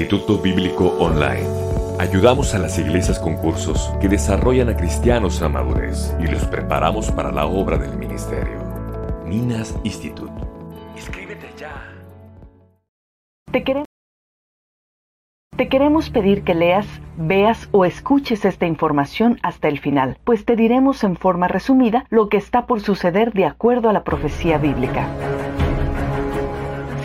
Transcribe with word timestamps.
Instituto 0.00 0.38
Bíblico 0.38 0.96
Online. 0.98 1.46
Ayudamos 1.98 2.54
a 2.54 2.58
las 2.58 2.78
iglesias 2.78 3.18
con 3.18 3.36
cursos 3.36 3.92
que 4.00 4.08
desarrollan 4.08 4.70
a 4.70 4.76
cristianos 4.76 5.42
a 5.42 5.50
madurez 5.50 6.16
y 6.18 6.26
los 6.26 6.42
preparamos 6.46 7.12
para 7.12 7.30
la 7.30 7.44
obra 7.44 7.76
del 7.76 7.98
ministerio. 7.98 8.56
Minas 9.26 9.78
Institute. 9.84 10.32
Inscríbete 10.96 11.48
ya. 11.58 11.86
Te 13.52 13.62
queremos, 13.62 13.88
te 15.54 15.68
queremos 15.68 16.08
pedir 16.08 16.44
que 16.44 16.54
leas, 16.54 16.86
veas 17.18 17.68
o 17.70 17.84
escuches 17.84 18.46
esta 18.46 18.66
información 18.66 19.38
hasta 19.42 19.68
el 19.68 19.80
final, 19.80 20.16
pues 20.24 20.46
te 20.46 20.56
diremos 20.56 21.04
en 21.04 21.14
forma 21.14 21.46
resumida 21.46 22.06
lo 22.08 22.30
que 22.30 22.38
está 22.38 22.64
por 22.64 22.80
suceder 22.80 23.34
de 23.34 23.44
acuerdo 23.44 23.90
a 23.90 23.92
la 23.92 24.02
profecía 24.02 24.56
bíblica. 24.56 25.06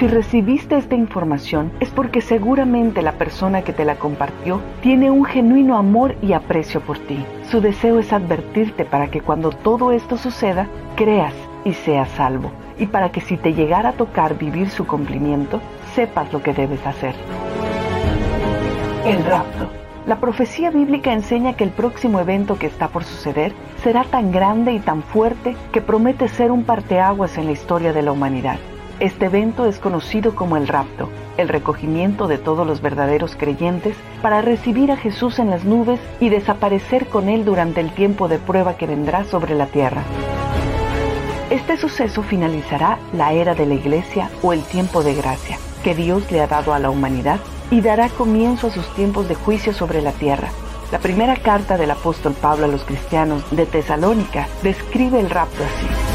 Si 0.05 0.11
recibiste 0.11 0.77
esta 0.77 0.93
información 0.93 1.71
es 1.79 1.89
porque 1.89 2.21
seguramente 2.21 3.01
la 3.01 3.13
persona 3.13 3.63
que 3.63 3.73
te 3.73 3.85
la 3.85 3.95
compartió 3.95 4.61
tiene 4.83 5.09
un 5.09 5.25
genuino 5.25 5.79
amor 5.79 6.15
y 6.21 6.33
aprecio 6.33 6.79
por 6.79 6.99
ti. 6.99 7.25
Su 7.49 7.59
deseo 7.59 7.97
es 7.97 8.13
advertirte 8.13 8.85
para 8.85 9.07
que 9.07 9.21
cuando 9.21 9.49
todo 9.49 9.91
esto 9.91 10.17
suceda, 10.17 10.67
creas 10.95 11.33
y 11.63 11.73
seas 11.73 12.07
salvo. 12.09 12.51
Y 12.77 12.85
para 12.85 13.11
que 13.11 13.19
si 13.19 13.35
te 13.35 13.55
llegara 13.55 13.89
a 13.89 13.93
tocar 13.93 14.37
vivir 14.37 14.69
su 14.69 14.85
cumplimiento, 14.85 15.59
sepas 15.95 16.31
lo 16.31 16.43
que 16.43 16.53
debes 16.53 16.85
hacer. 16.85 17.15
El 19.07 19.25
rapto. 19.25 19.71
La 20.05 20.19
profecía 20.19 20.69
bíblica 20.69 21.13
enseña 21.13 21.53
que 21.53 21.63
el 21.63 21.71
próximo 21.71 22.19
evento 22.19 22.59
que 22.59 22.67
está 22.67 22.89
por 22.89 23.05
suceder 23.05 23.53
será 23.81 24.03
tan 24.03 24.31
grande 24.31 24.71
y 24.71 24.79
tan 24.79 25.01
fuerte 25.01 25.55
que 25.71 25.81
promete 25.81 26.27
ser 26.27 26.51
un 26.51 26.63
parteaguas 26.63 27.39
en 27.39 27.47
la 27.47 27.53
historia 27.53 27.91
de 27.91 28.03
la 28.03 28.11
humanidad. 28.11 28.59
Este 28.99 29.25
evento 29.25 29.65
es 29.65 29.79
conocido 29.79 30.35
como 30.35 30.55
el 30.55 30.69
rapto, 30.69 31.09
el 31.35 31.49
recogimiento 31.49 32.27
de 32.27 32.37
todos 32.37 32.65
los 32.65 32.81
verdaderos 32.81 33.35
creyentes 33.35 33.97
para 34.21 34.41
recibir 34.41 34.89
a 34.89 34.95
Jesús 34.95 35.37
en 35.39 35.49
las 35.49 35.65
nubes 35.65 35.99
y 36.21 36.29
desaparecer 36.29 37.07
con 37.07 37.27
él 37.27 37.43
durante 37.43 37.81
el 37.81 37.91
tiempo 37.91 38.29
de 38.29 38.39
prueba 38.39 38.77
que 38.77 38.87
vendrá 38.87 39.25
sobre 39.25 39.53
la 39.53 39.65
tierra. 39.65 40.01
Este 41.49 41.75
suceso 41.75 42.23
finalizará 42.23 42.97
la 43.11 43.33
era 43.33 43.53
de 43.53 43.65
la 43.65 43.73
iglesia 43.73 44.29
o 44.41 44.53
el 44.53 44.63
tiempo 44.63 45.03
de 45.03 45.13
gracia 45.13 45.57
que 45.83 45.93
Dios 45.93 46.31
le 46.31 46.41
ha 46.41 46.47
dado 46.47 46.73
a 46.73 46.79
la 46.79 46.89
humanidad 46.89 47.39
y 47.69 47.81
dará 47.81 48.07
comienzo 48.09 48.67
a 48.67 48.71
sus 48.71 48.87
tiempos 48.95 49.27
de 49.27 49.35
juicio 49.35 49.73
sobre 49.73 50.01
la 50.01 50.13
tierra. 50.13 50.49
La 50.91 50.99
primera 50.99 51.35
carta 51.35 51.77
del 51.77 51.91
apóstol 51.91 52.33
Pablo 52.33 52.65
a 52.65 52.69
los 52.69 52.83
cristianos 52.85 53.43
de 53.51 53.65
Tesalónica 53.65 54.47
describe 54.63 55.19
el 55.19 55.29
rapto 55.29 55.63
así. 55.63 56.14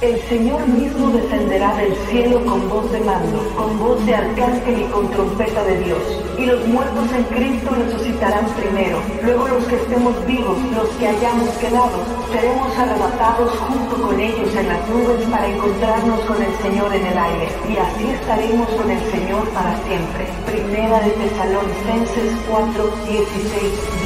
El 0.00 0.18
Señor 0.30 0.66
mismo 0.66 1.10
descenderá 1.10 1.74
del 1.76 1.94
cielo 2.08 2.42
con 2.46 2.70
voz 2.70 2.90
de 2.90 3.00
mando, 3.00 3.38
con 3.54 3.78
voz 3.78 4.06
de 4.06 4.14
arcángel 4.14 4.80
y 4.80 4.84
con 4.84 5.10
trompeta 5.10 5.62
de 5.64 5.78
Dios. 5.80 6.00
Y 6.38 6.46
los 6.46 6.66
muertos 6.68 7.04
en 7.12 7.24
Cristo 7.24 7.68
resucitarán 7.68 8.46
primero. 8.56 8.98
Luego 9.22 9.46
los 9.48 9.62
que 9.66 9.76
estemos 9.76 10.14
vivos, 10.24 10.56
los 10.74 10.88
que 10.96 11.06
hayamos 11.06 11.50
quedado, 11.58 12.00
seremos 12.32 12.78
arrebatados 12.78 13.50
junto 13.58 14.00
con 14.00 14.18
ellos 14.18 14.56
en 14.56 14.68
las 14.68 14.88
nubes 14.88 15.20
para 15.30 15.46
encontrarnos 15.46 16.20
con 16.20 16.42
el 16.42 16.54
Señor 16.62 16.94
en 16.94 17.04
el 17.04 17.18
aire. 17.18 17.48
Y 17.68 17.76
así 17.76 18.08
estaremos 18.08 18.68
con 18.70 18.90
el 18.90 19.02
Señor 19.12 19.46
para 19.50 19.76
siempre. 19.84 20.24
Primera 20.46 21.00
de 21.00 21.10
Tesalonicenses 21.10 22.32
4, 22.48 22.90
16, 23.04 23.52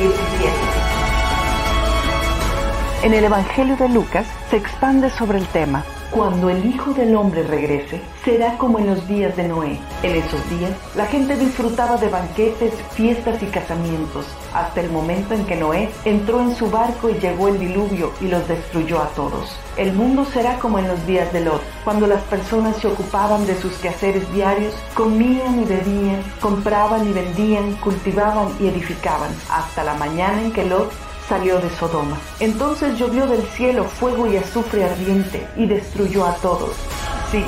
17. 0.00 0.93
En 3.04 3.12
el 3.12 3.24
Evangelio 3.24 3.76
de 3.76 3.90
Lucas 3.90 4.26
se 4.48 4.56
expande 4.56 5.10
sobre 5.10 5.36
el 5.36 5.46
tema. 5.48 5.84
Cuando 6.10 6.48
el 6.48 6.64
Hijo 6.64 6.94
del 6.94 7.14
Hombre 7.14 7.42
regrese, 7.42 8.00
será 8.24 8.56
como 8.56 8.78
en 8.78 8.86
los 8.86 9.06
días 9.06 9.36
de 9.36 9.46
Noé. 9.46 9.78
En 10.02 10.16
esos 10.16 10.40
días, 10.48 10.72
la 10.96 11.04
gente 11.04 11.36
disfrutaba 11.36 11.98
de 11.98 12.08
banquetes, 12.08 12.72
fiestas 12.94 13.42
y 13.42 13.46
casamientos, 13.46 14.24
hasta 14.54 14.80
el 14.80 14.90
momento 14.90 15.34
en 15.34 15.44
que 15.44 15.54
Noé 15.54 15.90
entró 16.06 16.40
en 16.40 16.56
su 16.56 16.70
barco 16.70 17.10
y 17.10 17.18
llegó 17.18 17.48
el 17.48 17.58
diluvio 17.58 18.10
y 18.22 18.28
los 18.28 18.48
destruyó 18.48 19.02
a 19.02 19.08
todos. 19.08 19.54
El 19.76 19.92
mundo 19.92 20.24
será 20.24 20.58
como 20.58 20.78
en 20.78 20.88
los 20.88 21.06
días 21.06 21.30
de 21.30 21.42
Lot, 21.42 21.60
cuando 21.84 22.06
las 22.06 22.22
personas 22.22 22.76
se 22.78 22.86
ocupaban 22.86 23.44
de 23.44 23.56
sus 23.56 23.74
quehaceres 23.74 24.32
diarios, 24.32 24.72
comían 24.94 25.60
y 25.60 25.64
bebían, 25.66 26.22
compraban 26.40 27.06
y 27.06 27.12
vendían, 27.12 27.74
cultivaban 27.82 28.48
y 28.60 28.68
edificaban, 28.68 29.30
hasta 29.50 29.84
la 29.84 29.92
mañana 29.92 30.40
en 30.40 30.52
que 30.52 30.64
Lot 30.64 30.90
salió 31.28 31.58
de 31.60 31.70
Sodoma. 31.70 32.18
Entonces 32.40 32.98
llovió 32.98 33.26
del 33.26 33.42
cielo 33.42 33.84
fuego 33.84 34.26
y 34.26 34.36
azufre 34.36 34.84
ardiente 34.84 35.46
y 35.56 35.66
destruyó 35.66 36.24
a 36.26 36.34
todos. 36.36 36.76
Sí, 37.30 37.44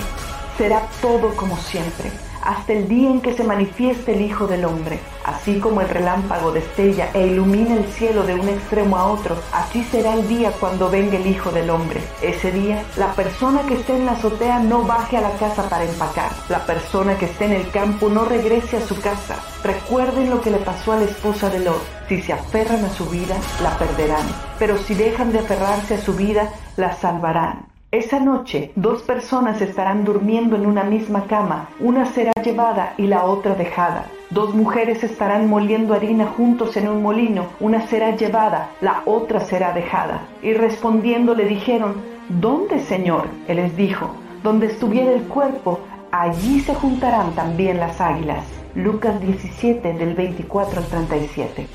será 0.57 0.89
todo 1.01 1.35
como 1.37 1.57
siempre, 1.59 2.11
hasta 2.47 2.73
el 2.73 2.89
día 2.89 3.11
en 3.11 3.21
que 3.21 3.35
se 3.35 3.45
manifieste 3.45 4.15
el 4.15 4.23
Hijo 4.23 4.47
del 4.47 4.65
Hombre. 4.65 5.01
Así 5.25 5.59
como 5.59 5.81
el 5.81 5.89
relámpago 5.89 6.53
destella 6.53 7.11
e 7.13 7.27
ilumina 7.27 7.75
el 7.75 7.85
cielo 7.87 8.23
de 8.25 8.35
un 8.35 8.49
extremo 8.49 8.97
a 8.97 9.07
otro, 9.07 9.37
así 9.53 9.83
será 9.85 10.15
el 10.15 10.29
día 10.29 10.53
cuando 10.61 10.89
venga 10.89 11.17
el 11.17 11.27
Hijo 11.27 11.51
del 11.51 11.71
Hombre. 11.71 12.01
Ese 12.23 12.53
día, 12.53 12.85
la 12.97 13.13
persona 13.15 13.63
que 13.67 13.75
esté 13.75 13.97
en 13.97 14.07
la 14.07 14.13
azotea 14.13 14.61
no 14.61 14.83
baje 14.85 15.17
a 15.17 15.23
la 15.23 15.33
casa 15.33 15.69
para 15.69 15.85
empacar. 15.85 16.31
La 16.49 16.65
persona 16.65 17.19
que 17.19 17.27
esté 17.27 17.47
en 17.47 17.53
el 17.53 17.71
campo 17.71 18.09
no 18.09 18.25
regrese 18.25 18.77
a 18.77 18.87
su 18.87 19.01
casa. 19.01 19.37
Recuerden 19.65 20.31
lo 20.31 20.41
que 20.41 20.51
le 20.53 20.59
pasó 20.59 20.93
a 20.93 20.97
la 20.97 21.05
esposa 21.05 21.51
de 21.51 21.61
Lot. 21.61 21.83
Si 22.09 22.23
se 22.23 22.33
aferran 22.33 22.85
a 22.85 22.91
su 22.91 23.07
vida, 23.07 23.35
la 23.63 23.77
perderán. 23.77 24.27
Pero 24.59 24.79
si 24.79 24.95
dejan 24.95 25.33
de 25.33 25.41
aferrarse 25.41 25.95
a 25.95 26.01
su 26.01 26.15
vida, 26.15 26.49
la 26.77 26.95
salvarán. 26.95 27.76
Esa 27.97 28.21
noche 28.21 28.73
dos 28.77 29.01
personas 29.01 29.63
estarán 29.63 30.05
durmiendo 30.05 30.55
en 30.55 30.67
una 30.67 30.85
misma 30.85 31.25
cama, 31.25 31.71
una 31.81 32.05
será 32.05 32.33
llevada 32.45 32.93
y 32.99 33.07
la 33.07 33.25
otra 33.25 33.55
dejada. 33.55 34.05
Dos 34.29 34.55
mujeres 34.55 35.03
estarán 35.03 35.49
moliendo 35.49 35.95
harina 35.95 36.27
juntos 36.27 36.77
en 36.77 36.89
un 36.89 37.03
molino, 37.03 37.47
una 37.59 37.87
será 37.87 38.15
llevada, 38.15 38.69
la 38.83 39.01
otra 39.07 39.41
será 39.41 39.73
dejada. 39.73 40.29
Y 40.43 40.53
respondiendo 40.53 41.35
le 41.35 41.47
dijeron, 41.47 41.95
¿Dónde, 42.29 42.81
Señor? 42.81 43.29
Él 43.49 43.57
les 43.57 43.75
dijo, 43.79 44.11
donde 44.43 44.67
estuviera 44.67 45.13
el 45.13 45.23
cuerpo, 45.23 45.81
allí 46.13 46.61
se 46.61 46.75
juntarán 46.75 47.35
también 47.35 47.81
las 47.81 47.99
águilas. 48.03 48.45
Lucas 48.75 49.19
17 49.23 49.95
del 49.95 50.13
24 50.13 50.81
al 50.81 50.87
37. 50.87 51.67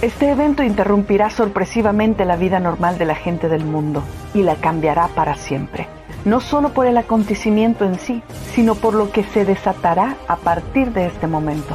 Este 0.00 0.30
evento 0.30 0.62
interrumpirá 0.62 1.28
sorpresivamente 1.28 2.24
la 2.24 2.36
vida 2.36 2.60
normal 2.60 2.98
de 2.98 3.04
la 3.04 3.16
gente 3.16 3.48
del 3.48 3.64
mundo 3.64 4.04
y 4.32 4.44
la 4.44 4.54
cambiará 4.54 5.08
para 5.08 5.34
siempre, 5.34 5.88
no 6.24 6.40
solo 6.40 6.68
por 6.68 6.86
el 6.86 6.96
acontecimiento 6.96 7.84
en 7.84 7.98
sí, 7.98 8.22
sino 8.54 8.76
por 8.76 8.94
lo 8.94 9.10
que 9.10 9.24
se 9.24 9.44
desatará 9.44 10.16
a 10.28 10.36
partir 10.36 10.92
de 10.92 11.06
este 11.06 11.26
momento. 11.26 11.74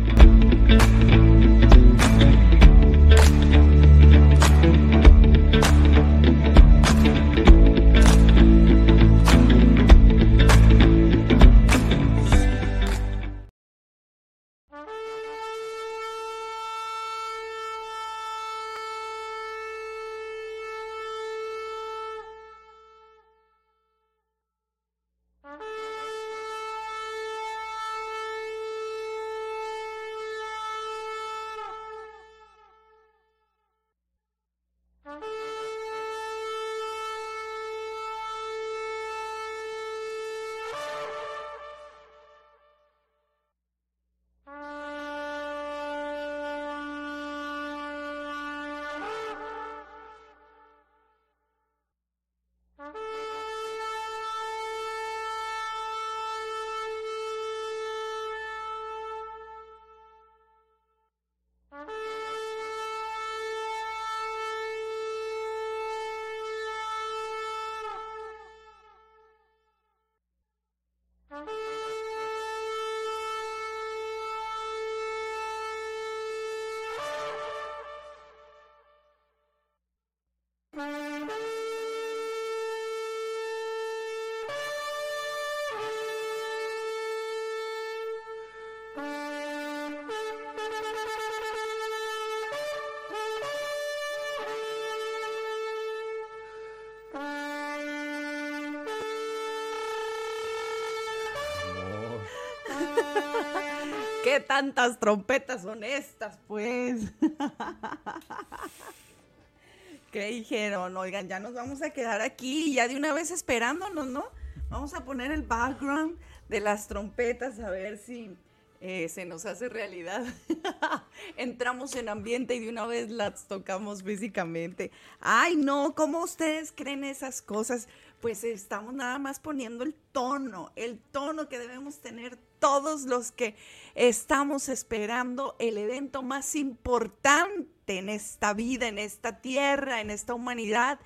Tantas 104.41 104.99
trompetas 104.99 105.61
son 105.61 105.83
estas, 105.83 106.37
pues? 106.47 107.11
¿Qué 110.11 110.25
dijeron? 110.25 110.97
Oigan, 110.97 111.27
ya 111.27 111.39
nos 111.39 111.53
vamos 111.53 111.81
a 111.81 111.91
quedar 111.91 112.21
aquí, 112.21 112.73
ya 112.73 112.87
de 112.87 112.97
una 112.97 113.13
vez 113.13 113.31
esperándonos, 113.31 114.07
¿no? 114.07 114.25
Vamos 114.69 114.93
a 114.93 115.05
poner 115.05 115.31
el 115.31 115.43
background 115.43 116.17
de 116.49 116.59
las 116.59 116.87
trompetas 116.87 117.59
a 117.59 117.69
ver 117.69 117.97
si 117.97 118.35
eh, 118.81 119.07
se 119.09 119.25
nos 119.25 119.45
hace 119.45 119.69
realidad. 119.69 120.25
Entramos 121.37 121.95
en 121.95 122.09
ambiente 122.09 122.55
y 122.55 122.59
de 122.59 122.69
una 122.69 122.85
vez 122.87 123.09
las 123.09 123.47
tocamos 123.47 124.03
físicamente. 124.03 124.91
Ay, 125.19 125.55
no, 125.55 125.93
¿cómo 125.95 126.23
ustedes 126.23 126.73
creen 126.75 127.03
esas 127.03 127.41
cosas? 127.41 127.87
Pues 128.21 128.43
estamos 128.43 128.93
nada 128.93 129.17
más 129.17 129.39
poniendo 129.39 129.83
el 129.83 129.95
tono, 130.11 130.71
el 130.75 130.99
tono 130.99 131.49
que 131.49 131.57
debemos 131.57 132.01
tener 132.01 132.37
todos 132.59 133.05
los 133.05 133.31
que 133.31 133.55
estamos 133.95 134.69
esperando 134.69 135.55
el 135.57 135.79
evento 135.79 136.21
más 136.21 136.55
importante 136.55 137.97
en 137.97 138.09
esta 138.09 138.53
vida, 138.53 138.87
en 138.87 138.99
esta 138.99 139.41
tierra, 139.41 140.01
en 140.01 140.11
esta 140.11 140.35
humanidad, 140.35 140.99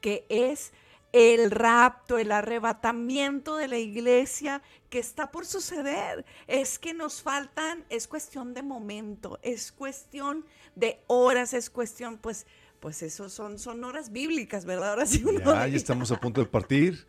que 0.00 0.24
es 0.30 0.72
el 1.12 1.50
rapto, 1.50 2.16
el 2.16 2.32
arrebatamiento 2.32 3.56
de 3.56 3.68
la 3.68 3.76
iglesia 3.76 4.62
que 4.88 4.98
está 4.98 5.30
por 5.30 5.44
suceder. 5.44 6.24
Es 6.46 6.78
que 6.78 6.94
nos 6.94 7.20
faltan, 7.20 7.84
es 7.90 8.08
cuestión 8.08 8.54
de 8.54 8.62
momento, 8.62 9.38
es 9.42 9.72
cuestión 9.72 10.46
de 10.74 11.04
horas, 11.06 11.52
es 11.52 11.68
cuestión, 11.68 12.16
pues, 12.16 12.46
pues 12.82 13.00
eso 13.04 13.28
son, 13.28 13.60
son 13.60 13.84
horas 13.84 14.10
bíblicas, 14.10 14.64
¿verdad? 14.64 14.90
Ahora 14.90 15.06
sí 15.06 15.22
ya, 15.44 15.68
ya 15.68 15.76
estamos 15.76 16.10
a 16.10 16.18
punto 16.18 16.40
de 16.40 16.48
partir. 16.48 17.06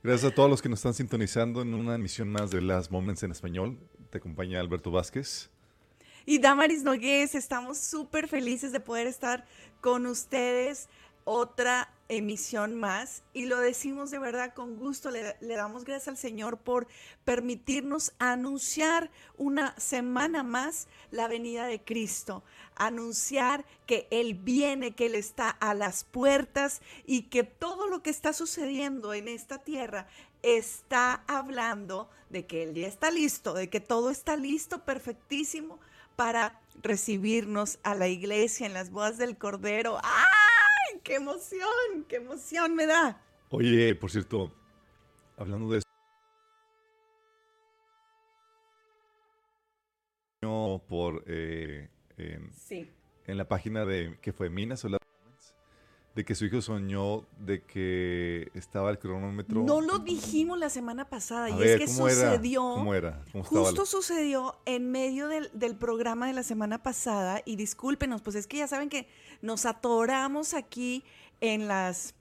Gracias 0.00 0.30
a 0.30 0.34
todos 0.34 0.48
los 0.48 0.62
que 0.62 0.68
nos 0.68 0.78
están 0.78 0.94
sintonizando 0.94 1.62
en 1.62 1.74
una 1.74 1.96
emisión 1.96 2.30
más 2.30 2.52
de 2.52 2.62
Las 2.62 2.92
Moments 2.92 3.24
en 3.24 3.32
Español. 3.32 3.76
Te 4.10 4.18
acompaña 4.18 4.60
Alberto 4.60 4.92
Vázquez. 4.92 5.50
Y 6.26 6.38
Damaris 6.38 6.84
Nogués, 6.84 7.34
estamos 7.34 7.78
súper 7.78 8.28
felices 8.28 8.70
de 8.70 8.78
poder 8.78 9.08
estar 9.08 9.44
con 9.80 10.06
ustedes 10.06 10.88
otra 11.26 11.90
emisión 12.08 12.76
más 12.76 13.24
y 13.32 13.46
lo 13.46 13.58
decimos 13.58 14.12
de 14.12 14.20
verdad 14.20 14.54
con 14.54 14.76
gusto. 14.76 15.10
Le, 15.10 15.34
damos 15.40 15.84
gracias 15.84 16.06
al 16.06 16.16
Señor 16.16 16.56
por 16.56 16.86
permitirnos 17.24 18.12
anunciar 18.20 19.10
una 19.36 19.78
semana 19.78 20.44
más 20.44 20.86
la 21.10 21.26
venida 21.26 21.66
de 21.66 21.82
Cristo, 21.82 22.44
anunciar 22.76 23.64
que 23.86 24.06
Él 24.12 24.34
viene, 24.34 24.94
que 24.94 25.06
Él 25.06 25.16
está 25.16 25.50
a 25.50 25.74
las 25.74 26.04
puertas 26.04 26.80
y 27.06 27.22
que 27.22 27.42
todo 27.42 27.88
lo 27.88 28.04
que 28.04 28.10
está 28.10 28.32
sucediendo 28.32 29.12
en 29.12 29.26
esta 29.26 29.58
tierra 29.58 30.06
está 30.42 31.24
hablando 31.26 32.08
de 32.30 32.46
que 32.46 32.62
Él 32.62 32.74
ya 32.74 32.86
está 32.86 33.10
listo, 33.10 33.52
de 33.52 33.68
que 33.68 33.80
todo 33.80 34.10
está 34.10 34.36
listo, 34.36 34.84
perfectísimo 34.84 35.80
para 36.14 36.60
recibirnos 36.82 37.80
a 37.82 37.96
la 37.96 38.06
iglesia 38.06 38.64
en 38.64 38.74
las 38.74 38.90
bodas 38.90 39.18
del 39.18 39.36
Cordero. 39.36 39.98
¡Ah! 40.04 40.55
¡Qué 41.06 41.14
emoción! 41.14 42.04
¡Qué 42.08 42.16
emoción 42.16 42.74
me 42.74 42.84
da! 42.84 43.22
Oye, 43.50 43.94
por 43.94 44.10
cierto, 44.10 44.52
hablando 45.36 45.70
de 45.70 45.78
eso. 45.78 45.86
por 50.88 51.22
eh, 51.26 51.88
en, 52.16 52.52
sí. 52.52 52.90
en 53.26 53.38
la 53.38 53.46
página 53.48 53.84
de 53.84 54.18
que 54.20 54.32
fue 54.32 54.50
Minas 54.50 54.84
o 54.84 54.88
la 54.88 54.98
de 56.16 56.24
que 56.24 56.34
su 56.34 56.46
hijo 56.46 56.62
soñó 56.62 57.26
de 57.38 57.62
que 57.62 58.50
estaba 58.54 58.90
el 58.90 58.98
cronómetro. 58.98 59.62
No 59.62 59.82
lo 59.82 59.98
dijimos 59.98 60.58
la 60.58 60.70
semana 60.70 61.10
pasada 61.10 61.44
A 61.44 61.50
y 61.50 61.58
ver, 61.58 61.82
es 61.82 61.90
que 61.90 61.94
¿cómo 61.94 62.08
era? 62.08 62.30
sucedió. 62.30 62.60
¿Cómo 62.62 62.94
era? 62.94 63.22
¿Cómo 63.32 63.44
estaba 63.44 63.64
Justo 63.66 63.84
sucedió 63.84 64.58
en 64.64 64.90
medio 64.90 65.28
del, 65.28 65.50
del 65.52 65.76
programa 65.76 66.26
de 66.26 66.32
la 66.32 66.42
semana 66.42 66.82
pasada 66.82 67.42
y 67.44 67.56
discúlpenos, 67.56 68.22
pues 68.22 68.34
es 68.34 68.46
que 68.46 68.56
ya 68.56 68.66
saben 68.66 68.88
que 68.88 69.06
nos 69.42 69.66
atoramos 69.66 70.54
aquí 70.54 71.04
en 71.42 71.68
las 71.68 72.14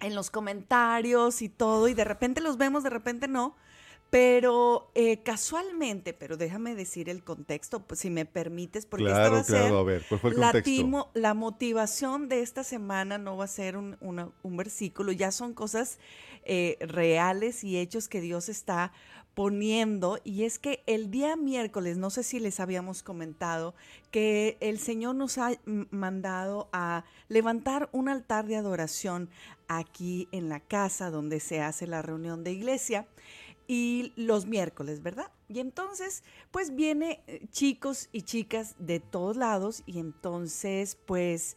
en 0.00 0.14
los 0.14 0.30
comentarios 0.30 1.40
y 1.40 1.48
todo 1.48 1.88
y 1.88 1.94
de 1.94 2.04
repente 2.04 2.42
los 2.42 2.58
vemos, 2.58 2.82
de 2.82 2.90
repente 2.90 3.26
no. 3.26 3.56
Pero 4.18 4.92
eh, 4.94 5.24
casualmente, 5.24 6.12
pero 6.12 6.36
déjame 6.36 6.76
decir 6.76 7.08
el 7.08 7.24
contexto, 7.24 7.80
pues, 7.84 7.98
si 7.98 8.10
me 8.10 8.24
permites, 8.24 8.86
porque 8.86 9.10
esta 9.10 9.22
va 9.22 9.26
Claro, 9.26 9.36
a 9.40 9.42
ser 9.42 9.60
claro, 9.62 9.78
a 9.78 9.82
ver, 9.82 10.06
¿cuál 10.06 10.20
fue 10.20 10.30
el 10.30 10.36
la, 10.38 10.52
contexto? 10.52 10.70
timo- 10.70 11.10
la 11.14 11.34
motivación 11.34 12.28
de 12.28 12.40
esta 12.42 12.62
semana 12.62 13.18
no 13.18 13.36
va 13.36 13.46
a 13.46 13.48
ser 13.48 13.76
un, 13.76 13.96
una- 14.00 14.30
un 14.44 14.56
versículo, 14.56 15.10
ya 15.10 15.32
son 15.32 15.52
cosas 15.52 15.98
eh, 16.44 16.76
reales 16.80 17.64
y 17.64 17.76
hechos 17.76 18.06
que 18.08 18.20
Dios 18.20 18.48
está 18.48 18.92
poniendo. 19.34 20.20
Y 20.22 20.44
es 20.44 20.60
que 20.60 20.84
el 20.86 21.10
día 21.10 21.34
miércoles, 21.34 21.96
no 21.96 22.08
sé 22.10 22.22
si 22.22 22.38
les 22.38 22.60
habíamos 22.60 23.02
comentado, 23.02 23.74
que 24.12 24.58
el 24.60 24.78
Señor 24.78 25.16
nos 25.16 25.38
ha 25.38 25.50
mandado 25.90 26.68
a 26.72 27.04
levantar 27.28 27.88
un 27.90 28.08
altar 28.08 28.46
de 28.46 28.54
adoración 28.54 29.28
aquí 29.66 30.28
en 30.30 30.48
la 30.48 30.60
casa 30.60 31.10
donde 31.10 31.40
se 31.40 31.60
hace 31.60 31.88
la 31.88 32.00
reunión 32.00 32.44
de 32.44 32.52
iglesia 32.52 33.08
y 33.66 34.12
los 34.16 34.46
miércoles, 34.46 35.02
¿verdad? 35.02 35.30
Y 35.48 35.60
entonces, 35.60 36.22
pues 36.50 36.74
viene 36.74 37.22
eh, 37.26 37.46
chicos 37.50 38.08
y 38.12 38.22
chicas 38.22 38.74
de 38.78 39.00
todos 39.00 39.36
lados 39.36 39.82
y 39.86 39.98
entonces, 39.98 40.96
pues, 41.06 41.56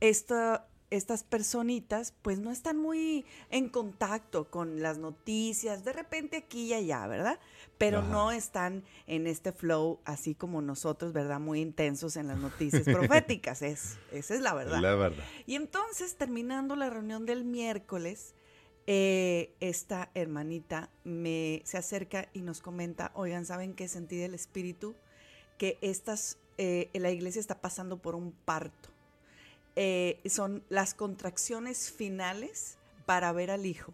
esta- 0.00 0.66
estas 0.90 1.22
personitas, 1.22 2.14
pues 2.22 2.38
no 2.38 2.50
están 2.50 2.78
muy 2.78 3.26
en 3.50 3.68
contacto 3.68 4.50
con 4.50 4.80
las 4.80 4.96
noticias, 4.96 5.84
de 5.84 5.92
repente 5.92 6.38
aquí 6.38 6.62
y 6.66 6.72
allá, 6.74 7.06
¿verdad? 7.06 7.38
Pero 7.76 7.98
Ajá. 7.98 8.08
no 8.08 8.32
están 8.32 8.84
en 9.06 9.26
este 9.26 9.52
flow 9.52 10.00
así 10.06 10.34
como 10.34 10.62
nosotros, 10.62 11.12
¿verdad? 11.12 11.40
Muy 11.40 11.60
intensos 11.60 12.16
en 12.16 12.26
las 12.26 12.38
noticias 12.38 12.84
proféticas, 12.84 13.60
es, 13.60 13.98
esa 14.12 14.34
es 14.34 14.40
la 14.40 14.54
verdad. 14.54 14.80
La 14.82 14.94
verdad. 14.94 15.24
Y 15.46 15.56
entonces, 15.56 16.16
terminando 16.16 16.74
la 16.74 16.88
reunión 16.88 17.26
del 17.26 17.44
miércoles, 17.44 18.34
eh, 18.90 19.52
esta 19.60 20.10
hermanita 20.14 20.88
me 21.04 21.60
se 21.66 21.76
acerca 21.76 22.30
y 22.32 22.40
nos 22.40 22.62
comenta, 22.62 23.12
oigan, 23.14 23.44
¿saben 23.44 23.74
qué 23.74 23.86
sentí 23.86 24.16
del 24.16 24.32
espíritu? 24.32 24.94
Que 25.58 25.76
estas, 25.82 26.38
eh, 26.56 26.88
la 26.94 27.10
iglesia 27.10 27.38
está 27.38 27.60
pasando 27.60 27.98
por 27.98 28.14
un 28.14 28.32
parto. 28.32 28.88
Eh, 29.76 30.18
son 30.24 30.64
las 30.70 30.94
contracciones 30.94 31.92
finales 31.92 32.78
para 33.04 33.30
ver 33.32 33.50
al 33.50 33.66
hijo. 33.66 33.92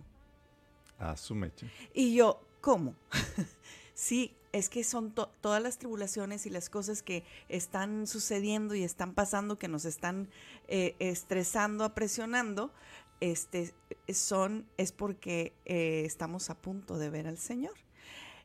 A 1.01 1.17
su 1.17 1.35
mecha. 1.35 1.67
Y 1.93 2.15
yo, 2.15 2.41
¿cómo? 2.61 2.95
sí, 3.95 4.33
es 4.53 4.69
que 4.69 4.85
son 4.85 5.11
to- 5.13 5.33
todas 5.41 5.61
las 5.61 5.79
tribulaciones 5.79 6.47
y 6.47 6.51
las 6.51 6.71
cosas 6.71 7.03
que 7.03 7.25
están 7.49 8.07
sucediendo 8.07 8.77
y 8.77 8.85
están 8.85 9.13
pasando, 9.13 9.59
que 9.59 9.67
nos 9.67 9.85
están 9.85 10.29
eh, 10.69 10.95
estresando, 11.01 11.93
presionando, 11.95 12.71
este, 13.25 13.73
son, 14.13 14.67
es 14.77 14.93
porque 14.93 15.55
eh, 15.65 16.03
estamos 16.05 16.51
a 16.51 16.61
punto 16.61 16.99
de 16.99 17.09
ver 17.09 17.27
al 17.27 17.39
Señor. 17.39 17.73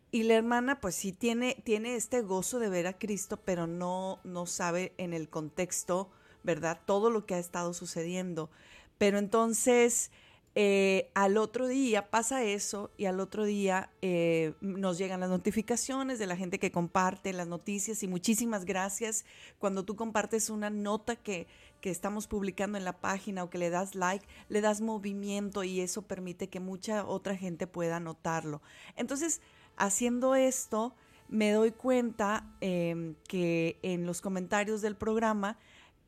Y 0.09 0.23
la 0.23 0.35
hermana, 0.35 0.79
pues 0.79 0.95
sí, 0.95 1.11
tiene, 1.11 1.61
tiene 1.65 1.95
este 1.95 2.21
gozo 2.21 2.59
de 2.59 2.69
ver 2.69 2.87
a 2.87 2.97
Cristo, 2.97 3.37
pero 3.43 3.67
no, 3.67 4.19
no 4.23 4.45
sabe 4.45 4.93
en 4.97 5.13
el 5.13 5.27
contexto, 5.29 6.09
¿verdad? 6.43 6.79
Todo 6.85 7.09
lo 7.09 7.25
que 7.25 7.35
ha 7.35 7.39
estado 7.39 7.73
sucediendo. 7.73 8.49
Pero 8.97 9.19
entonces, 9.19 10.11
eh, 10.55 11.11
al 11.13 11.37
otro 11.37 11.67
día 11.67 12.09
pasa 12.09 12.43
eso 12.43 12.89
y 12.97 13.05
al 13.05 13.19
otro 13.19 13.43
día 13.43 13.91
eh, 14.01 14.53
nos 14.61 14.97
llegan 14.97 15.19
las 15.19 15.29
notificaciones 15.29 16.19
de 16.19 16.25
la 16.25 16.37
gente 16.37 16.57
que 16.57 16.71
comparte 16.71 17.33
las 17.33 17.47
noticias 17.47 18.01
y 18.01 18.07
muchísimas 18.07 18.65
gracias 18.65 19.25
cuando 19.59 19.83
tú 19.83 19.95
compartes 19.95 20.49
una 20.49 20.69
nota 20.69 21.17
que, 21.17 21.47
que 21.81 21.89
estamos 21.89 22.27
publicando 22.27 22.77
en 22.77 22.83
la 22.85 22.99
página 22.99 23.43
o 23.43 23.49
que 23.49 23.57
le 23.57 23.69
das 23.69 23.95
like, 23.95 24.25
le 24.49 24.61
das 24.61 24.81
movimiento 24.81 25.63
y 25.63 25.81
eso 25.81 26.01
permite 26.03 26.49
que 26.49 26.59
mucha 26.59 27.05
otra 27.05 27.35
gente 27.35 27.67
pueda 27.67 27.99
notarlo. 27.99 28.61
Entonces, 28.95 29.41
haciendo 29.77 30.35
esto, 30.35 30.95
me 31.29 31.51
doy 31.51 31.71
cuenta 31.71 32.51
eh, 32.61 33.13
que 33.27 33.79
en 33.83 34.05
los 34.05 34.21
comentarios 34.21 34.81
del 34.81 34.95
programa, 34.95 35.57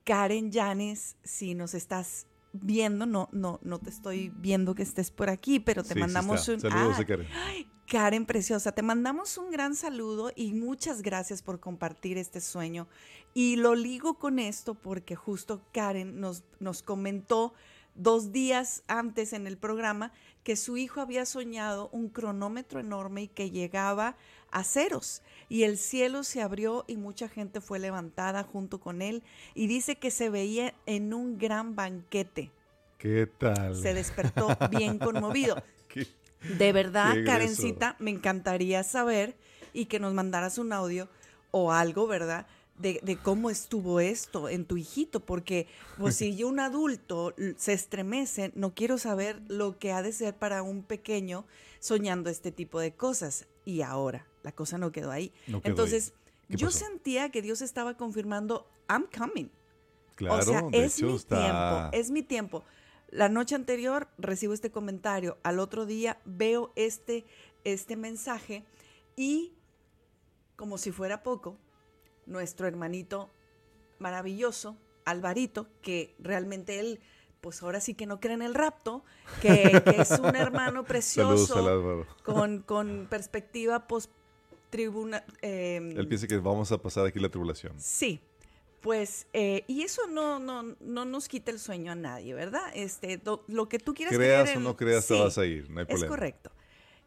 Karen 0.04 0.52
Yanes, 0.52 1.16
si 1.24 1.54
nos 1.54 1.74
estás 1.74 2.28
viendo, 2.54 3.06
no, 3.06 3.30
no, 3.32 3.60
no 3.64 3.80
te 3.80 3.90
estoy 3.90 4.30
viendo 4.36 4.76
que 4.76 4.84
estés 4.84 5.12
por 5.12 5.30
aquí, 5.30 5.60
pero 5.60 5.84
te 5.84 5.94
Sí, 5.94 6.00
mandamos 6.00 6.48
un 6.50 6.60
Saludos 6.60 6.96
Ah, 6.98 7.02
a 7.02 7.06
Karen. 7.06 7.28
Karen 7.92 8.26
preciosa, 8.26 8.72
te 8.72 8.84
mandamos 8.84 9.38
un 9.38 9.52
gran 9.52 9.76
saludo 9.76 10.32
y 10.34 10.54
muchas 10.54 11.02
gracias 11.02 11.42
por 11.42 11.60
compartir 11.60 12.18
este 12.18 12.40
sueño. 12.40 12.88
Y 13.34 13.58
lo 13.58 13.76
ligo 13.76 14.14
con 14.14 14.40
esto 14.40 14.76
porque 14.76 15.18
justo 15.18 15.62
Karen 15.74 16.22
nos, 16.22 16.42
nos 16.62 16.84
comentó 16.84 17.54
dos 17.94 18.32
días 18.32 18.84
antes 18.88 19.34
en 19.34 19.46
el 19.46 19.58
programa 19.58 20.14
que 20.46 20.56
su 20.56 20.78
hijo 20.78 21.02
había 21.02 21.26
soñado 21.26 21.90
un 21.92 22.08
cronómetro 22.08 22.80
enorme 22.80 23.24
y 23.24 23.28
que 23.28 23.52
llegaba 23.52 24.16
a 24.52 24.64
ceros 24.64 25.22
y 25.50 25.64
el 25.64 25.78
cielo 25.78 26.24
se 26.24 26.42
abrió 26.42 26.86
y 26.88 26.96
mucha 26.96 27.28
gente 27.28 27.60
fue 27.60 27.78
levantada 27.78 28.44
junto 28.44 28.80
con 28.80 29.02
él 29.02 29.22
y 29.54 29.68
dice 29.68 29.98
que 29.98 30.12
se 30.12 30.30
veía 30.30 30.74
en 30.86 31.14
un 31.14 31.38
gran 31.38 31.76
banquete. 31.76 32.52
¿Qué 32.98 33.28
tal? 33.28 33.76
Se 33.76 33.94
despertó 33.94 34.58
bien 34.70 34.98
conmovido. 34.98 35.62
¿Qué? 35.90 36.08
De 36.58 36.72
verdad. 36.74 37.16
Karencita, 37.26 37.96
me 38.00 38.12
encantaría 38.12 38.84
saber 38.84 39.36
y 39.74 39.86
que 39.86 40.00
nos 40.00 40.14
mandaras 40.14 40.58
un 40.58 40.74
audio 40.74 41.08
o 41.52 41.72
algo, 41.72 42.08
¿verdad? 42.08 42.48
De, 42.78 43.00
de 43.04 43.16
cómo 43.18 43.50
estuvo 43.50 44.00
esto 44.00 44.50
en 44.50 44.66
tu 44.66 44.76
hijito, 44.78 45.20
porque 45.20 45.68
pues 46.00 46.16
si 46.16 46.36
yo 46.36 46.48
un 46.48 46.60
adulto 46.60 47.36
se 47.58 47.74
estremece, 47.74 48.52
no 48.56 48.74
quiero 48.74 48.98
saber 48.98 49.40
lo 49.48 49.78
que 49.78 49.92
ha 49.92 50.02
de 50.02 50.12
ser 50.12 50.36
para 50.36 50.64
un 50.64 50.82
pequeño 50.84 51.46
soñando 51.80 52.30
este 52.30 52.52
tipo 52.52 52.80
de 52.80 52.94
cosas. 52.94 53.48
Y 53.66 53.82
ahora, 53.84 54.26
la 54.42 54.52
cosa 54.52 54.80
no 54.80 54.92
quedó 54.92 55.12
ahí. 55.12 55.32
No 55.46 55.62
quedó 55.62 55.68
ahí. 55.68 55.72
Entonces, 55.72 56.14
¿Qué 56.48 56.58
yo 56.58 56.68
pasó? 56.68 56.80
sentía 56.80 57.30
que 57.30 57.44
Dios 57.44 57.62
estaba 57.62 57.96
confirmando, 57.98 58.68
I'm 58.90 59.06
coming. 59.16 59.50
Claro, 60.16 60.40
o 60.40 60.42
sea, 60.42 60.64
es 60.72 60.98
hecho 60.98 61.08
mi 61.08 61.16
está... 61.16 61.40
tiempo, 61.40 61.98
es 61.98 62.12
mi 62.12 62.24
tiempo. 62.24 62.64
La 63.12 63.30
noche 63.30 63.56
anterior 63.56 64.08
recibo 64.18 64.54
este 64.54 64.72
comentario, 64.72 65.38
al 65.44 65.60
otro 65.60 65.86
día 65.86 66.20
veo 66.26 66.72
este, 66.76 67.26
este 67.66 67.96
mensaje 67.98 68.64
y 69.16 69.54
como 70.56 70.78
si 70.78 70.92
fuera 70.92 71.24
poco, 71.24 71.58
nuestro 72.28 72.68
hermanito 72.68 73.30
maravilloso, 74.00 74.78
Alvarito, 75.06 75.68
que 75.82 76.16
realmente 76.20 76.80
él, 76.80 77.00
pues 77.42 77.64
ahora 77.64 77.82
sí 77.82 77.96
que 77.96 78.06
no 78.06 78.20
cree 78.20 78.36
en 78.36 78.44
el 78.44 78.54
rapto, 78.54 79.04
que, 79.42 79.82
que 79.84 80.02
es 80.02 80.12
un 80.20 80.36
hermano 80.36 80.84
precioso 80.86 82.06
con, 82.24 82.62
con 82.62 83.08
perspectiva 83.10 83.88
post 83.88 84.12
tribuna. 84.70 85.24
em, 85.42 85.98
Él 85.98 86.08
piensa 86.08 86.28
que 86.28 86.38
vamos 86.38 86.72
a 86.72 86.78
pasar 86.80 87.08
aquí 87.08 87.20
la 87.20 87.30
tribulación. 87.30 87.74
Sí, 87.80 88.22
pues, 88.82 89.28
eh, 89.34 89.64
y 89.68 89.84
eso 89.84 90.08
no, 90.08 90.40
no, 90.40 90.76
no 90.80 91.06
nos 91.06 91.28
quita 91.28 91.52
el 91.52 91.60
sueño 91.60 91.92
a 91.92 91.96
nadie, 91.96 92.34
¿verdad? 92.34 92.72
Este, 92.74 93.18
do- 93.18 93.44
lo 93.48 93.70
que 93.70 93.78
tú 93.80 93.94
quieras 93.94 94.16
Creas 94.16 94.44
creer 94.44 94.58
o 94.58 94.62
no 94.62 94.76
creas, 94.76 95.08
te 95.08 95.20
vas 95.20 95.38
a 95.38 95.46
ir, 95.46 95.70
no 95.70 95.80
hay 95.80 95.84
Es 95.84 95.88
problema. 95.90 96.10
correcto. 96.10 96.52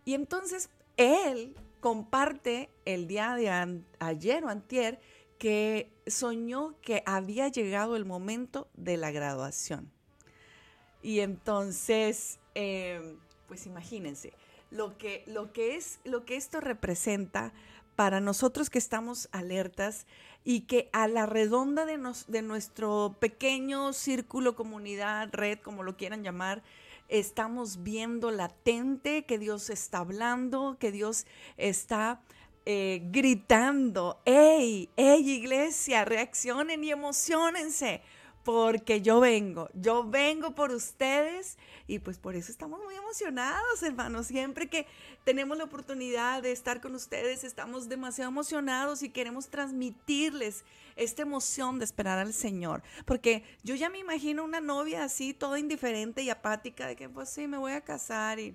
Y 0.05 0.15
entonces, 0.15 0.71
él 0.97 1.57
comparte 1.81 2.71
el 2.85 3.07
día 3.07 3.35
de 3.35 3.51
an- 3.51 3.85
ayer 3.99 4.45
o 4.45 4.49
antier 4.49 5.01
que 5.39 5.91
soñó 6.07 6.75
que 6.81 7.03
había 7.07 7.49
llegado 7.49 7.97
el 7.97 8.05
momento 8.05 8.69
de 8.75 8.97
la 8.97 9.11
graduación. 9.11 9.91
Y 11.03 11.21
entonces, 11.21 12.39
eh, 12.55 13.17
pues 13.49 13.67
imagínense, 13.67 14.33
lo 14.71 14.97
que, 14.97 15.23
lo, 15.27 15.53
que 15.53 15.77
es, 15.77 15.99
lo 16.05 16.25
que 16.25 16.37
esto 16.37 16.61
representa 16.61 17.53
para 17.97 18.21
nosotros 18.21 18.71
que 18.71 18.79
estamos 18.79 19.29
alertas 19.33 20.07
y 20.45 20.63
que 20.63 20.91
a 20.93 21.09
la 21.09 21.27
redonda 21.27 21.87
de, 21.87 22.43
nuestro 22.43 23.17
pequeño 23.19 23.93
círculo, 23.93 24.55
comunidad, 24.55 25.31
red, 25.33 25.59
como 25.61 25.83
lo 25.83 25.97
quieran 25.97 26.23
llamar, 26.23 26.63
estamos 27.09 27.83
viendo 27.83 28.31
latente 28.31 29.25
que 29.25 29.39
Dios 29.39 29.71
está 29.71 29.99
hablando, 29.99 30.77
que 30.79 30.93
Dios 30.93 31.27
está 31.57 32.21
eh, 32.67 33.03
gritando, 33.11 34.21
¡Ey, 34.25 34.91
ey 34.97 35.31
iglesia, 35.31 36.05
reaccionen 36.05 36.85
y 36.85 36.91
emocionense! 36.91 38.03
Porque 38.45 39.01
yo 39.01 39.21
vengo, 39.21 39.71
yo 39.73 40.05
vengo 40.05 40.55
por 40.55 40.71
ustedes 40.71 41.57
y 41.87 41.99
pues 41.99 42.19
por 42.19 42.37
eso 42.37 42.53
estamos 42.53 42.79
muy 42.85 42.95
emocionados, 42.95 43.83
hermanos. 43.83 44.27
Siempre 44.27 44.69
que 44.69 44.87
tenemos 45.25 45.57
la 45.57 45.65
oportunidad 45.65 46.43
de 46.43 46.53
estar 46.53 46.83
con 46.83 46.95
ustedes, 46.95 47.43
estamos 47.43 47.89
demasiado 47.89 48.31
emocionados 48.31 49.03
y 49.03 49.09
queremos 49.09 49.49
transmitirles 49.49 50.63
esta 50.97 51.23
emoción 51.23 51.79
de 51.79 51.87
esperar 51.87 52.19
al 52.19 52.35
Señor. 52.35 52.83
Porque 53.07 53.45
yo 53.63 53.75
ya 53.77 53.89
me 53.89 53.99
imagino 53.99 54.45
una 54.45 54.61
novia 54.61 55.05
así, 55.05 55.33
toda 55.33 55.59
indiferente 55.59 56.23
y 56.23 56.29
apática, 56.29 56.87
de 56.87 56.97
que 56.97 57.09
pues 57.09 57.31
sí, 57.31 57.47
me 57.49 57.57
voy 57.57 57.73
a 57.73 57.81
casar 57.81 58.39
y, 58.41 58.55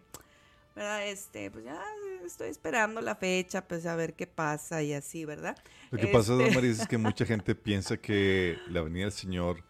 ¿verdad? 0.75 1.07
Este, 1.07 1.49
pues 1.49 1.65
ya 1.65 1.83
estoy 2.23 2.49
esperando 2.49 3.01
la 3.01 3.15
fecha, 3.15 3.67
pues 3.67 3.87
a 3.87 3.95
ver 3.95 4.13
qué 4.13 4.27
pasa 4.27 4.83
y 4.83 4.93
así, 4.93 5.25
¿verdad? 5.25 5.57
Lo 5.89 5.97
que 5.97 6.07
pasa, 6.07 6.33
Este- 6.33 6.43
Don 6.45 6.53
Maris, 6.53 6.79
es 6.79 6.87
que 6.87 6.99
mucha 6.99 7.25
gente 7.25 7.55
piensa 7.55 7.97
que 7.97 8.55
la 8.67 8.83
venida 8.83 9.05
del 9.05 9.11
Señor 9.13 9.63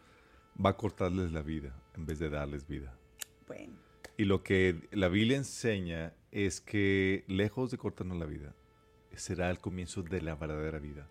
va 0.63 0.71
a 0.71 0.77
cortarles 0.77 1.31
la 1.31 1.41
vida 1.41 1.73
en 1.95 2.05
vez 2.05 2.19
de 2.19 2.29
darles 2.29 2.67
vida. 2.67 2.93
Bueno, 3.47 3.73
Y 4.17 4.25
lo 4.25 4.43
que 4.43 4.87
la 4.91 5.07
Biblia 5.07 5.37
enseña 5.37 6.13
es 6.31 6.59
que 6.61 7.23
lejos 7.27 7.71
de 7.71 7.77
cortarnos 7.77 8.17
la 8.17 8.25
vida, 8.25 8.53
será 9.15 9.49
el 9.49 9.59
comienzo 9.59 10.03
de 10.03 10.21
la 10.21 10.35
verdadera 10.35 10.79
vida. 10.79 11.07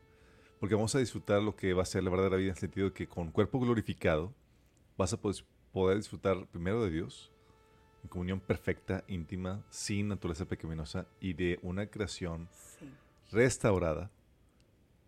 Porque 0.61 0.75
vamos 0.75 0.95
a 0.95 0.99
disfrutar 0.99 1.43
lo 1.43 1.57
que 1.57 1.73
va 1.73 1.83
a 1.83 1.87
ser 1.87 2.03
la 2.03 2.11
verdadera 2.11 2.37
vida 2.37 2.49
en 2.49 2.55
el 2.55 2.59
sentido 2.59 2.89
de 2.89 2.93
que 2.93 3.07
con 3.07 3.31
cuerpo 3.31 3.61
glorificado 3.61 4.35
vas 4.97 5.13
a 5.13 5.21
poder 5.21 5.97
disfrutar 5.97 6.47
primero 6.47 6.83
de 6.85 6.91
Dios, 6.91 7.31
en 8.03 8.09
comunión 8.09 8.41
perfecta, 8.41 9.05
íntima, 9.09 9.65
sin 9.71 10.09
naturaleza 10.09 10.47
pecaminosa 10.47 11.07
y 11.21 11.33
de 11.35 11.59
una 11.63 11.87
creación 11.87 12.49
sí. 12.53 12.89
restaurada 13.31 14.11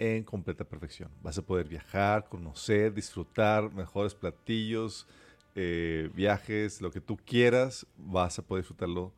en 0.01 0.25
completa 0.25 0.65
perfección. 0.65 1.11
Vas 1.23 1.37
a 1.37 1.43
poder 1.43 1.69
viajar, 1.69 2.27
conocer, 2.29 2.95
disfrutar 2.95 3.71
mejores 3.73 4.15
platillos, 4.15 5.07
eh, 5.55 6.11
viajes, 6.15 6.81
lo 6.81 6.91
que 6.91 7.03
tú 7.03 7.19
quieras, 7.19 7.87
vas 7.99 8.39
a 8.39 8.43
poder 8.43 8.65
disfrutarlo 8.65 9.13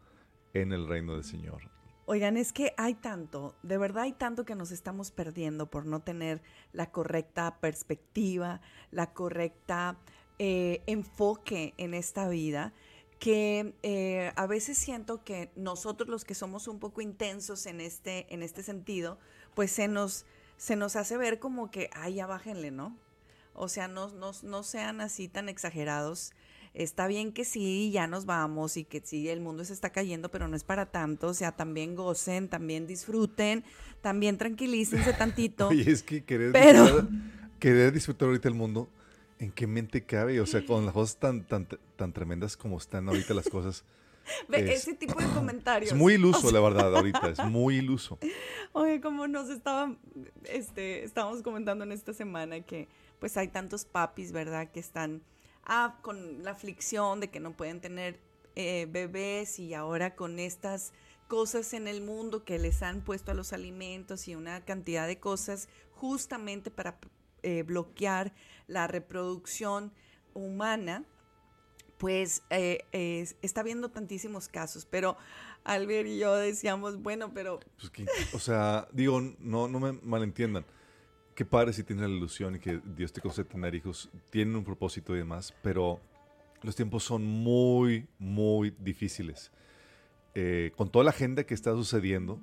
en 0.53 0.73
el 0.73 0.89
reino 0.89 1.15
del 1.15 1.23
Señor. 1.23 1.71
Oigan, 2.05 2.37
es 2.37 2.53
que 2.53 2.75
hay 2.77 2.95
tanto, 2.95 3.55
de 3.62 3.79
verdad 3.79 4.03
hay 4.03 4.12
tanto 4.12 4.45
que 4.45 4.57
nos 4.57 4.73
estamos 4.73 5.12
perdiendo 5.12 5.71
por 5.71 5.87
no 5.87 6.01
tener 6.01 6.43
la 6.73 6.91
correcta 6.91 7.61
perspectiva, 7.61 8.61
la 8.91 9.12
correcta 9.12 9.97
eh, 10.41 10.83
enfoque 10.87 11.75
en 11.77 11.95
esta 11.95 12.29
vida, 12.29 12.73
que 13.21 13.73
eh, 13.85 14.33
a 14.35 14.49
veces 14.49 14.77
siento 14.79 15.23
que 15.23 15.53
nosotros 15.55 16.09
los 16.09 16.25
que 16.25 16.35
somos 16.35 16.67
un 16.67 16.81
poco 16.81 17.03
intensos 17.03 17.67
en 17.67 17.81
este, 17.81 18.27
en 18.35 18.43
este 18.43 18.65
sentido, 18.65 19.21
pues 19.55 19.71
se 19.71 19.87
nos, 19.87 20.27
se 20.57 20.77
nos 20.77 20.97
hace 20.97 21.17
ver 21.17 21.39
como 21.39 21.71
que, 21.71 21.91
ay, 21.93 22.15
ya 22.15 22.27
bájenle, 22.27 22.71
¿no? 22.71 22.97
O 23.55 23.69
sea, 23.69 23.89
no, 23.89 24.09
no, 24.11 24.33
no 24.43 24.63
sean 24.63 25.01
así 25.01 25.29
tan 25.29 25.49
exagerados. 25.49 26.33
Está 26.75 27.07
bien 27.07 27.33
que 27.33 27.45
sí, 27.45 27.91
ya 27.93 28.07
nos 28.07 28.25
vamos 28.25 28.79
y 28.79 28.85
que 28.85 29.03
sí, 29.05 29.29
el 29.29 29.41
mundo 29.41 29.63
se 29.65 29.75
está 29.75 29.91
cayendo, 29.91 30.31
pero 30.31 30.49
no 30.49 30.57
es 30.57 30.65
para 30.65 30.87
tanto. 30.87 31.29
O 31.29 31.35
sea, 31.35 31.53
también 31.53 31.95
gocen, 31.95 32.49
también 32.49 32.87
disfruten, 32.87 33.63
también 34.01 34.39
tranquilícense 34.39 35.13
tantito. 35.13 35.69
Oye, 35.69 35.91
es 35.91 36.03
que 36.03 36.25
querer, 36.25 36.53
Pero- 36.53 36.85
disfrutar, 36.85 37.11
querer 37.59 37.93
disfrutar 37.93 38.29
ahorita 38.29 38.49
el 38.49 38.55
mundo, 38.55 38.89
¿en 39.39 39.53
qué 39.53 39.67
mente 39.67 40.03
cabe? 40.05 40.41
O 40.41 40.47
sea, 40.47 40.65
con 40.65 40.87
las 40.87 40.95
cosas 40.95 41.17
tan, 41.19 41.45
tan, 41.47 41.69
tan 41.97 42.13
tremendas 42.15 42.57
como 42.57 42.79
están 42.79 43.07
ahorita 43.09 43.35
las 43.35 43.49
cosas. 43.51 43.85
Ve, 44.49 44.73
es- 44.73 44.83
ese 44.83 44.95
tipo 44.95 45.19
de 45.21 45.26
comentarios. 45.35 45.93
Es 45.93 45.99
muy 45.99 46.14
O 46.14 46.17
iluso, 46.17 46.41
sea, 46.43 46.52
la 46.52 46.61
verdad, 46.61 46.95
ahorita, 46.97 47.29
es 47.31 47.45
muy 47.45 47.76
iluso. 47.76 48.19
Oye, 48.73 49.00
como 49.00 49.26
nos 49.29 49.49
estaban, 49.50 49.99
este, 50.45 51.05
estábamos 51.05 51.43
comentando 51.43 51.85
en 51.85 51.93
esta 51.93 52.12
semana 52.12 52.61
que 52.61 52.88
pues 53.19 53.37
hay 53.37 53.49
tantos 53.49 53.85
papis, 53.85 54.33
¿verdad? 54.33 54.71
Que 54.71 54.81
están 54.81 55.23
ah, 55.64 55.99
con 56.02 56.43
la 56.43 56.50
aflicción 56.52 57.21
de 57.21 57.29
que 57.31 57.41
no 57.41 57.52
pueden 57.57 57.81
tener 57.81 58.19
eh, 58.57 58.87
bebés 58.91 59.59
y 59.59 59.75
ahora 59.75 60.14
con 60.17 60.38
estas 60.38 60.93
cosas 61.29 61.73
en 61.73 61.88
el 61.88 62.02
mundo 62.02 62.45
que 62.45 62.59
les 62.59 62.83
han 62.83 63.00
puesto 63.00 63.31
a 63.31 63.35
los 63.35 63.52
alimentos 63.52 64.29
y 64.29 64.35
una 64.35 64.61
cantidad 64.64 65.07
de 65.07 65.19
cosas 65.19 65.69
justamente 65.93 66.71
para 66.71 66.99
eh, 67.43 67.62
bloquear 67.62 68.35
la 68.67 68.87
reproducción 68.87 69.93
humana, 70.35 71.05
pues 72.03 72.43
eh, 72.51 72.81
eh, 72.91 73.25
está 73.43 73.63
viendo 73.63 73.89
tantísimos 73.89 74.49
casos, 74.49 74.85
pero 74.91 75.17
Albert 75.63 76.09
y 76.09 76.19
yo 76.19 76.35
decíamos, 76.35 77.01
bueno, 77.01 77.33
pero 77.33 77.61
Pues 77.79 77.91
que- 77.91 78.07
o 78.33 78.41
sea, 78.41 78.89
digo, 78.93 79.21
no, 79.39 79.69
no 79.69 79.79
me 79.79 79.93
malentiendan. 79.93 80.65
Qué 81.37 81.45
padre 81.45 81.73
si 81.73 81.85
tienes 81.85 82.11
la 82.11 82.17
ilusión 82.17 82.57
y 82.57 82.59
que 82.59 82.81
Dios 82.97 83.13
te 83.13 83.21
concede 83.21 83.45
tener 83.45 83.77
hijos, 83.77 84.11
tienen 84.31 84.57
un 84.57 84.65
propósito 84.65 85.15
y 85.15 85.19
demás, 85.19 85.55
pero 85.63 86.01
los 86.63 86.75
tiempos 86.75 87.05
son 87.05 87.25
muy, 87.25 88.09
muy 88.19 88.75
difíciles. 88.81 89.53
Eh, 90.35 90.73
con 90.77 90.91
toda 90.91 91.05
la 91.05 91.11
agenda 91.13 91.45
que 91.45 91.55
está 91.55 91.71
sucediendo, 91.71 92.41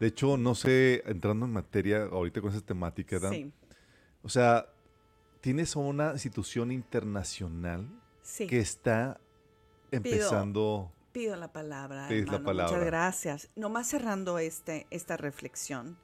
de 0.00 0.06
hecho, 0.06 0.38
no 0.38 0.54
sé, 0.54 1.02
entrando 1.04 1.44
en 1.44 1.52
materia 1.52 2.04
ahorita 2.04 2.40
con 2.40 2.50
esa 2.50 2.62
temática, 2.62 3.18
Dan, 3.18 3.34
sí, 3.34 3.52
o 4.22 4.30
sea, 4.30 4.68
tienes 5.42 5.76
a 5.76 5.80
una 5.80 6.12
institución 6.12 6.72
internacional 6.72 7.86
sí. 8.22 8.46
que 8.46 8.60
está 8.60 9.20
empezando... 9.90 10.92
Pido 11.12 11.36
la 11.36 11.52
palabra, 11.52 12.08
la. 12.08 12.38
Muchas 12.38 12.84
gracias. 12.86 13.50
Nomás 13.54 13.86
cerrando 13.86 14.38
este, 14.38 14.86
esta 14.88 15.18
reflexión, 15.18 15.98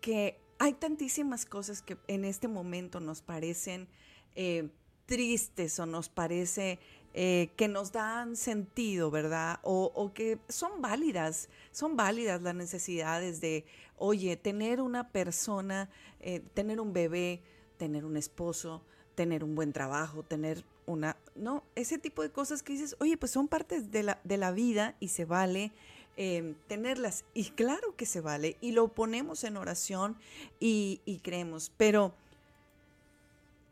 que 0.00 0.40
hay 0.58 0.72
tantísimas 0.72 1.46
cosas 1.46 1.82
que 1.82 1.96
en 2.08 2.24
este 2.24 2.48
momento 2.48 2.98
nos 2.98 3.22
parecen 3.22 3.86
eh, 4.34 4.70
tristes 5.06 5.78
o 5.78 5.86
nos 5.86 6.08
parece 6.08 6.80
eh, 7.12 7.50
que 7.56 7.68
nos 7.68 7.92
dan 7.92 8.34
sentido, 8.34 9.10
¿verdad? 9.12 9.60
O, 9.62 9.92
o 9.94 10.12
que 10.12 10.40
son 10.48 10.82
válidas, 10.82 11.48
son 11.70 11.96
válidas 11.96 12.42
las 12.42 12.56
necesidades 12.56 13.40
de, 13.40 13.64
oye, 13.96 14.36
tener 14.36 14.80
una 14.80 15.10
persona, 15.10 15.90
eh, 16.18 16.40
tener 16.54 16.80
un 16.80 16.92
bebé, 16.92 17.40
tener 17.76 18.04
un 18.04 18.16
esposo, 18.16 18.82
tener 19.14 19.44
un 19.44 19.54
buen 19.54 19.72
trabajo, 19.72 20.24
tener 20.24 20.64
una... 20.86 21.16
No, 21.34 21.64
ese 21.74 21.98
tipo 21.98 22.22
de 22.22 22.30
cosas 22.30 22.62
que 22.62 22.72
dices, 22.72 22.96
oye, 23.00 23.16
pues 23.16 23.32
son 23.32 23.48
partes 23.48 23.90
de 23.90 24.02
la, 24.02 24.20
de 24.24 24.36
la 24.36 24.52
vida 24.52 24.96
y 25.00 25.08
se 25.08 25.24
vale, 25.24 25.72
eh, 26.16 26.54
tenerlas. 26.68 27.24
Y 27.34 27.50
claro 27.50 27.96
que 27.96 28.06
se 28.06 28.20
vale, 28.20 28.56
y 28.60 28.72
lo 28.72 28.88
ponemos 28.88 29.44
en 29.44 29.56
oración 29.56 30.16
y, 30.60 31.00
y 31.04 31.18
creemos, 31.18 31.72
pero 31.76 32.14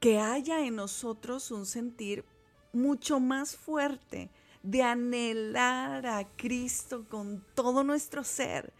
que 0.01 0.19
haya 0.19 0.67
en 0.67 0.77
nosotros 0.77 1.51
un 1.53 1.67
sentir 1.67 2.25
mucho 2.73 3.21
más 3.21 3.55
fuerte 3.55 4.31
de 4.63 4.83
anhelar 4.83 6.07
a 6.07 6.27
Cristo 6.37 7.05
con 7.09 7.45
todo 7.55 7.85
nuestro 7.85 8.25
ser, 8.25 8.73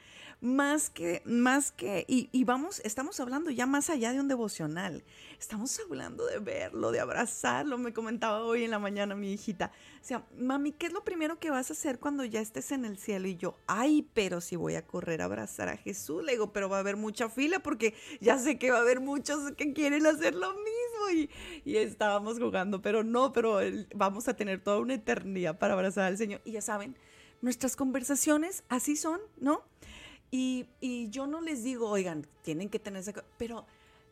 más 0.43 0.91
que, 0.91 1.23
más 1.25 1.71
que, 1.71 2.05
y, 2.09 2.45
vamos, 2.45 2.81
estamos 2.85 3.21
hablando 3.21 3.51
ya 3.51 3.65
más 3.65 3.89
allá 3.91 4.13
de 4.13 4.19
un 4.19 4.27
devocional, 4.27 5.05
estamos 5.39 5.79
hablando 5.79 6.27
de 6.27 6.41
verlo, 6.41 6.91
de 6.91 6.99
abrazarlo, 6.99 7.79
me 7.79 7.93
comentaba 7.93 8.43
hoy 8.43 8.65
en 8.65 8.73
la 8.73 8.81
mañana 8.81 9.15
mi 9.15 9.33
hijita, 9.33 9.71
o 10.01 10.05
sea, 10.05 10.27
mami, 10.37 10.73
¿qué 10.73 10.87
es 10.87 10.93
lo 10.93 11.05
primero 11.05 11.39
que 11.39 11.51
vas 11.51 11.71
a 11.71 11.75
hacer 11.75 12.01
cuando 12.01 12.25
ya 12.25 12.41
estés 12.41 12.73
en 12.73 12.85
el 12.85 12.99
cielo? 12.99 13.29
Y 13.29 13.37
yo, 13.37 13.57
ay, 13.69 14.09
pero 14.15 14.41
si 14.41 14.57
voy 14.57 14.75
a 14.75 14.85
correr 14.85 15.23
a 15.23 15.27
abrazar 15.27 15.69
a 15.69 15.77
Jesús, 15.77 16.25
le 16.25 16.33
digo, 16.33 16.53
pero 16.53 16.69
va 16.69 16.79
a 16.79 16.81
haber 16.81 16.97
mucha 16.97 17.29
fila 17.29 17.61
porque 17.61 17.95
ya 18.21 18.37
sé 18.37 18.59
que 18.59 18.73
va 18.73 18.79
a 18.79 18.83
haber 18.83 18.99
muchos 18.99 19.53
que 19.53 19.73
quieren 19.73 20.05
hacer 20.09 20.35
lo 20.35 20.53
mismo 20.55 21.11
y, 21.15 21.31
y 21.65 21.77
estábamos 21.77 22.41
jugando, 22.41 22.83
pero 22.83 23.05
no, 23.05 23.33
pero 23.33 23.61
vamos 23.95 24.27
a 24.27 24.35
tener 24.35 24.61
toda 24.61 24.81
una 24.81 24.95
eternidad 24.95 25.57
para 25.57 25.75
abrazar 25.75 26.07
al 26.07 26.19
Señor. 26.19 26.41
Y 26.45 26.51
ya 26.51 26.63
saben, 26.63 26.97
nuestras 27.43 27.77
conversaciones 27.77 28.65
así 28.69 28.97
son, 28.97 29.21
¿no? 29.39 29.63
Y, 30.35 30.67
y, 30.81 31.11
yo 31.11 31.27
no 31.27 31.43
les 31.43 31.63
digo, 31.63 31.91
oigan, 31.91 32.27
tienen 32.43 32.71
que 32.71 32.79
tener 32.79 33.01
esa... 33.01 33.13
Pero 33.37 33.67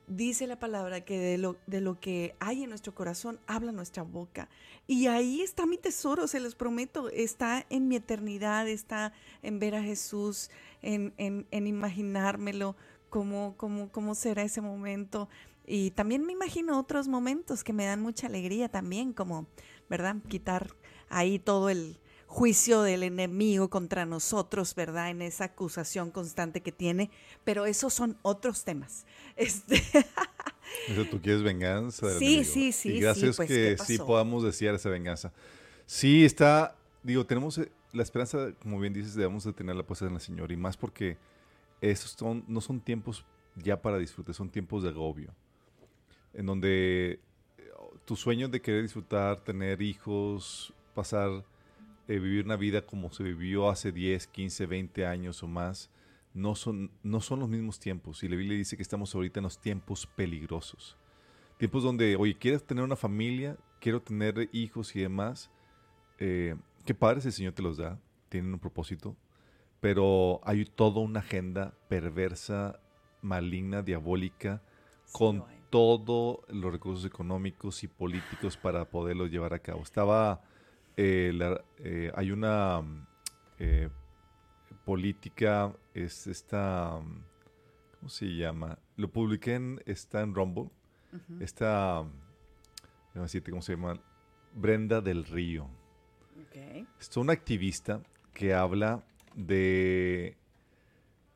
dice 0.06 0.46
la 0.46 0.58
palabra 0.58 1.00
que 1.00 1.18
de 1.18 1.38
lo, 1.38 1.56
de 1.66 1.80
lo 1.80 1.98
que 1.98 2.34
hay 2.40 2.62
en 2.62 2.68
nuestro 2.68 2.94
corazón 2.94 3.40
habla 3.46 3.72
nuestra 3.72 4.02
boca. 4.02 4.50
Y 4.86 5.06
ahí 5.06 5.40
está 5.40 5.64
mi 5.64 5.78
tesoro, 5.78 6.26
se 6.26 6.40
los 6.40 6.54
prometo. 6.54 7.08
Está 7.08 7.64
en 7.70 7.88
mi 7.88 7.96
eternidad, 7.96 8.68
está 8.68 9.14
en 9.42 9.58
ver 9.60 9.74
a 9.76 9.82
Jesús, 9.82 10.50
en, 10.82 11.14
en, 11.16 11.46
en 11.50 11.66
imaginármelo, 11.66 12.76
cómo, 13.08 13.54
cómo, 13.56 13.90
cómo 13.90 14.14
será 14.14 14.42
ese 14.42 14.60
momento. 14.60 15.28
Y 15.64 15.92
también 15.92 16.26
me 16.26 16.32
imagino 16.32 16.78
otros 16.78 17.08
momentos 17.08 17.64
que 17.64 17.72
me 17.72 17.86
dan 17.86 18.02
mucha 18.02 18.26
alegría 18.26 18.68
también, 18.68 19.12
como, 19.12 19.46
¿verdad? 19.88 20.16
Quitar 20.28 20.74
ahí 21.08 21.38
todo 21.38 21.70
el, 21.70 21.99
juicio 22.30 22.82
del 22.82 23.02
enemigo 23.02 23.68
contra 23.70 24.06
nosotros, 24.06 24.76
¿verdad? 24.76 25.10
En 25.10 25.20
esa 25.20 25.46
acusación 25.46 26.12
constante 26.12 26.60
que 26.60 26.70
tiene, 26.70 27.10
pero 27.42 27.66
esos 27.66 27.92
son 27.92 28.16
otros 28.22 28.64
temas. 28.64 29.04
Este 29.36 29.82
Eso 30.86 31.04
tú 31.10 31.20
quieres 31.20 31.42
venganza. 31.42 32.06
Del 32.06 32.18
sí, 32.20 32.26
enemigo. 32.26 32.52
sí, 32.52 32.72
sí. 32.72 32.88
Y 32.90 33.00
gracias 33.00 33.34
sí, 33.34 33.36
pues, 33.36 33.48
que 33.48 33.76
sí 33.84 33.98
podamos 33.98 34.44
desear 34.44 34.76
esa 34.76 34.88
venganza. 34.90 35.32
Sí, 35.86 36.24
está, 36.24 36.76
digo, 37.02 37.26
tenemos 37.26 37.58
eh, 37.58 37.72
la 37.92 38.04
esperanza, 38.04 38.52
como 38.62 38.78
bien 38.78 38.92
dices, 38.92 39.16
debemos 39.16 39.42
de 39.42 39.52
tener 39.52 39.74
la 39.74 39.82
puesta 39.82 40.06
en 40.06 40.14
el 40.14 40.20
Señor 40.20 40.52
y 40.52 40.56
más 40.56 40.76
porque 40.76 41.16
esos 41.80 42.12
son, 42.12 42.44
no 42.46 42.60
son 42.60 42.78
tiempos 42.80 43.24
ya 43.56 43.82
para 43.82 43.98
disfrute, 43.98 44.32
son 44.34 44.50
tiempos 44.50 44.84
de 44.84 44.90
agobio, 44.90 45.34
en 46.32 46.46
donde 46.46 47.18
eh, 47.58 47.70
tu 48.04 48.14
sueño 48.14 48.48
de 48.48 48.60
querer 48.60 48.82
disfrutar, 48.82 49.42
tener 49.42 49.82
hijos, 49.82 50.72
pasar 50.94 51.44
eh, 52.10 52.18
vivir 52.18 52.44
una 52.44 52.56
vida 52.56 52.82
como 52.82 53.12
se 53.12 53.22
vivió 53.22 53.70
hace 53.70 53.92
10, 53.92 54.26
15, 54.26 54.66
20 54.66 55.06
años 55.06 55.44
o 55.44 55.46
más, 55.46 55.90
no 56.34 56.56
son, 56.56 56.90
no 57.04 57.20
son 57.20 57.38
los 57.38 57.48
mismos 57.48 57.78
tiempos. 57.78 58.24
Y 58.24 58.28
la 58.28 58.34
Biblia 58.34 58.58
dice 58.58 58.76
que 58.76 58.82
estamos 58.82 59.14
ahorita 59.14 59.38
en 59.38 59.44
los 59.44 59.60
tiempos 59.60 60.08
peligrosos. 60.08 60.96
Tiempos 61.56 61.84
donde, 61.84 62.16
oye, 62.16 62.36
quieres 62.36 62.66
tener 62.66 62.82
una 62.82 62.96
familia, 62.96 63.56
quiero 63.80 64.02
tener 64.02 64.48
hijos 64.50 64.96
y 64.96 65.00
demás. 65.02 65.52
Eh, 66.18 66.56
qué 66.84 66.94
padre 66.96 67.20
el 67.24 67.32
Señor 67.32 67.52
te 67.52 67.62
los 67.62 67.76
da, 67.76 68.00
tienen 68.28 68.54
un 68.54 68.58
propósito, 68.58 69.16
pero 69.80 70.40
hay 70.42 70.64
toda 70.64 71.00
una 71.02 71.20
agenda 71.20 71.74
perversa, 71.88 72.80
maligna, 73.22 73.82
diabólica, 73.82 74.62
sí, 75.04 75.12
con 75.16 75.44
todos 75.70 76.40
los 76.48 76.72
recursos 76.72 77.04
económicos 77.04 77.84
y 77.84 77.86
políticos 77.86 78.56
para 78.56 78.84
poderlo 78.90 79.28
llevar 79.28 79.54
a 79.54 79.60
cabo. 79.60 79.82
Estaba 79.82 80.42
eh, 81.02 81.32
la, 81.32 81.64
eh, 81.78 82.12
hay 82.14 82.30
una 82.30 82.82
eh, 83.58 83.88
política, 84.84 85.74
es 85.94 86.26
esta, 86.26 87.00
¿cómo 87.98 88.08
se 88.10 88.26
llama? 88.26 88.78
Lo 88.96 89.10
publiqué 89.10 89.54
en, 89.54 89.80
está 89.86 90.20
en 90.20 90.34
Rumble, 90.34 90.64
uh 90.64 91.16
-huh. 91.16 91.42
esta, 91.42 92.04
no 93.14 93.28
sé 93.28 93.42
cómo 93.42 93.62
se 93.62 93.76
llama, 93.76 93.98
Brenda 94.54 95.00
del 95.00 95.24
Río. 95.24 95.68
Okay. 96.48 96.86
Es 97.00 97.16
una 97.16 97.32
activista 97.32 98.02
que 98.34 98.52
habla 98.52 99.02
de, 99.34 100.36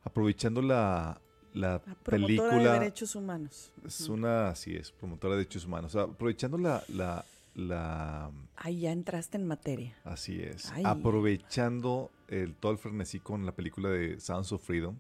aprovechando 0.02 0.60
la, 0.60 1.22
la, 1.54 1.80
la 1.86 1.94
película. 2.04 2.74
de 2.74 2.80
derechos 2.80 3.16
humanos. 3.16 3.72
Es 3.82 4.10
una, 4.10 4.48
así 4.48 4.76
es, 4.76 4.92
promotora 4.92 5.34
de 5.34 5.38
derechos 5.38 5.64
humanos. 5.64 5.94
O 5.94 5.98
sea, 5.98 6.12
aprovechando 6.12 6.58
la, 6.58 6.82
la, 6.88 7.24
la... 7.54 8.30
Ahí 8.56 8.80
ya 8.80 8.92
entraste 8.92 9.36
en 9.36 9.46
materia. 9.46 9.96
Así 10.04 10.40
es. 10.40 10.70
Ay. 10.72 10.82
Aprovechando 10.86 12.10
el, 12.28 12.54
todo 12.54 12.72
el 12.72 12.78
frenesí 12.78 13.20
con 13.20 13.46
la 13.46 13.52
película 13.52 13.88
de 13.88 14.20
Sounds 14.20 14.52
of 14.52 14.64
Freedom, 14.64 14.98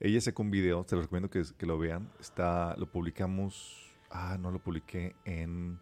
ella 0.00 0.20
sacó 0.20 0.42
un 0.42 0.50
video, 0.50 0.84
te 0.84 0.96
lo 0.96 1.02
recomiendo 1.02 1.30
que, 1.30 1.42
que, 1.56 1.66
lo 1.66 1.78
vean. 1.78 2.10
Está, 2.20 2.74
lo 2.76 2.90
publicamos, 2.90 3.92
ah, 4.10 4.38
no 4.40 4.50
lo 4.50 4.58
publiqué 4.58 5.14
en... 5.24 5.78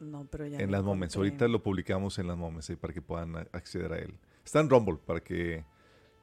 No, 0.00 0.26
pero 0.30 0.46
ya 0.46 0.58
En 0.58 0.70
las 0.70 0.84
moments. 0.84 1.16
Ahorita 1.16 1.48
lo 1.48 1.60
publicamos 1.62 2.20
en 2.20 2.28
las 2.28 2.36
moments 2.36 2.70
para 2.80 2.94
que 2.94 3.02
puedan 3.02 3.36
acceder 3.52 3.92
a 3.92 3.98
él. 3.98 4.14
Está 4.44 4.60
en 4.60 4.70
Rumble 4.70 4.98
para 5.04 5.20
que 5.20 5.64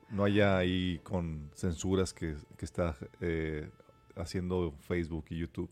no 0.10 0.24
haya 0.24 0.58
ahí 0.58 1.00
con 1.04 1.52
censuras 1.54 2.14
que, 2.14 2.36
que 2.58 2.64
está 2.64 2.96
eh, 3.20 3.70
haciendo 4.16 4.74
Facebook 4.80 5.26
y 5.30 5.40
YouTube. 5.40 5.70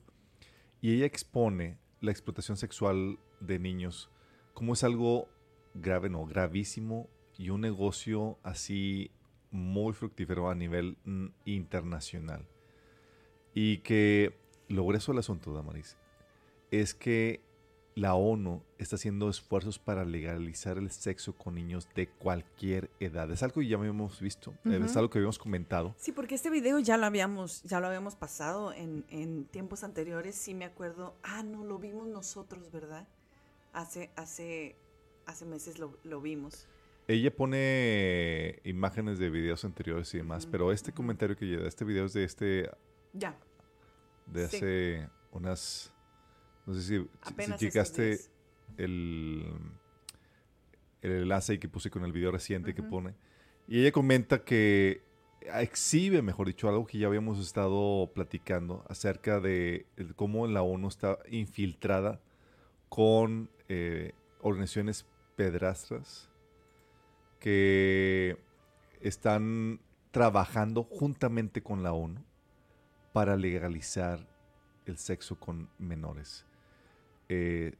Y 0.82 0.96
ella 0.96 1.06
expone 1.06 1.78
la 2.04 2.12
explotación 2.12 2.58
sexual 2.58 3.18
de 3.40 3.58
niños 3.60 4.12
como 4.54 4.74
es 4.74 4.84
algo 4.84 5.30
grave, 5.74 6.10
no, 6.10 6.26
gravísimo 6.26 7.10
y 7.38 7.50
un 7.50 7.62
negocio 7.62 8.38
así 8.44 9.10
muy 9.52 9.94
fructífero 9.94 10.50
a 10.50 10.56
nivel 10.56 10.98
mm, 11.06 11.28
internacional. 11.46 12.46
Y 13.54 13.78
que 13.80 14.36
lo 14.68 14.86
grueso 14.86 15.12
del 15.12 15.20
asunto, 15.20 15.54
Damaris, 15.54 15.98
es 16.72 16.94
que 16.94 17.42
la 17.96 18.16
ONU 18.16 18.64
está 18.78 18.96
haciendo 18.96 19.30
esfuerzos 19.30 19.78
para 19.78 20.04
legalizar 20.04 20.78
el 20.78 20.90
sexo 20.90 21.34
con 21.34 21.56
niños 21.56 21.88
de 21.96 22.08
cualquier 22.08 22.90
edad. 23.00 23.30
Es 23.32 23.44
algo 23.44 23.62
que 23.62 23.68
ya 23.68 23.78
habíamos 23.78 24.20
visto, 24.20 24.52
uh 24.66 24.70
-huh. 24.70 24.86
es 24.86 24.98
algo 24.98 25.10
que 25.10 25.20
habíamos 25.20 25.38
comentado. 25.38 25.94
Sí, 25.98 26.12
porque 26.12 26.36
este 26.36 26.50
video 26.50 26.80
ya 26.80 26.98
lo 26.98 27.06
habíamos, 27.06 27.62
ya 27.64 27.80
lo 27.80 27.88
habíamos 27.88 28.16
pasado 28.16 28.74
en, 28.74 29.06
en, 29.10 29.46
tiempos 29.46 29.84
anteriores. 29.84 30.36
Sí 30.36 30.54
me 30.54 30.66
acuerdo. 30.66 31.16
Ah, 31.24 31.44
no, 31.44 31.64
lo 31.64 31.78
vimos 31.78 32.08
nosotros, 32.08 32.72
¿verdad? 32.72 33.08
Hace, 33.74 34.12
hace, 34.16 34.76
hace 35.26 35.46
meses 35.46 35.78
lo, 35.78 35.98
lo 36.04 36.22
vimos. 36.22 36.68
Ella 37.08 37.36
pone 37.36 38.60
imágenes 38.64 39.20
de 39.20 39.30
videos 39.30 39.66
anteriores 39.66 40.14
y 40.14 40.18
demás, 40.18 40.46
uh 40.46 40.48
-huh. 40.48 40.52
pero 40.52 40.72
este 40.72 40.94
comentario 40.94 41.36
que 41.36 41.46
llega, 41.46 41.68
este 41.68 41.86
video 41.86 42.06
es 42.06 42.14
de 42.14 42.24
este... 42.24 42.70
Ya. 43.14 43.38
De 44.26 44.48
sí. 44.48 44.56
hace 44.56 45.10
unas 45.32 45.93
no 46.66 46.74
sé 46.74 46.82
si, 46.82 47.10
si 47.46 47.58
checaste 47.58 48.20
el, 48.78 49.46
el 51.02 51.12
enlace 51.12 51.60
que 51.60 51.68
puse 51.68 51.90
con 51.90 52.04
el 52.04 52.12
video 52.12 52.32
reciente 52.32 52.72
uh 52.72 52.74
-huh. 52.74 52.76
que 52.76 52.84
pone. 52.84 53.14
Y 53.68 53.80
ella 53.80 53.92
comenta 53.92 54.44
que 54.44 55.02
exhibe, 55.42 56.22
mejor 56.22 56.48
dicho, 56.48 56.70
algo 56.70 56.86
que 56.86 56.98
ya 56.98 57.08
habíamos 57.08 57.40
estado 57.40 58.12
platicando 58.14 58.86
acerca 58.88 59.40
de 59.40 59.86
cómo 60.16 60.48
la 60.48 60.62
ONU 60.62 60.88
está 60.88 61.20
infiltrada 61.30 62.22
con 62.90 63.50
eh, 63.68 64.14
organizaciones 64.42 65.06
pedrastras 65.36 66.30
que 67.40 68.38
están 69.02 69.82
trabajando 70.12 70.84
juntamente 70.84 71.62
con 71.62 71.84
la 71.84 71.92
ONU 71.92 72.24
para 73.12 73.36
legalizar 73.36 74.28
el 74.86 74.98
sexo 74.98 75.40
con 75.40 75.70
menores 75.78 76.46
eh, 77.30 77.76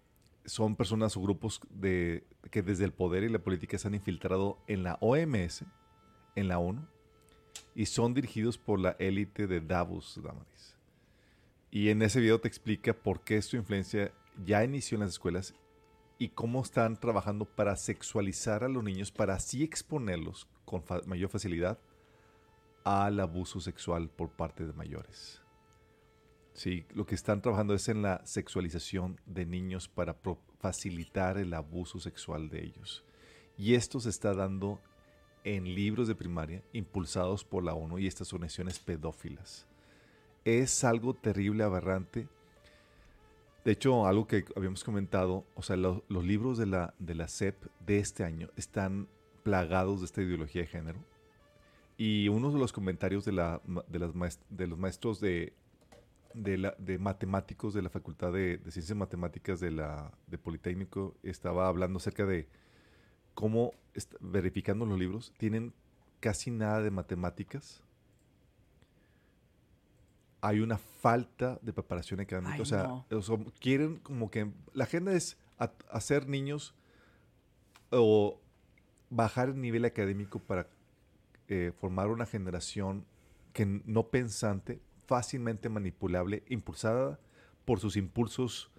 son 0.46 0.76
personas 0.76 1.16
o 1.18 1.22
grupos 1.22 1.62
de, 1.70 2.24
que 2.52 2.62
desde 2.62 2.86
el 2.86 2.94
poder 2.94 3.24
y 3.24 3.30
la 3.30 3.40
política 3.40 3.78
se 3.78 3.88
han 3.88 3.96
infiltrado 3.96 4.60
en 4.68 4.84
la 4.84 4.98
OMS, 5.00 5.64
en 6.36 6.48
la 6.48 6.60
ONU, 6.60 6.86
y 7.76 7.86
son 7.86 8.14
dirigidos 8.14 8.58
por 8.58 8.80
la 8.80 8.92
élite 9.00 9.48
de 9.48 9.62
Davos, 9.62 10.20
Damaris. 10.22 10.78
Y 11.72 11.90
en 11.90 12.02
ese 12.02 12.20
video 12.20 12.40
te 12.40 12.48
explica 12.48 12.94
por 12.94 13.22
qué 13.22 13.42
su 13.42 13.56
influencia 13.56 14.12
ya 14.46 14.64
inició 14.64 14.96
en 14.96 15.02
las 15.02 15.12
escuelas 15.12 15.56
y 16.20 16.30
cómo 16.30 16.62
están 16.62 16.98
trabajando 17.00 17.46
para 17.46 17.76
sexualizar 17.76 18.64
a 18.64 18.70
los 18.70 18.84
niños, 18.84 19.12
para 19.12 19.36
así 19.36 19.64
exponerlos 19.64 20.48
con 20.66 20.84
fa 20.84 21.02
mayor 21.06 21.30
facilidad 21.30 21.80
al 22.84 23.20
abuso 23.20 23.60
sexual 23.60 24.10
por 24.10 24.30
parte 24.30 24.66
de 24.66 24.74
mayores. 24.74 25.43
Sí, 26.54 26.86
lo 26.94 27.06
que 27.06 27.16
están 27.16 27.42
trabajando 27.42 27.74
es 27.74 27.90
en 27.90 28.02
la 28.04 28.22
sexualización 28.26 29.20
de 29.26 29.46
niños 29.46 29.88
para 29.88 30.16
facilitar 30.60 31.38
el 31.38 31.54
abuso 31.54 32.00
sexual 32.00 32.50
de 32.50 32.64
ellos. 32.64 33.04
Y 33.58 33.74
esto 33.74 34.00
se 34.00 34.10
está 34.10 34.34
dando 34.34 34.80
en 35.44 35.74
libros 35.76 36.08
de 36.08 36.16
primaria 36.16 36.64
impulsados 36.74 37.44
por 37.44 37.64
la 37.64 37.74
ONU 37.74 37.98
y 38.00 38.08
estas 38.08 38.32
organizaciones 38.34 38.80
pedófilas. 38.80 39.66
Es 40.46 40.84
algo 40.84 41.14
terrible, 41.16 41.64
aberrante. 41.64 42.28
De 43.66 43.72
hecho, 43.72 44.06
algo 44.06 44.28
que 44.28 44.46
habíamos 44.56 44.84
comentado, 44.84 45.46
o 45.56 45.62
sea, 45.64 45.76
lo- 45.76 46.04
los 46.08 46.24
libros 46.24 46.58
de 46.58 46.66
la, 46.68 46.94
de 47.00 47.16
la 47.16 47.28
SEP 47.28 47.56
de 47.86 47.98
este 48.00 48.24
año 48.24 48.50
están 48.58 49.08
plagados 49.44 50.00
de 50.02 50.06
esta 50.06 50.22
ideología 50.22 50.62
de 50.62 50.68
género. 50.68 51.00
Y 51.98 52.28
uno 52.28 52.52
de 52.52 52.60
los 52.60 52.74
comentarios 52.74 53.24
de, 53.26 53.32
la, 53.32 53.62
de 53.90 54.68
los 54.68 54.78
maestros 54.78 55.20
de, 55.20 55.54
de, 56.34 56.58
la- 56.58 56.76
de 56.78 56.98
matemáticos 56.98 57.74
de 57.74 57.82
la 57.82 57.90
Facultad 57.90 58.32
de, 58.34 58.58
de 58.58 58.72
Ciencias 58.72 58.98
Matemáticas 58.98 59.60
de 59.60 59.72
la 59.72 60.12
de 60.28 60.38
Politécnico 60.38 61.16
estaba 61.24 61.68
hablando 61.68 61.98
acerca 61.98 62.26
de 62.26 62.48
cómo, 63.34 63.72
verificando 64.20 64.86
los 64.86 64.98
libros, 65.00 65.34
tienen 65.38 65.74
casi 66.20 66.52
nada 66.52 66.82
de 66.82 66.92
matemáticas. 66.92 67.82
Hay 70.42 70.60
una 70.60 70.78
falta 70.78 71.58
de 71.62 71.72
preparación 71.72 72.20
académica. 72.20 72.56
Ay, 72.56 72.62
o, 72.62 72.66
sea, 72.66 72.84
no. 72.84 73.06
o 73.18 73.22
sea, 73.22 73.38
quieren 73.60 73.98
como 74.00 74.30
que 74.30 74.52
la 74.74 74.84
agenda 74.84 75.14
es 75.14 75.38
a- 75.58 75.72
hacer 75.90 76.28
niños 76.28 76.76
o 77.92 78.40
bajar 79.10 79.50
el 79.50 79.62
nivel 79.62 79.86
académico 79.86 80.40
para 80.40 80.68
eh, 81.48 81.72
formar 81.80 82.10
una 82.10 82.26
generación 82.26 83.06
que 83.54 83.66
no 83.86 84.08
pensante, 84.08 84.82
fácilmente 85.06 85.70
manipulable, 85.70 86.44
impulsada 86.50 87.20
por 87.66 87.80
sus 87.80 87.96
impulsos 87.96 88.72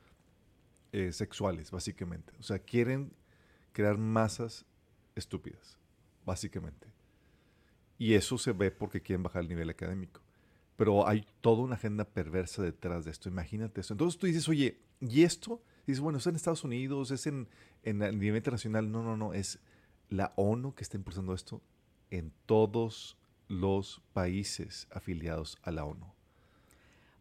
eh, 0.93 1.13
sexuales, 1.13 1.71
básicamente. 1.71 2.33
O 2.39 2.43
sea, 2.43 2.59
quieren 2.59 3.13
crear 3.73 3.99
masas 3.99 4.65
estúpidas, 5.15 5.79
básicamente. 6.25 6.89
Y 7.99 8.15
eso 8.15 8.39
se 8.39 8.53
ve 8.53 8.71
porque 8.71 9.01
quieren 9.01 9.23
bajar 9.23 9.43
el 9.43 9.49
nivel 9.49 9.71
académico. 9.71 10.21
Pero 10.77 11.07
hay 11.07 11.27
toda 11.41 11.63
una 11.63 11.77
agenda 11.77 12.05
perversa 12.05 12.63
detrás 12.63 13.05
de 13.05 13.13
esto. 13.13 13.29
Imagínate 13.29 13.81
eso. 13.81 13.95
Entonces 13.95 14.19
tú 14.19 14.27
dices, 14.27 14.49
oye, 14.49 14.81
¿y 15.01 15.23
esto? 15.23 15.63
dices, 15.87 16.01
bueno, 16.01 16.19
es 16.19 16.27
en 16.27 16.35
Estados 16.35 16.65
Unidos, 16.65 17.11
es 17.11 17.27
en, 17.27 17.49
en 17.83 18.03
el 18.03 18.19
nivel 18.19 18.39
internacional. 18.39 18.91
No, 18.91 19.03
no, 19.03 19.17
no. 19.17 19.35
Es 19.35 19.61
la 20.09 20.33
ONU 20.37 20.75
que 20.75 20.83
está 20.83 20.97
impulsando 20.97 21.35
esto 21.35 21.63
en 22.11 22.33
todos 22.47 23.17
los 23.48 24.02
países 24.12 24.88
afiliados 24.90 25.59
a 25.62 25.70
la 25.70 25.85
ONU. 25.85 26.07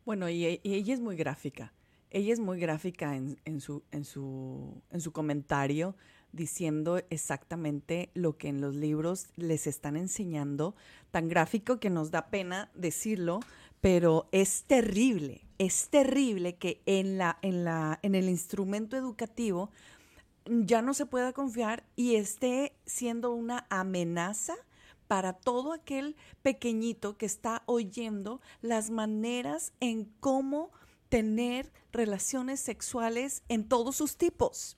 Bueno, 0.05 0.29
y, 0.29 0.59
ella 0.63 0.93
es 0.93 0.99
muy 0.99 1.15
gráfica. 1.15 1.73
Ella 2.09 2.33
es 2.33 2.39
muy 2.39 2.59
gráfica 2.59 3.15
en, 3.15 3.39
en 3.45 3.61
su, 3.61 3.83
en, 3.91 4.05
su, 4.05 4.81
en 4.91 5.01
su 5.01 5.11
comentario 5.11 5.95
diciendo 6.31 7.01
exactamente 7.09 8.09
lo 8.13 8.37
que 8.37 8.49
en 8.49 8.59
los 8.59 8.75
libros 8.75 9.27
les 9.35 9.67
están 9.67 9.95
enseñando, 9.95 10.75
tan 11.11 11.29
gráfico 11.29 11.79
que 11.79 11.89
nos 11.89 12.11
da 12.11 12.27
pena 12.27 12.69
decirlo, 12.73 13.39
pero 13.81 14.27
es 14.31 14.63
terrible, 14.63 15.45
es 15.57 15.89
terrible 15.89 16.55
que 16.55 16.81
en, 16.85 17.17
la, 17.17 17.37
en, 17.41 17.63
la, 17.63 17.99
en 18.01 18.15
el 18.15 18.29
instrumento 18.29 18.97
educativo 18.97 19.71
ya 20.45 20.81
no 20.81 20.93
se 20.93 21.05
pueda 21.05 21.33
confiar 21.33 21.83
y 21.95 22.15
esté 22.15 22.73
siendo 22.85 23.31
una 23.31 23.65
amenaza 23.69 24.55
para 25.13 25.33
todo 25.33 25.73
aquel 25.73 26.15
pequeñito 26.41 27.19
que 27.19 27.27
está 27.27 27.61
oyendo 27.67 28.41
las 28.63 28.89
maneras 28.89 29.71
en 29.79 30.05
cómo 30.19 30.71
tener 31.07 31.71
relaciones 31.91 32.59
sexuales 32.59 33.43
en 33.47 33.69
todos 33.69 33.95
sus 33.95 34.17
tipos, 34.17 34.75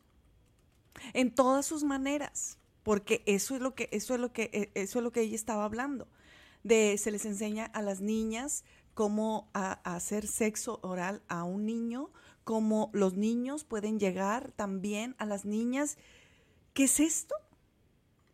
en 1.13 1.33
todas 1.33 1.65
sus 1.65 1.85
maneras, 1.85 2.57
porque 2.83 3.23
eso 3.25 3.55
es 3.55 3.61
lo 3.61 3.75
que 3.75 3.87
eso 3.93 4.13
es 4.13 4.19
lo 4.19 4.33
que 4.33 4.49
eh, 4.51 4.71
eso 4.73 4.99
es 4.99 5.03
lo 5.03 5.13
que 5.13 5.21
ella 5.21 5.35
estaba 5.35 5.63
hablando. 5.63 6.09
De 6.63 6.97
se 6.97 7.11
les 7.11 7.23
enseña 7.23 7.67
a 7.67 7.81
las 7.81 8.01
niñas 8.01 8.65
cómo 8.93 9.49
hacer 9.53 10.27
sexo 10.27 10.81
oral 10.83 11.21
a 11.29 11.45
un 11.45 11.65
niño, 11.65 12.09
cómo 12.43 12.89
los 12.91 13.13
niños 13.13 13.63
pueden 13.63 14.01
llegar 14.01 14.51
también 14.51 15.15
a 15.17 15.25
las 15.25 15.45
niñas. 15.45 15.97
¿Qué 16.73 16.83
es 16.83 16.99
esto? 16.99 17.35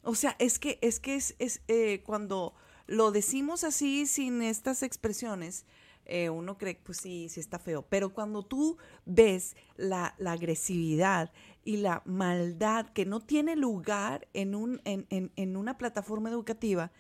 O 0.04 0.16
sea, 0.16 0.36
es 0.40 0.60
que 0.60 0.80
es 0.82 1.00
que 1.00 1.16
es, 1.16 1.36
es, 1.40 1.62
eh, 1.68 2.02
cuando 2.06 2.54
lo 2.88 3.12
decimos 3.12 3.64
así 3.64 4.06
sin 4.08 4.42
estas 4.42 4.84
expresiones, 4.84 5.66
eh, 6.06 6.30
uno 6.30 6.58
cree 6.58 6.76
que 6.76 6.82
pues 6.84 6.98
sí, 6.98 7.30
sí 7.30 7.40
está 7.40 7.60
feo. 7.60 7.84
Pero 7.88 8.14
cuando 8.14 8.44
tú 8.44 8.78
ves 9.06 9.56
la, 9.78 10.16
la 10.18 10.34
agresividad 10.34 11.32
y 11.64 11.78
la 11.78 12.02
maldad 12.06 12.88
que 12.90 13.06
no 13.06 13.20
tiene 13.22 13.56
lugar 13.56 14.28
en, 14.34 14.56
un, 14.56 14.82
en, 14.86 15.06
en- 15.10 15.32
en 15.36 15.56
una 15.56 15.78
plataforma 15.78 16.30
educativa, 16.30 16.92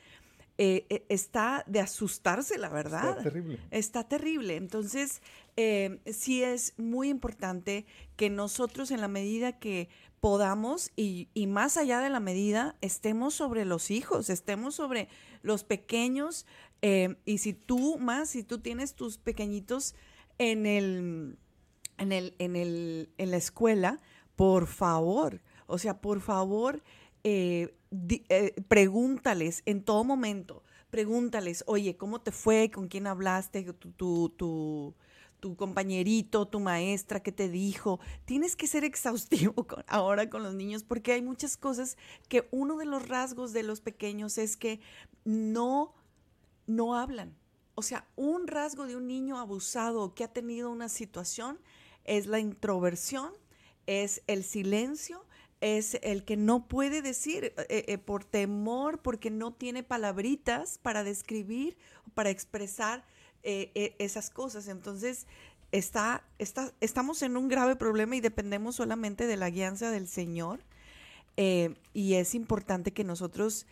eh, 0.58 0.86
eh, 0.90 1.06
está 1.10 1.64
de 1.68 1.80
asustarse, 1.80 2.60
la 2.60 2.70
verdad. 2.70 3.18
terrible. 3.24 3.60
Está 3.72 4.08
terrible. 4.08 4.56
Entonces, 4.58 5.22
eh, 5.58 6.00
sí 6.14 6.44
es 6.44 6.74
muy 6.78 7.10
importante 7.10 7.86
que 8.16 8.30
nosotros 8.30 8.92
en 8.92 9.02
la 9.02 9.08
medida 9.08 9.58
que 9.58 9.90
podamos 10.22 10.92
y, 10.96 11.30
y 11.34 11.48
más 11.48 11.78
allá 11.78 12.00
de 12.00 12.10
la 12.10 12.20
medida, 12.20 12.76
estemos 12.82 13.34
sobre 13.34 13.66
los 13.66 13.92
hijos, 13.92 14.30
estemos 14.30 14.76
sobre 14.76 15.10
los 15.42 15.64
pequeños. 15.64 16.46
eh, 16.82 17.16
y 17.26 17.40
si 17.40 17.54
tú 17.54 17.98
más, 18.00 18.30
si 18.30 18.44
tú 18.44 18.60
tienes 18.60 18.96
tus 18.96 19.18
pequeñitos 19.18 19.96
en 20.38 20.66
el, 20.66 21.38
en 21.98 22.12
el, 22.12 22.36
en 22.40 22.56
el, 22.56 23.10
en 23.18 23.32
la 23.32 23.38
escuela, 23.38 24.00
por 24.36 24.68
favor, 24.68 25.42
o 25.68 25.78
sea, 25.78 26.02
por 26.02 26.22
favor, 26.22 26.84
eh, 27.24 27.76
eh, 28.30 28.54
pregúntales 28.68 29.64
en 29.66 29.84
todo 29.84 30.04
momento, 30.04 30.64
pregúntales, 30.90 31.64
oye, 31.68 31.98
¿cómo 31.98 32.22
te 32.22 32.32
fue? 32.32 32.72
¿Con 32.72 32.88
quién 32.88 33.08
hablaste? 33.08 33.64
Tu, 33.74 34.30
tu, 34.30 34.96
tu 35.42 35.56
compañerito, 35.56 36.48
tu 36.48 36.60
maestra, 36.60 37.22
¿qué 37.22 37.32
te 37.32 37.50
dijo? 37.50 38.00
Tienes 38.26 38.56
que 38.56 38.68
ser 38.68 38.86
exhaustivo 38.86 39.66
ahora 39.88 40.30
con 40.30 40.44
los 40.44 40.54
niños 40.54 40.84
porque 40.84 41.12
hay 41.12 41.22
muchas 41.22 41.58
cosas 41.58 41.98
que 42.30 42.48
uno 42.52 42.78
de 42.78 42.86
los 42.86 43.10
rasgos 43.10 43.52
de 43.52 43.64
los 43.64 43.82
pequeños 43.82 44.38
es 44.38 44.56
que 44.56 44.80
no, 45.26 45.94
no 46.68 46.96
hablan. 46.96 47.36
O 47.74 47.82
sea, 47.82 48.08
un 48.16 48.48
rasgo 48.48 48.86
de 48.86 48.96
un 48.96 49.08
niño 49.08 49.40
abusado 49.40 50.14
que 50.14 50.24
ha 50.24 50.32
tenido 50.32 50.70
una 50.70 50.90
situación 50.90 51.60
es 52.06 52.28
la 52.28 52.40
introversión, 52.40 53.32
es 53.88 54.22
el 54.28 54.44
silencio, 54.44 55.26
es 55.60 55.98
el 56.04 56.24
que 56.24 56.38
no 56.38 56.68
puede 56.68 57.02
decir 57.02 57.54
eh, 57.58 57.86
eh, 57.88 57.98
por 57.98 58.26
temor, 58.26 59.02
porque 59.02 59.32
no 59.32 59.54
tiene 59.54 59.82
palabritas 59.82 60.78
para 60.78 61.04
describir, 61.04 61.78
para 62.14 62.30
expresar 62.30 63.04
eh, 63.44 63.72
eh, 63.76 63.96
esas 64.00 64.30
cosas. 64.30 64.68
Entonces, 64.68 65.28
está, 65.72 66.24
está, 66.40 66.74
estamos 66.82 67.22
en 67.22 67.38
un 67.38 67.48
grave 67.48 67.76
problema 67.76 68.16
y 68.16 68.22
dependemos 68.22 68.76
solamente 68.76 69.28
de 69.28 69.38
la 69.38 69.50
guianza 69.50 69.92
del 69.92 70.08
Señor. 70.08 70.60
Eh, 71.38 71.76
y 71.94 72.16
es 72.16 72.36
importante 72.36 72.92
que 72.92 73.04
nosotros 73.04 73.66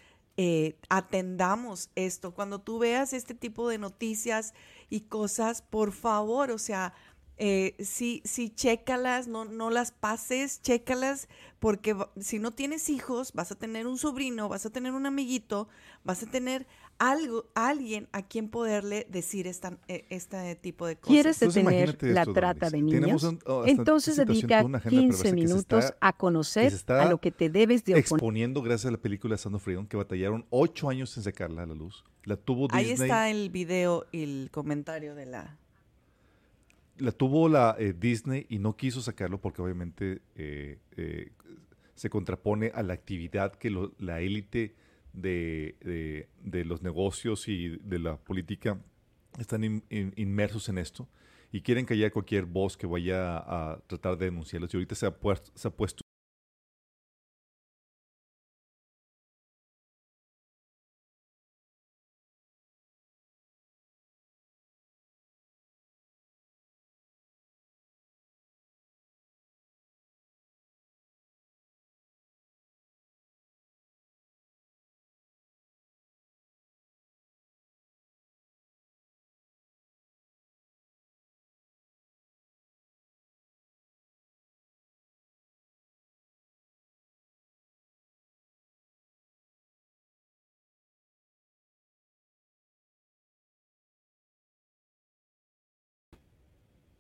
atendamos 0.87 1.89
esto. 1.95 2.33
Cuando 2.33 2.59
tú 2.59 2.79
veas 2.79 3.11
este 3.11 3.33
tipo 3.33 3.67
de 3.67 3.77
noticias 3.77 4.53
y 4.89 5.01
cosas, 5.01 5.61
por 5.61 5.91
favor, 5.91 6.51
o 6.51 6.57
sea, 6.57 6.93
eh, 7.41 7.77
sí, 7.79 8.21
sí, 8.25 8.49
chécalas, 8.49 9.29
no, 9.29 9.45
no 9.45 9.69
las 9.69 9.91
pases, 9.91 10.61
chécalas, 10.61 11.29
porque 11.59 11.95
si 12.19 12.37
no 12.37 12.51
tienes 12.51 12.89
hijos, 12.89 13.31
vas 13.31 13.49
a 13.53 13.55
tener 13.55 13.87
un 13.87 13.97
sobrino, 13.97 14.49
vas 14.49 14.65
a 14.65 14.69
tener 14.69 14.91
un 14.91 15.05
amiguito, 15.05 15.69
vas 16.03 16.21
a 16.21 16.25
tener 16.25 16.67
algo, 16.99 17.45
alguien 17.55 18.07
a 18.11 18.21
quien 18.27 18.49
poderle 18.49 19.07
decir 19.09 19.47
esta, 19.47 19.77
eh, 19.87 20.05
este 20.09 20.55
tipo 20.57 20.85
de 20.85 20.97
cosas. 20.97 21.07
¿Quieres 21.13 21.39
detener 21.39 21.97
la 22.03 22.21
esto, 22.21 22.33
trata 22.33 22.69
de 22.69 22.81
niños? 22.81 23.23
un- 23.23 23.39
oh, 23.45 23.63
Entonces 23.65 24.17
dedica 24.17 24.57
toda 24.59 24.65
una 24.65 24.77
agenda 24.79 24.99
15 25.01 25.17
perversa 25.17 25.23
que 25.23 25.29
se 25.29 25.35
minutos 25.53 25.85
está- 25.85 25.97
a 26.01 26.13
conocer 26.17 26.73
a 26.89 27.09
lo 27.09 27.19
que 27.19 27.31
te 27.31 27.49
debes 27.49 27.83
de 27.85 27.93
oponer. 27.93 27.99
exponiendo 28.01 28.61
gracias 28.61 28.87
a 28.87 28.91
la 28.91 28.97
película 28.97 29.35
de 29.35 29.37
Sando 29.39 29.59
Freedom, 29.59 29.87
que 29.87 29.97
batallaron 29.97 30.45
ocho 30.49 30.89
años 30.89 31.15
en 31.17 31.23
sacarla 31.23 31.63
a 31.63 31.65
la 31.65 31.73
luz. 31.73 32.03
La 32.25 32.35
tuvo 32.35 32.67
Ahí 32.71 32.89
Disney. 32.89 33.07
está 33.09 33.29
el 33.29 33.49
video 33.49 34.05
y 34.11 34.23
el 34.23 34.49
comentario 34.51 35.15
de 35.15 35.25
la... 35.25 35.57
La 36.97 37.13
tuvo 37.13 37.47
la 37.47 37.77
eh, 37.79 37.93
Disney 37.97 38.45
y 38.49 38.59
no 38.59 38.75
quiso 38.75 39.01
sacarlo 39.01 39.39
porque 39.39 39.61
obviamente 39.61 40.21
eh, 40.35 40.79
eh, 40.97 41.31
se 41.95 42.09
contrapone 42.09 42.71
a 42.75 42.83
la 42.83 42.93
actividad 42.93 43.53
que 43.55 43.69
lo- 43.69 43.93
la 43.99 44.19
élite 44.19 44.75
de, 45.13 45.75
de- 45.81 46.27
de 46.43 46.65
los 46.65 46.81
negocios 46.81 47.47
y 47.47 47.77
de 47.77 47.99
la 47.99 48.17
política 48.17 48.79
están 49.39 49.63
in- 49.63 49.83
in- 49.89 50.13
inmersos 50.15 50.69
en 50.69 50.77
esto 50.77 51.07
y 51.51 51.61
quieren 51.61 51.85
callar 51.85 52.11
cualquier 52.11 52.45
voz 52.45 52.77
que 52.77 52.87
vaya 52.87 53.37
a 53.37 53.79
tratar 53.87 54.17
de 54.17 54.25
denunciarlos. 54.25 54.73
Y 54.73 54.77
ahorita 54.77 54.95
se 54.95 55.05
ha, 55.05 55.11
puesto- 55.11 55.51
se 55.55 55.67
ha 55.67 55.71
puesto 55.71 56.01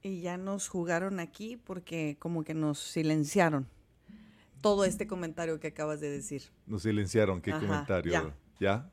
Y 0.01 0.21
ya 0.21 0.37
nos 0.37 0.67
jugaron 0.69 1.19
aquí 1.19 1.57
porque 1.57 2.15
como 2.19 2.43
que 2.43 2.53
nos 2.53 2.79
silenciaron 2.79 3.67
todo 4.61 4.85
este 4.85 5.07
comentario 5.07 5.59
que 5.59 5.67
acabas 5.67 5.99
de 5.99 6.09
decir. 6.09 6.43
Nos 6.65 6.83
silenciaron, 6.83 7.41
qué 7.41 7.51
Ajá, 7.51 7.59
comentario. 7.65 8.11
ya. 8.11 8.35
¿Ya? 8.59 8.89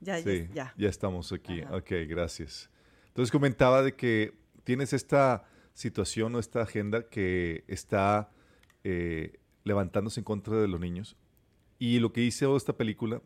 Ya, 0.00 0.18
ya, 0.18 0.24
Sí, 0.24 0.48
ya. 0.54 0.74
ya 0.76 0.88
estamos 0.88 1.32
aquí. 1.32 1.60
Ajá. 1.60 1.76
Ok, 1.76 1.90
gracias. 2.08 2.70
Entonces 3.08 3.30
comentaba 3.30 3.82
de 3.82 3.94
que 3.94 4.32
tienes 4.64 4.92
esta 4.92 5.44
situación 5.74 6.34
o 6.34 6.38
esta 6.38 6.62
agenda 6.62 7.08
que 7.08 7.64
está 7.66 8.30
eh, 8.84 9.38
levantándose 9.64 10.20
en 10.20 10.24
contra 10.24 10.56
de 10.58 10.68
los 10.68 10.80
niños. 10.80 11.16
Y 11.78 11.98
lo 11.98 12.12
que 12.12 12.22
hizo 12.22 12.56
esta 12.56 12.74
película 12.74 13.20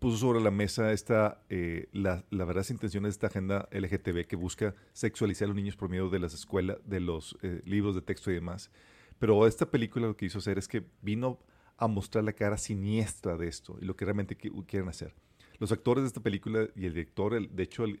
puso 0.00 0.16
sobre 0.16 0.40
la 0.40 0.50
mesa 0.50 0.92
esta, 0.92 1.42
eh, 1.50 1.88
la, 1.92 2.24
la 2.30 2.44
verdaderas 2.44 2.70
intenciones 2.70 3.10
de 3.10 3.12
esta 3.12 3.26
agenda 3.28 3.68
LGTB 3.70 4.26
que 4.26 4.34
busca 4.34 4.74
sexualizar 4.92 5.44
a 5.46 5.48
los 5.50 5.56
niños 5.56 5.76
por 5.76 5.88
medio 5.88 6.08
de 6.10 6.18
las 6.18 6.34
escuelas, 6.34 6.78
de 6.84 7.00
los 7.00 7.36
eh, 7.42 7.60
libros 7.64 7.94
de 7.94 8.00
texto 8.02 8.30
y 8.30 8.34
demás. 8.34 8.70
Pero 9.18 9.46
esta 9.46 9.70
película 9.70 10.06
lo 10.08 10.16
que 10.16 10.24
hizo 10.26 10.38
hacer 10.38 10.58
es 10.58 10.66
que 10.66 10.82
vino 11.02 11.38
a 11.76 11.86
mostrar 11.86 12.24
la 12.24 12.32
cara 12.32 12.56
siniestra 12.56 13.36
de 13.36 13.46
esto 13.48 13.76
y 13.80 13.84
lo 13.84 13.94
que 13.94 14.04
realmente 14.06 14.36
qui- 14.36 14.66
quieren 14.66 14.88
hacer. 14.88 15.14
Los 15.58 15.70
actores 15.70 16.02
de 16.02 16.08
esta 16.08 16.20
película 16.22 16.66
y 16.74 16.86
el 16.86 16.94
director, 16.94 17.34
el- 17.34 17.54
de 17.54 17.62
hecho, 17.62 17.84
el, 17.84 18.00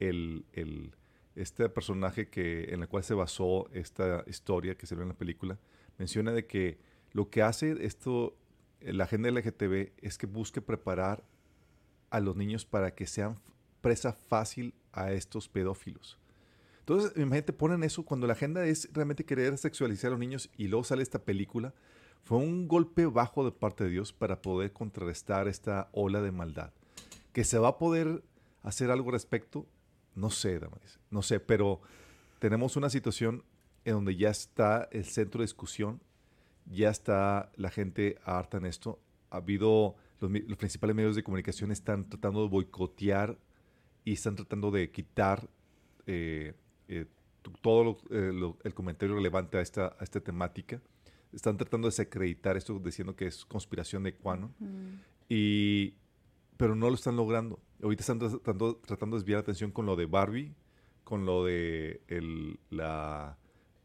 el- 0.00 0.44
el- 0.52 0.94
este 1.34 1.68
personaje 1.70 2.28
que, 2.28 2.74
en 2.74 2.82
el 2.82 2.88
cual 2.88 3.04
se 3.04 3.14
basó 3.14 3.68
esta 3.72 4.22
historia 4.26 4.76
que 4.76 4.86
se 4.86 4.94
ve 4.94 5.02
en 5.02 5.08
la 5.08 5.14
película, 5.16 5.58
menciona 5.96 6.32
de 6.32 6.46
que 6.46 6.78
lo 7.12 7.30
que 7.30 7.40
hace 7.42 7.74
esto, 7.86 8.36
la 8.80 9.04
agenda 9.04 9.30
LGTB, 9.30 9.92
es 10.02 10.18
que 10.18 10.26
busque 10.26 10.60
preparar 10.60 11.24
a 12.10 12.20
los 12.20 12.36
niños 12.36 12.64
para 12.64 12.94
que 12.94 13.06
sean 13.06 13.38
presa 13.80 14.12
fácil 14.12 14.74
a 14.92 15.12
estos 15.12 15.48
pedófilos. 15.48 16.18
Entonces, 16.80 17.12
imagínate, 17.16 17.52
ponen 17.52 17.84
eso 17.84 18.04
cuando 18.04 18.26
la 18.26 18.32
agenda 18.32 18.64
es 18.64 18.88
realmente 18.92 19.24
querer 19.24 19.58
sexualizar 19.58 20.08
a 20.08 20.12
los 20.12 20.20
niños 20.20 20.50
y 20.56 20.68
luego 20.68 20.84
sale 20.84 21.02
esta 21.02 21.18
película. 21.18 21.74
Fue 22.24 22.38
un 22.38 22.66
golpe 22.66 23.06
bajo 23.06 23.44
de 23.44 23.52
parte 23.52 23.84
de 23.84 23.90
Dios 23.90 24.12
para 24.12 24.40
poder 24.40 24.72
contrarrestar 24.72 25.48
esta 25.48 25.90
ola 25.92 26.22
de 26.22 26.32
maldad. 26.32 26.72
Que 27.32 27.44
se 27.44 27.58
va 27.58 27.68
a 27.68 27.78
poder 27.78 28.24
hacer 28.62 28.90
algo 28.90 29.08
al 29.08 29.12
respecto, 29.12 29.66
no 30.14 30.30
sé, 30.30 30.58
Damaris, 30.58 30.98
no 31.10 31.22
sé, 31.22 31.40
pero 31.40 31.80
tenemos 32.38 32.76
una 32.76 32.90
situación 32.90 33.44
en 33.84 33.94
donde 33.94 34.16
ya 34.16 34.30
está 34.30 34.88
el 34.92 35.04
centro 35.04 35.40
de 35.40 35.44
discusión, 35.44 36.00
ya 36.66 36.90
está 36.90 37.50
la 37.56 37.70
gente 37.70 38.18
harta 38.24 38.58
en 38.58 38.66
esto. 38.66 38.98
Ha 39.30 39.38
habido, 39.38 39.96
los, 40.20 40.56
principales 40.58 40.94
medios 40.96 41.16
de 41.16 41.22
comunicación 41.22 41.70
están 41.72 42.08
tratando 42.08 42.42
de 42.42 42.48
boicotear 42.48 43.38
y 44.04 44.12
están 44.12 44.36
tratando 44.36 44.70
de 44.70 44.90
quitar 44.90 45.48
eh, 46.06 46.54
eh, 46.88 47.06
todo 47.62 47.84
lo- 47.84 47.98
eh, 48.16 48.32
lo- 48.32 48.56
el 48.64 48.74
comentario 48.74 49.14
relevante 49.14 49.58
a 49.58 49.60
esta, 49.60 49.96
a 49.98 50.04
esta 50.04 50.20
temática. 50.20 50.80
Están 51.32 51.56
tratando 51.58 51.86
de 51.86 51.90
desacreditar 51.90 52.56
esto 52.56 52.78
diciendo 52.78 53.14
que 53.14 53.26
es 53.26 53.44
conspiración 53.44 54.02
de 54.04 54.14
Quanon. 54.14 54.54
Y, 55.28 55.94
pero 56.56 56.74
no 56.74 56.88
lo 56.88 56.94
están 56.94 57.16
logrando. 57.16 57.60
Ahorita 57.82 58.00
están 58.00 58.18
tratando, 58.18 58.76
tratando 58.76 59.16
de 59.16 59.20
desviar 59.20 59.36
la 59.38 59.42
atención 59.42 59.70
con 59.70 59.84
lo 59.86 59.94
de 59.96 60.06
Barbie, 60.06 60.54
con 61.04 61.26
lo 61.26 61.44
de 61.44 62.00
el- 62.08 62.58
la, 62.70 63.36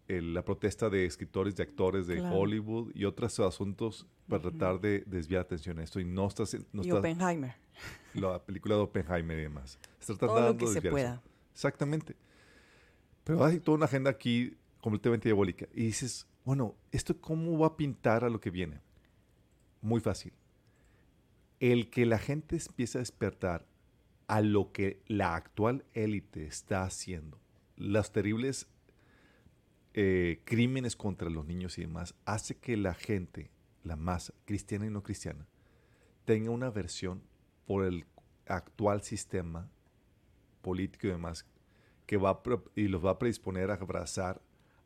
el- 0.07 0.33
la 0.33 0.43
protesta 0.43 0.89
de 0.89 1.05
escritores, 1.05 1.55
de 1.55 1.63
actores 1.63 2.07
de 2.07 2.17
Claro. 2.17 2.35
Hollywood 2.37 2.91
y 2.95 3.05
otros 3.05 3.39
asuntos 3.39 4.05
para 4.27 4.41
tratar 4.41 4.79
de 4.81 5.03
desviar 5.05 5.41
atención 5.41 5.79
a 5.79 5.83
esto. 5.83 5.99
Y 5.99 6.05
no 6.05 6.27
está, 6.27 6.43
haci- 6.43 6.65
no 6.73 6.81
y 6.83 6.87
está 6.87 6.99
Oppenheimer. 6.99 7.55
la 8.13 8.43
película 8.43 8.75
de 8.75 8.81
Oppenheimer 8.81 9.37
y 9.39 9.43
demás. 9.43 9.79
Está 9.99 10.15
Todo 10.15 10.27
lo 10.27 10.33
tratando 10.35 10.57
que 10.59 10.65
de 10.65 10.81
se 10.81 10.87
eso. 10.87 11.21
Exactamente. 11.53 12.15
Pero 13.23 13.43
hay 13.45 13.59
toda 13.59 13.77
una 13.77 13.85
agenda 13.85 14.09
aquí 14.11 14.55
completamente 14.81 15.29
diabólica. 15.29 15.67
Y 15.73 15.85
dices, 15.85 16.27
bueno, 16.43 16.75
¿esto 16.91 17.19
cómo 17.19 17.57
va 17.57 17.67
a 17.67 17.77
pintar 17.77 18.23
a 18.25 18.29
lo 18.29 18.39
que 18.41 18.49
viene? 18.49 18.81
Muy 19.81 20.01
fácil. 20.01 20.33
El 21.59 21.89
que 21.89 22.05
la 22.05 22.19
gente 22.19 22.57
empiece 22.57 22.97
a 22.97 22.99
despertar 22.99 23.65
a 24.27 24.41
lo 24.41 24.71
que 24.71 25.01
la 25.07 25.35
actual 25.35 25.85
élite 25.93 26.45
está 26.45 26.83
haciendo, 26.83 27.39
los 27.77 28.11
terribles 28.11 28.67
eh, 29.93 30.41
crímenes 30.45 30.95
contra 30.95 31.29
los 31.29 31.45
niños 31.45 31.77
y 31.77 31.81
demás, 31.81 32.15
hace 32.25 32.55
que 32.55 32.77
la 32.77 32.93
gente, 32.93 33.51
la 33.83 33.95
masa, 33.95 34.33
cristiana 34.45 34.85
y 34.85 34.89
no 34.89 35.03
cristiana, 35.03 35.47
tenga 36.25 36.51
una 36.51 36.67
aversión 36.67 37.21
por 37.65 37.85
el 37.85 38.05
actual 38.47 39.03
sistema 39.03 39.69
político 40.61 41.07
y 41.07 41.11
demás 41.11 41.45
que 42.05 42.17
va 42.17 42.41
y 42.75 42.87
los 42.87 43.03
va 43.05 43.11
a 43.11 43.19
predisponer 43.19 43.71
a 43.71 43.75
abrazar 43.75 44.41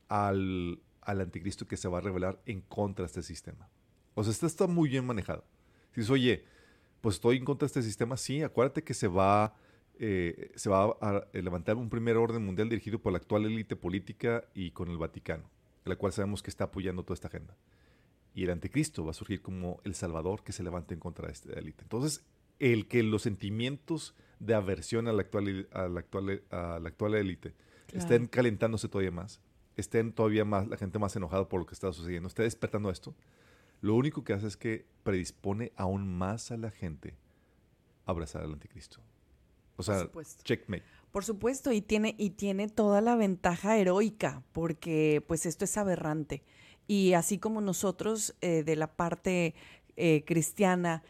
al, 0.07 0.79
al 1.01 1.21
anticristo 1.21 1.67
que 1.67 1.77
se 1.77 1.87
va 1.87 1.97
a 1.97 2.01
revelar 2.01 2.41
en 2.45 2.61
contra 2.61 3.03
de 3.03 3.07
este 3.07 3.23
sistema. 3.23 3.69
O 4.13 4.23
sea, 4.23 4.31
esto 4.31 4.45
está 4.45 4.67
muy 4.67 4.89
bien 4.89 5.05
manejado. 5.05 5.43
Si 5.91 6.01
dices, 6.01 6.11
oye, 6.11 6.45
pues 7.01 7.15
estoy 7.15 7.37
en 7.37 7.45
contra 7.45 7.65
de 7.65 7.67
este 7.67 7.81
sistema, 7.81 8.17
sí, 8.17 8.43
acuérdate 8.43 8.83
que 8.83 8.93
se 8.93 9.07
va, 9.07 9.55
eh, 9.99 10.51
se 10.55 10.69
va 10.69 10.95
a, 11.01 11.27
levantar 11.33 11.75
un 11.77 11.89
primer 11.89 12.17
orden 12.17 12.45
mundial 12.45 12.69
dirigido 12.69 12.99
por 12.99 13.12
la 13.12 13.17
actual 13.17 13.45
élite 13.45 13.75
política 13.75 14.45
y 14.53 14.71
con 14.71 14.89
el 14.89 14.97
Vaticano, 14.97 15.49
la 15.86 15.95
cual 15.95 16.13
sabemos 16.13 16.43
que 16.43 16.49
está 16.49 16.65
apoyando 16.65 17.03
toda 17.03 17.15
esta 17.15 17.27
agenda. 17.27 17.55
Y 18.33 18.43
el 18.43 18.51
anticristo 18.51 19.03
va 19.03 19.12
a 19.12 19.15
surgir 19.15 19.41
como 19.41 19.81
el 19.83 19.95
salvador 19.95 20.43
que 20.43 20.51
se 20.51 20.63
levante 20.63 20.93
en 20.93 20.99
contra 20.99 21.27
de 21.27 21.33
esta 21.33 21.53
élite. 21.53 21.83
Entonces, 21.83 22.23
el 22.60 22.88
que 22.88 23.01
los 23.03 23.23
sentimientos 23.23 24.15
de 24.39 24.53
aversión 24.53 25.07
a 25.07 25.13
la 25.13 25.21
actual, 25.21 25.67
a 25.71 25.88
la 25.88 25.99
actual, 25.99 26.43
a 26.51 26.79
la 26.79 26.89
actual 26.89 27.15
élite 27.15 27.53
Claro. 27.88 28.03
estén 28.03 28.27
calentándose 28.27 28.89
todavía 28.89 29.12
más, 29.12 29.39
estén 29.77 30.12
todavía 30.12 30.43
más, 30.43 30.67
la 30.67 30.77
gente 30.77 30.99
más 30.99 31.15
enojada 31.15 31.47
por 31.47 31.62
lo 31.62 31.65
que 31.65 31.73
está 31.73 31.91
sucediendo, 31.93 32.27
esté 32.27 32.43
despertando 32.43 32.89
esto, 32.89 33.15
lo 33.79 33.95
único 33.95 34.23
que 34.23 34.33
hace 34.33 34.47
es 34.47 34.57
que 34.57 34.86
predispone 35.03 35.71
aún 35.77 36.17
más 36.17 36.51
a 36.51 36.57
la 36.57 36.69
gente 36.69 37.15
a 38.05 38.12
abrazar 38.12 38.41
al 38.43 38.53
anticristo. 38.53 38.99
O 39.77 39.83
sea, 39.83 40.01
supuesto. 40.01 40.43
checkmate. 40.43 40.83
Por 41.11 41.23
supuesto, 41.23 41.71
y 41.71 41.81
tiene, 41.81 42.15
y 42.17 42.31
tiene 42.31 42.67
toda 42.67 43.01
la 43.01 43.15
ventaja 43.15 43.77
heroica, 43.77 44.43
porque 44.51 45.23
pues 45.27 45.45
esto 45.45 45.65
es 45.65 45.77
aberrante. 45.77 46.43
Y 46.85 47.13
así 47.13 47.37
como 47.37 47.61
nosotros 47.61 48.35
eh, 48.41 48.63
de 48.63 48.75
la 48.75 48.87
parte 48.95 49.55
eh, 49.95 50.23
cristiana 50.25 51.03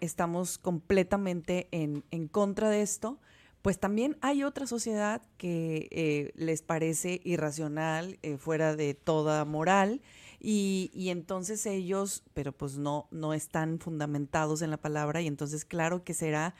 estamos 0.00 0.58
completamente 0.58 1.68
en, 1.70 2.04
en 2.10 2.28
contra 2.28 2.70
de 2.70 2.82
esto, 2.82 3.20
pues 3.62 3.78
también 3.78 4.16
hay 4.20 4.42
otra 4.42 4.66
sociedad 4.66 5.22
que 5.36 5.88
eh, 5.90 6.32
les 6.34 6.62
parece 6.62 7.20
irracional, 7.24 8.18
fuera 8.38 8.74
de 8.74 8.94
toda 8.94 9.44
moral, 9.44 10.00
y, 10.40 10.90
y 10.92 11.10
entonces 11.10 11.64
ellos, 11.66 12.24
pero 12.34 12.52
pues 12.52 12.76
no, 12.76 13.06
no 13.12 13.32
están 13.34 13.78
fundamentados 13.78 14.62
en 14.62 14.70
la 14.70 14.78
palabra, 14.78 15.20
y 15.20 15.26
entonces 15.26 15.64
claro 15.64 16.02
que 16.04 16.14
será 16.14 16.54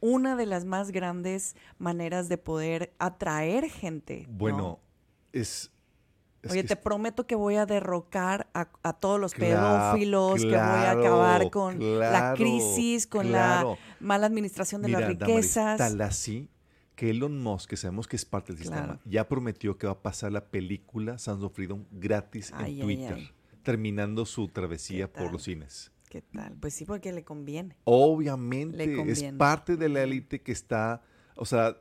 una 0.00 0.36
de 0.36 0.46
las 0.46 0.64
más 0.64 0.90
grandes 0.90 1.56
maneras 1.78 2.28
de 2.28 2.38
poder 2.38 2.92
atraer 2.98 3.68
gente. 3.70 4.26
¿no? 4.28 4.34
Bueno, 4.36 4.80
es... 5.32 5.72
es 6.42 6.50
Oye, 6.52 6.64
te 6.64 6.74
es- 6.74 6.78
prometo 6.80 7.26
que 7.26 7.34
voy 7.34 7.56
a 7.56 7.66
derrocar 7.66 8.48
a, 8.54 8.68
a 8.82 8.92
todos 8.92 9.18
los 9.20 9.32
Claro, 9.34 9.92
pedófilos, 9.92 10.40
que 10.42 10.46
voy 10.48 10.54
a 10.56 10.90
acabar 10.92 11.50
con 11.50 11.98
la 11.98 12.34
crisis, 12.36 13.06
con 13.06 13.32
la 13.32 13.64
mala 14.00 14.26
administración 14.26 14.82
de 14.82 14.88
Mira, 14.88 15.00
las 15.00 15.18
Damaris, 15.18 15.34
riquezas. 15.36 15.78
tal 15.78 16.00
así 16.02 16.50
que 16.94 17.10
Elon 17.10 17.42
Musk, 17.42 17.68
que 17.70 17.76
sabemos 17.76 18.08
que 18.08 18.16
es 18.16 18.24
parte 18.24 18.52
del 18.54 18.62
sistema, 18.62 19.00
ya 19.04 19.28
prometió 19.28 19.76
que 19.76 19.86
va 19.86 19.94
a 19.94 20.02
pasar 20.02 20.32
la 20.32 20.46
película 20.46 21.18
Sons 21.18 21.42
of 21.42 21.52
Freedom 21.54 21.84
gratis 21.90 22.52
Ay, 22.54 22.80
en 22.80 22.86
Twitter, 22.86 23.14
ay. 23.16 23.30
terminando 23.62 24.24
su 24.24 24.48
travesía 24.48 25.06
¿Qué 25.12 25.20
por 25.20 25.30
los 25.32 25.42
cines. 25.42 25.92
¿Qué 26.08 26.22
tal? 26.22 26.56
Pues 26.60 26.74
sí, 26.74 26.84
porque 26.84 27.12
le 27.12 27.24
conviene. 27.24 27.76
Obviamente, 27.84 28.76
Le 28.76 28.92
es 28.92 28.96
conviene. 28.96 29.38
parte 29.38 29.76
de 29.76 29.88
la 29.88 30.02
élite 30.02 30.40
que 30.40 30.52
está, 30.52 31.02
o 31.36 31.44
sea, 31.44 31.76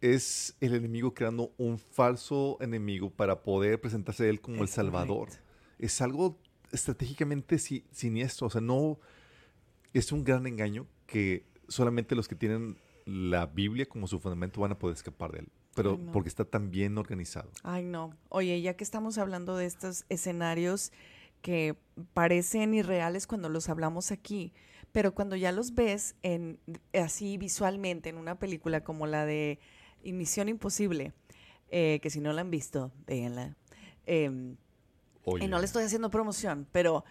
es 0.00 0.56
el 0.60 0.74
enemigo 0.74 1.14
creando 1.14 1.52
un 1.58 1.78
falso 1.78 2.56
enemigo 2.60 3.10
para 3.10 3.42
poder 3.42 3.80
presentarse 3.80 4.24
a 4.24 4.28
él 4.28 4.40
como 4.40 4.58
el 4.58 4.64
Es 4.64 4.70
salvador. 4.70 5.28
correcto. 5.28 5.44
Es 5.78 6.00
algo 6.00 6.38
estratégicamente 6.72 7.58
si- 7.58 7.84
siniestro, 7.92 8.48
o 8.48 8.50
sea, 8.50 8.60
no 8.60 8.98
es 9.94 10.12
un 10.12 10.24
gran 10.24 10.46
engaño 10.46 10.86
que 11.06 11.44
solamente 11.68 12.14
los 12.14 12.28
que 12.28 12.34
tienen 12.34 12.76
la 13.06 13.46
Biblia 13.46 13.86
como 13.86 14.06
su 14.06 14.18
fundamento 14.20 14.60
van 14.60 14.72
a 14.72 14.78
poder 14.78 14.94
escapar 14.96 15.32
de 15.32 15.38
él, 15.40 15.48
pero 15.74 15.92
Ay, 15.92 15.98
no. 16.04 16.12
porque 16.12 16.28
está 16.28 16.44
tan 16.44 16.70
bien 16.70 16.98
organizado. 16.98 17.50
Ay, 17.62 17.84
no. 17.84 18.10
Oye, 18.28 18.60
ya 18.60 18.74
que 18.76 18.84
estamos 18.84 19.16
hablando 19.18 19.56
de 19.56 19.64
estos 19.66 20.04
escenarios 20.10 20.92
que 21.42 21.76
parecen 22.14 22.74
irreales 22.74 23.26
cuando 23.26 23.48
los 23.48 23.68
hablamos 23.68 24.10
aquí, 24.12 24.52
pero 24.92 25.14
cuando 25.14 25.36
ya 25.36 25.52
los 25.52 25.74
ves 25.74 26.16
en 26.22 26.58
así 26.92 27.36
visualmente 27.38 28.08
en 28.08 28.16
una 28.16 28.38
película 28.38 28.82
como 28.82 29.06
la 29.06 29.24
de 29.24 29.58
Misión 30.04 30.48
Imposible, 30.48 31.12
eh, 31.70 31.98
que 32.02 32.10
si 32.10 32.20
no 32.20 32.32
la 32.32 32.40
han 32.40 32.50
visto, 32.50 32.92
véanla. 33.06 33.56
Em, 34.06 34.56
Oye, 35.24 35.44
y 35.44 35.48
no 35.48 35.58
le 35.58 35.64
estoy 35.66 35.84
haciendo 35.84 36.10
promoción, 36.10 36.66
pero 36.72 37.04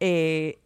eh, 0.00 0.58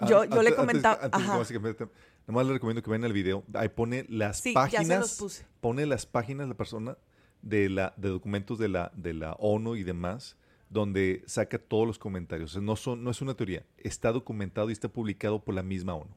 Ah, 0.00 0.06
yo, 0.08 0.24
yo 0.24 0.42
le 0.42 0.54
comentaba... 0.54 0.98
Antes, 1.02 1.52
antes 1.52 1.88
Nomás 2.26 2.46
le 2.46 2.52
recomiendo 2.54 2.82
que 2.82 2.90
vean 2.90 3.04
el 3.04 3.12
video. 3.12 3.44
Ahí 3.54 3.68
pone 3.68 4.06
las 4.08 4.38
Sí, 4.38 4.54
ya 4.54 4.66
se 4.68 4.76
páginas. 4.76 5.00
los 5.00 5.18
puse. 5.18 5.46
Pone 5.60 5.84
las 5.84 6.06
páginas 6.06 6.48
la 6.48 6.54
persona 6.54 6.96
de, 7.42 7.68
la, 7.68 7.92
de 7.96 8.08
documentos 8.08 8.58
de 8.58 8.68
la, 8.68 8.92
de 8.94 9.14
la 9.14 9.32
ONU 9.34 9.74
y 9.76 9.82
demás, 9.82 10.36
donde 10.70 11.22
saca 11.26 11.58
todos 11.58 11.86
los 11.86 11.98
comentarios. 11.98 12.50
O 12.50 12.54
sea, 12.54 12.62
no, 12.62 12.76
son, 12.76 13.04
no 13.04 13.10
es 13.10 13.20
una 13.20 13.34
teoría, 13.34 13.66
está 13.76 14.12
documentado 14.12 14.70
y 14.70 14.72
está 14.72 14.88
publicado 14.88 15.42
por 15.44 15.54
la 15.54 15.62
misma 15.62 15.94
ONU. 15.94 16.14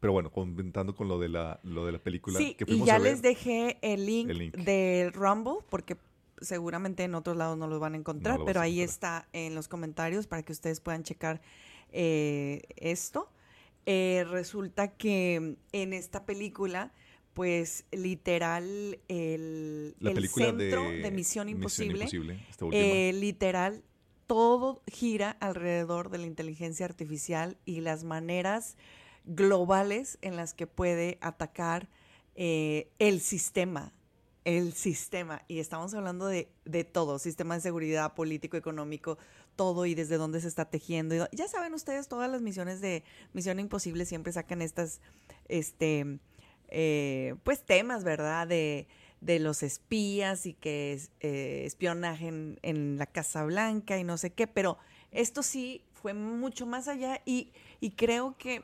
Pero 0.00 0.12
bueno, 0.12 0.30
comentando 0.30 0.94
con 0.94 1.08
lo 1.08 1.18
de 1.18 1.28
la, 1.28 1.60
lo 1.62 1.86
de 1.86 1.92
la 1.92 1.98
película 1.98 2.38
Sí, 2.38 2.54
que 2.54 2.64
y 2.66 2.66
fuimos 2.66 2.86
ya 2.86 2.96
a 2.96 2.98
ver. 2.98 3.12
les 3.12 3.22
dejé 3.22 3.78
el 3.82 4.04
link, 4.06 4.28
El 4.30 4.38
link. 4.38 4.54
del 4.56 5.12
Rumble, 5.12 5.58
porque 5.70 5.96
seguramente 6.40 7.04
en 7.04 7.14
otros 7.14 7.36
lados 7.36 7.56
no 7.56 7.66
lo 7.66 7.78
van 7.78 7.94
a 7.94 7.96
encontrar, 7.96 8.40
pero 8.44 8.60
ahí 8.60 8.80
encontrar. 8.80 9.22
está 9.24 9.28
en 9.32 9.54
los 9.54 9.68
comentarios 9.68 10.26
para 10.26 10.42
que 10.42 10.52
ustedes 10.52 10.80
puedan 10.80 11.02
checar 11.02 11.40
eh, 11.92 12.62
esto. 12.76 13.30
Eh, 13.86 14.24
resulta 14.30 14.88
que 14.96 15.56
en 15.72 15.92
esta 15.92 16.26
película, 16.26 16.92
pues 17.36 17.84
literal, 17.92 18.98
el, 19.08 19.94
la 20.00 20.08
el 20.08 20.14
película 20.14 20.46
centro 20.46 20.90
de, 20.90 21.02
de, 21.02 21.10
Misión 21.10 21.50
Imposible, 21.50 22.04
Imposible, 22.04 22.46
esta 22.48 22.64
última. 22.64 22.82
eh, 22.82 23.12
literal, 23.12 23.84
todo 24.26 24.82
gira 24.86 25.32
alrededor 25.32 26.08
de 26.08 26.16
la 26.16 26.24
inteligencia 26.24 26.86
artificial 26.86 27.58
y 27.66 27.82
las 27.82 28.04
maneras 28.04 28.78
globales 29.26 30.16
en 30.22 30.36
las 30.36 30.54
que 30.54 30.66
puede 30.66 31.18
atacar 31.20 31.90
eh, 32.36 32.88
el 32.98 33.20
sistema. 33.20 33.92
El 34.46 34.72
sistema. 34.72 35.42
Y 35.46 35.58
estamos 35.58 35.92
hablando 35.92 36.28
de, 36.28 36.48
de 36.64 36.84
todo, 36.84 37.18
sistema 37.18 37.56
de 37.56 37.60
seguridad, 37.60 38.14
político, 38.14 38.56
económico, 38.56 39.18
todo 39.56 39.84
y 39.84 39.94
desde 39.94 40.16
dónde 40.16 40.40
se 40.40 40.48
está 40.48 40.70
tejiendo. 40.70 41.14
Y 41.14 41.36
ya 41.36 41.48
saben 41.48 41.74
ustedes, 41.74 42.08
todas 42.08 42.30
las 42.30 42.40
misiones 42.40 42.80
de 42.80 43.04
Misión 43.34 43.60
Imposible 43.60 44.06
siempre 44.06 44.32
sacan 44.32 44.62
estas, 44.62 45.02
este, 45.48 46.18
eh, 46.68 47.34
pues 47.44 47.64
temas, 47.64 48.04
¿verdad? 48.04 48.46
De, 48.46 48.88
de 49.20 49.38
los 49.38 49.62
espías 49.62 50.46
y 50.46 50.54
que 50.54 51.00
eh, 51.20 51.62
espionaje 51.64 52.28
en, 52.28 52.58
en 52.62 52.98
la 52.98 53.06
Casa 53.06 53.44
Blanca 53.44 53.98
y 53.98 54.04
no 54.04 54.18
sé 54.18 54.30
qué, 54.30 54.46
pero 54.46 54.78
esto 55.10 55.42
sí 55.42 55.82
fue 55.92 56.14
mucho 56.14 56.66
más 56.66 56.88
allá 56.88 57.22
y, 57.24 57.52
y 57.80 57.92
creo 57.92 58.36
que 58.36 58.62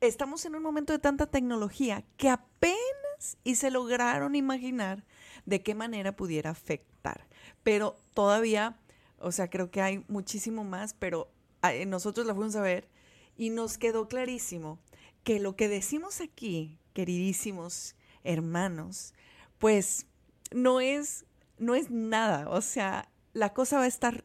estamos 0.00 0.44
en 0.44 0.54
un 0.54 0.62
momento 0.62 0.92
de 0.92 0.98
tanta 0.98 1.26
tecnología 1.26 2.04
que 2.16 2.28
apenas 2.28 3.38
y 3.44 3.54
se 3.54 3.70
lograron 3.70 4.34
imaginar 4.34 5.04
de 5.46 5.62
qué 5.62 5.74
manera 5.74 6.16
pudiera 6.16 6.50
afectar, 6.50 7.26
pero 7.62 7.96
todavía, 8.14 8.76
o 9.18 9.32
sea, 9.32 9.48
creo 9.48 9.70
que 9.70 9.80
hay 9.80 10.04
muchísimo 10.08 10.64
más, 10.64 10.94
pero 10.94 11.30
nosotros 11.86 12.26
la 12.26 12.34
fuimos 12.34 12.56
a 12.56 12.62
ver 12.62 12.88
y 13.36 13.50
nos 13.50 13.78
quedó 13.78 14.08
clarísimo 14.08 14.78
que 15.22 15.38
lo 15.38 15.54
que 15.54 15.68
decimos 15.68 16.20
aquí, 16.20 16.78
queridísimos 16.92 17.94
hermanos, 18.24 19.14
pues 19.58 20.06
no 20.52 20.80
es, 20.80 21.24
no 21.58 21.74
es 21.74 21.90
nada. 21.90 22.48
O 22.50 22.60
sea, 22.60 23.08
la 23.32 23.52
cosa 23.52 23.78
va 23.78 23.84
a 23.84 23.88
estar 23.88 24.24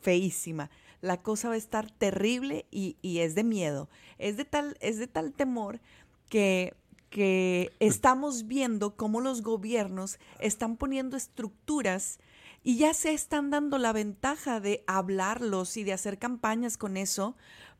feísima, 0.00 0.70
la 1.00 1.22
cosa 1.22 1.48
va 1.48 1.54
a 1.54 1.58
estar 1.58 1.90
terrible 1.90 2.66
y, 2.70 2.96
y 3.02 3.18
es 3.18 3.34
de 3.34 3.44
miedo. 3.44 3.88
Es 4.18 4.36
de 4.36 4.44
tal, 4.44 4.76
es 4.80 4.98
de 4.98 5.06
tal 5.06 5.32
temor 5.32 5.80
que, 6.28 6.74
que 7.10 7.72
estamos 7.80 8.46
viendo 8.46 8.96
cómo 8.96 9.20
los 9.20 9.42
gobiernos 9.42 10.18
están 10.40 10.76
poniendo 10.76 11.16
estructuras 11.16 12.18
y 12.64 12.76
ya 12.76 12.92
se 12.92 13.12
están 13.12 13.50
dando 13.50 13.78
la 13.78 13.92
ventaja 13.92 14.60
de 14.60 14.84
hablarlos 14.86 15.76
y 15.76 15.84
de 15.84 15.92
hacer 15.92 16.18
campañas 16.18 16.76
con 16.76 16.96
eso, 16.96 17.36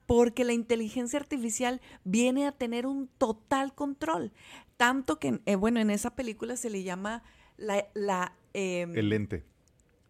porque 0.08 0.42
la 0.46 0.54
inteligencia 0.54 1.18
artificial 1.18 1.82
viene 2.02 2.46
a 2.46 2.52
tener 2.52 2.86
un 2.86 3.08
total 3.18 3.74
control. 3.74 4.32
Tanto 4.78 5.18
que, 5.18 5.40
eh, 5.44 5.54
bueno, 5.54 5.80
en 5.80 5.90
esa 5.90 6.16
película 6.16 6.56
se 6.56 6.70
le 6.70 6.82
llama 6.82 7.22
la, 7.58 7.86
la, 7.92 8.32
em, 8.54 8.96
el 8.96 9.12
ente, 9.12 9.44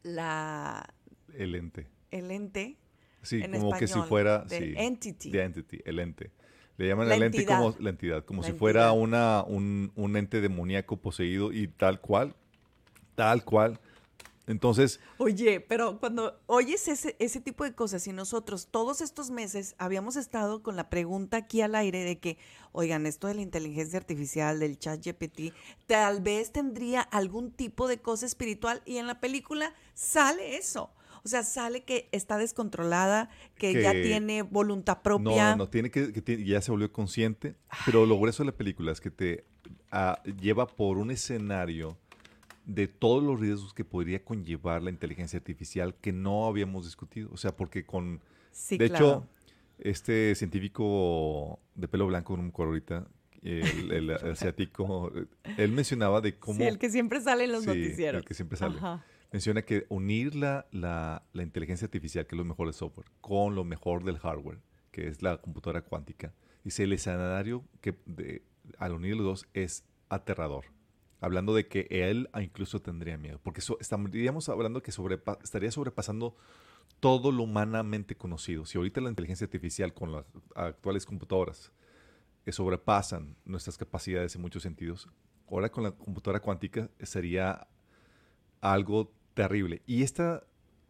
la, 0.04 0.94
el 1.34 1.56
ente. 1.56 1.88
el 2.12 2.30
ente, 2.30 2.76
Sí, 3.22 3.40
en 3.42 3.50
como 3.50 3.72
que 3.76 3.88
si 3.88 4.00
fuera... 4.02 4.46
the 4.46 4.58
sí, 4.60 4.74
entity. 4.76 5.32
the 5.32 5.42
entity, 5.42 5.80
el 5.84 5.98
ente. 5.98 6.30
Le 6.76 6.86
llaman 6.86 7.08
La 7.08 7.16
el 7.16 7.24
ente 7.24 7.38
entidad. 7.38 7.58
como 7.58 7.74
la 7.80 7.90
entidad, 7.90 8.24
como 8.24 8.42
La 8.42 8.46
si 8.46 8.52
fuera 8.54 8.92
una, 8.92 9.42
un, 9.42 9.90
un 9.96 10.16
ente 10.16 10.40
demoníaco 10.40 10.98
poseído 10.98 11.52
y 11.52 11.66
tal 11.66 12.00
cual, 12.00 12.36
tal 13.16 13.44
cual. 13.44 13.80
Entonces, 14.48 14.98
Oye, 15.18 15.60
pero 15.60 16.00
cuando 16.00 16.40
oyes 16.46 16.88
ese, 16.88 17.14
ese 17.18 17.40
tipo 17.40 17.64
de 17.64 17.74
cosas 17.74 18.06
y 18.06 18.12
nosotros 18.12 18.68
todos 18.70 19.02
estos 19.02 19.30
meses 19.30 19.74
habíamos 19.78 20.16
estado 20.16 20.62
con 20.62 20.74
la 20.74 20.88
pregunta 20.88 21.36
aquí 21.36 21.60
al 21.60 21.74
aire 21.74 22.02
de 22.02 22.18
que, 22.18 22.38
oigan, 22.72 23.04
esto 23.04 23.26
de 23.26 23.34
la 23.34 23.42
inteligencia 23.42 23.98
artificial, 23.98 24.58
del 24.58 24.78
chat 24.78 25.04
GPT, 25.04 25.52
tal 25.86 26.22
vez 26.22 26.50
tendría 26.50 27.02
algún 27.02 27.52
tipo 27.52 27.88
de 27.88 27.98
cosa 27.98 28.24
espiritual 28.24 28.82
y 28.86 28.96
en 28.96 29.06
la 29.06 29.20
película 29.20 29.74
sale 29.92 30.56
eso. 30.56 30.90
O 31.24 31.28
sea, 31.28 31.42
sale 31.42 31.84
que 31.84 32.08
está 32.12 32.38
descontrolada, 32.38 33.28
que, 33.56 33.82
ya 33.82 33.92
tiene 33.92 34.40
voluntad 34.42 35.02
propia. 35.02 35.50
no, 35.50 35.56
no, 35.56 35.68
tiene 35.68 35.90
que, 35.90 36.12
que 36.12 36.22
tiene- 36.22 36.44
ya 36.44 36.62
se 36.62 36.70
volvió 36.70 36.90
consciente, 36.90 37.54
pero 37.84 38.06
lo 38.06 38.18
grueso 38.18 38.42
de 38.44 38.50
la 38.50 38.56
película 38.56 38.92
es 38.92 39.00
que 39.02 39.10
te 39.10 39.44
ah, 39.90 40.22
lleva 40.40 40.66
por 40.66 40.96
un 40.96 41.10
escenario 41.10 41.98
de 42.68 42.86
todos 42.86 43.24
los 43.24 43.40
riesgos 43.40 43.72
que 43.74 43.84
podría 43.84 44.22
conllevar 44.24 44.82
la 44.82 44.90
inteligencia 44.90 45.38
artificial 45.38 45.94
que 46.00 46.12
no 46.12 46.46
habíamos 46.46 46.84
discutido. 46.84 47.30
O 47.32 47.36
sea, 47.36 47.56
porque 47.56 47.84
con... 47.84 48.20
Sí, 48.52 48.78
de 48.78 48.88
claro. 48.90 49.06
hecho, 49.06 49.28
este 49.78 50.34
científico 50.34 51.58
de 51.74 51.88
pelo 51.88 52.06
blanco, 52.06 52.36
me 52.36 52.48
acuerdo 52.48 52.72
ahorita, 52.72 53.08
el, 53.42 53.90
el 53.92 54.10
asiático, 54.32 55.10
él 55.56 55.72
mencionaba 55.72 56.20
de 56.20 56.38
cómo... 56.38 56.58
Sí, 56.58 56.64
el 56.64 56.78
que 56.78 56.90
siempre 56.90 57.20
sale 57.20 57.44
en 57.44 57.52
los 57.52 57.62
Sí, 57.62 57.68
noticieros. 57.68 58.20
el 58.22 58.28
que 58.28 58.34
siempre 58.34 58.58
sale. 58.58 58.76
Ajá. 58.76 59.04
Menciona 59.32 59.62
que 59.62 59.86
unir 59.88 60.34
la, 60.34 60.66
la, 60.70 61.22
la 61.32 61.42
inteligencia 61.42 61.84
artificial, 61.86 62.26
que 62.26 62.34
es 62.34 62.38
lo 62.38 62.44
mejor 62.44 62.66
del 62.66 62.74
software, 62.74 63.06
con 63.20 63.54
lo 63.54 63.64
mejor 63.64 64.04
del 64.04 64.18
hardware, 64.18 64.58
que 64.90 65.06
es 65.08 65.22
la 65.22 65.36
computadora 65.38 65.82
cuántica, 65.82 66.32
dice 66.64 66.84
el 66.84 66.92
escenario 66.92 67.62
que 67.80 67.94
de- 68.06 68.42
al 68.78 68.92
unir 68.92 69.16
los 69.16 69.24
dos 69.24 69.46
es 69.54 69.84
aterrador. 70.08 70.64
Hablando 71.20 71.54
de 71.54 71.66
que 71.66 71.88
él 71.90 72.28
incluso 72.40 72.80
tendría 72.80 73.18
miedo, 73.18 73.40
porque 73.42 73.60
estaríamos 73.80 74.48
hablando 74.48 74.82
que 74.82 74.92
estaría 75.42 75.70
sobrepasando 75.70 76.36
todo 77.00 77.32
lo 77.32 77.42
humanamente 77.42 78.16
conocido. 78.16 78.64
Si 78.66 78.78
ahorita 78.78 79.00
la 79.00 79.08
inteligencia 79.08 79.44
artificial 79.44 79.94
con 79.94 80.12
las 80.12 80.24
actuales 80.54 81.04
computadoras 81.06 81.72
que 82.44 82.52
sobrepasan 82.52 83.36
nuestras 83.44 83.76
capacidades 83.76 84.34
en 84.34 84.42
muchos 84.42 84.62
sentidos, 84.62 85.08
ahora 85.50 85.70
con 85.70 85.82
la 85.84 85.90
computadora 85.92 86.40
cuántica 86.40 86.90
sería 87.02 87.66
algo 88.60 89.12
terrible. 89.34 89.82
Y 89.86 90.02
esta 90.02 90.44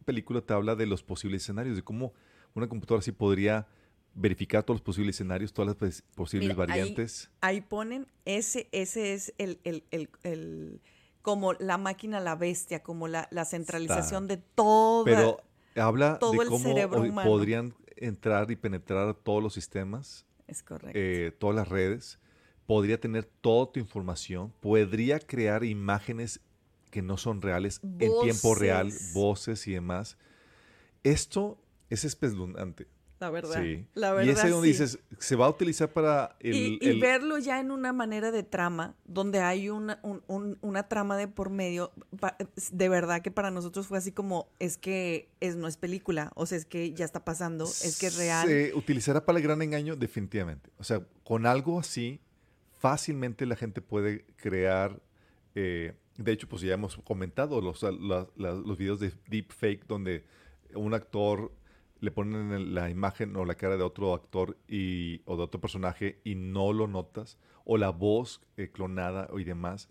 película 0.05 0.41
te 0.41 0.53
habla 0.53 0.75
de 0.75 0.85
los 0.85 1.03
posibles 1.03 1.43
escenarios, 1.43 1.75
de 1.75 1.83
cómo 1.83 2.13
una 2.53 2.67
computadora 2.67 2.99
así 2.99 3.11
podría 3.11 3.67
verificar 4.13 4.63
todos 4.63 4.79
los 4.79 4.85
posibles 4.85 5.15
escenarios, 5.15 5.53
todas 5.53 5.67
las 5.67 5.75
pos- 5.75 6.03
posibles 6.15 6.49
Mira, 6.49 6.67
variantes. 6.67 7.29
Ahí 7.41 7.61
ponen, 7.61 8.07
ese, 8.25 8.67
ese 8.71 9.13
es 9.13 9.33
el, 9.37 9.59
el- 9.63 9.83
el- 9.91 10.09
el- 10.23 10.81
como 11.21 11.53
la 11.53 11.77
máquina, 11.77 12.19
la 12.19 12.35
bestia, 12.35 12.81
como 12.81 13.07
la, 13.07 13.27
la 13.31 13.45
centralización 13.45 14.27
de 14.27 14.37
todo. 14.37 15.03
Pero 15.05 15.41
habla 15.75 16.17
todo 16.19 16.31
de 16.33 16.39
el 16.41 16.47
cómo 16.47 16.73
humano. 16.73 17.29
podrían 17.29 17.73
entrar 17.95 18.49
y 18.51 18.55
penetrar 18.55 19.13
todos 19.13 19.43
los 19.43 19.53
sistemas, 19.53 20.25
es 20.47 20.63
correcto. 20.63 20.91
eh, 20.97 21.31
todas 21.37 21.55
las 21.55 21.67
redes, 21.67 22.19
podría 22.65 22.99
tener 22.99 23.25
toda 23.25 23.71
tu 23.71 23.79
información, 23.79 24.53
podría 24.61 25.19
crear 25.19 25.63
imágenes 25.63 26.39
que 26.91 27.01
no 27.01 27.17
son 27.17 27.41
reales 27.41 27.81
en 27.83 28.11
tiempo 28.21 28.55
real, 28.55 28.87
Voces. 28.87 29.13
voces 29.13 29.67
y 29.67 29.73
demás. 29.73 30.17
Esto 31.03 31.61
es 31.89 32.03
espeluznante. 32.05 32.87
La 33.19 33.29
verdad. 33.29 33.61
Sí. 33.61 33.85
La 33.95 34.13
verdad. 34.13 34.27
y 34.27 34.29
es 34.31 34.43
ahí 34.43 34.49
donde 34.51 34.67
sí. 34.67 34.71
dices, 34.71 34.99
se 35.17 35.35
va 35.35 35.45
a 35.47 35.49
utilizar 35.49 35.91
para 35.91 36.35
el... 36.39 36.55
y, 36.55 36.79
y 36.81 36.87
el- 36.87 36.99
verlo 36.99 37.37
ya 37.37 37.59
en 37.59 37.71
una 37.71 37.91
manera 37.93 38.31
de 38.31 38.43
trama, 38.43 38.95
donde 39.05 39.39
hay 39.41 39.69
una, 39.69 39.99
un- 40.03 40.23
un- 40.27 40.57
una 40.61 40.87
trama 40.87 41.17
de 41.17 41.27
por 41.27 41.49
medio, 41.49 41.91
de 42.71 42.89
verdad 42.89 43.21
que 43.21 43.31
para 43.31 43.51
nosotros 43.51 43.87
fue 43.87 43.97
así 43.97 44.11
como, 44.11 44.47
es 44.59 44.77
que 44.77 45.29
es, 45.41 45.55
no 45.55 45.67
es 45.67 45.75
película, 45.77 46.31
o 46.35 46.45
sea, 46.45 46.57
es 46.57 46.65
que 46.65 46.93
ya 46.93 47.03
está 47.05 47.25
pasando, 47.25 47.65
es 47.65 47.97
que 47.99 48.07
es 48.07 48.17
real. 48.17 48.47
Se 48.47 48.73
utilizará 48.73 49.25
para 49.25 49.37
el 49.39 49.43
gran 49.43 49.61
engaño 49.61 49.95
definitivamente. 49.95 50.69
O 50.77 50.83
sea, 50.83 51.01
con 51.23 51.45
algo 51.45 51.79
así, 51.79 52.21
fácilmente 52.79 53.45
la 53.45 53.55
gente 53.55 53.81
puede 53.81 54.25
crear... 54.37 55.01
eh, 55.55 55.93
de 56.17 56.33
hecho, 56.33 56.49
pues 56.49 56.61
ya 56.61 56.73
hemos 56.73 56.97
comentado 56.97 57.61
los, 57.61 57.81
la- 57.83 58.27
la- 58.35 58.51
los 58.53 58.77
videos 58.77 58.99
de 58.99 59.13
deepfake 59.29 59.85
donde 59.87 60.25
un 60.73 60.93
actor 60.93 61.51
le 61.99 62.11
ponen 62.11 62.73
la 62.73 62.89
imagen 62.89 63.35
o 63.35 63.45
la 63.45 63.55
cara 63.55 63.77
de 63.77 63.83
otro 63.83 64.13
actor 64.13 64.57
y, 64.67 65.21
o 65.25 65.37
de 65.37 65.43
otro 65.43 65.59
personaje 65.59 66.19
y 66.23 66.35
no 66.35 66.73
lo 66.73 66.87
notas, 66.87 67.37
o 67.65 67.77
la 67.77 67.89
voz 67.89 68.41
eh, 68.57 68.69
clonada 68.71 69.29
y 69.37 69.43
demás. 69.43 69.89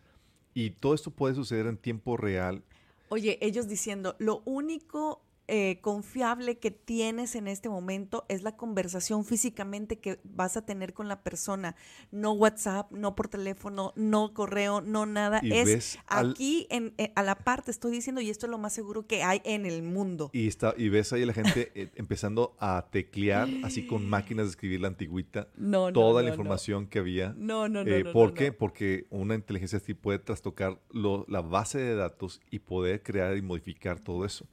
Y 0.54 0.70
todo 0.70 0.94
esto 0.94 1.10
puede 1.10 1.34
suceder 1.34 1.66
en 1.66 1.76
tiempo 1.76 2.16
real 2.16 2.64
Oye, 3.10 3.38
ellos 3.40 3.68
diciendo, 3.68 4.16
lo 4.18 4.42
único 4.44 5.22
eh, 5.48 5.78
confiable 5.80 6.58
que 6.58 6.70
tienes 6.70 7.34
en 7.34 7.48
este 7.48 7.68
momento 7.68 8.24
es 8.28 8.42
la 8.42 8.56
conversación 8.56 9.24
físicamente 9.24 9.98
que 9.98 10.20
vas 10.24 10.56
a 10.56 10.66
tener 10.66 10.92
con 10.92 11.08
la 11.08 11.22
persona. 11.22 11.74
No 12.10 12.32
WhatsApp, 12.32 12.92
no 12.92 13.16
por 13.16 13.28
teléfono, 13.28 13.92
no 13.96 14.34
correo, 14.34 14.80
no 14.82 15.06
nada. 15.06 15.40
Y 15.42 15.52
es 15.54 15.98
al- 16.06 16.32
aquí 16.32 16.66
en, 16.70 16.92
eh, 16.98 17.12
a 17.16 17.22
la 17.22 17.34
parte, 17.36 17.70
estoy 17.70 17.90
diciendo, 17.92 18.20
y 18.20 18.30
esto 18.30 18.46
es 18.46 18.50
lo 18.50 18.58
más 18.58 18.72
seguro 18.74 19.06
que 19.06 19.22
hay 19.22 19.40
en 19.44 19.64
el 19.66 19.82
mundo. 19.82 20.30
Y, 20.32 20.46
está, 20.48 20.74
y 20.76 20.90
ves 20.90 21.12
ahí 21.12 21.22
a 21.22 21.26
la 21.26 21.32
gente 21.32 21.72
eh, 21.74 21.90
empezando 21.96 22.54
a 22.60 22.86
teclear, 22.92 23.48
así 23.62 23.86
con 23.86 24.06
máquinas 24.10 24.46
de 24.46 24.50
escribir 24.50 24.80
la 24.80 24.88
antigüita, 24.88 25.48
No, 25.56 25.86
no, 25.86 25.92
toda 25.94 26.20
no, 26.22 26.28
la 26.28 26.34
información 26.34 26.86
que 26.86 26.98
había. 26.98 27.34
No, 27.38 27.68
no, 27.68 27.84
no. 27.84 27.90
Eh, 27.90 28.04
no, 28.04 28.12
¿Por 28.12 28.34
qué? 28.34 28.52
Porque 28.52 29.06
una 29.10 29.34
inteligencia 29.34 29.78
así 29.78 29.94
puede 29.94 30.18
trastocar 30.18 30.78
lo- 30.90 31.24
la 31.26 31.40
base 31.40 31.78
de 31.78 31.94
datos 31.94 32.40
y 32.50 32.58
poder 32.58 33.02
crear 33.02 33.36
y 33.36 33.42
modificar 33.42 33.98
todo 33.98 34.24
eso. 34.26 34.46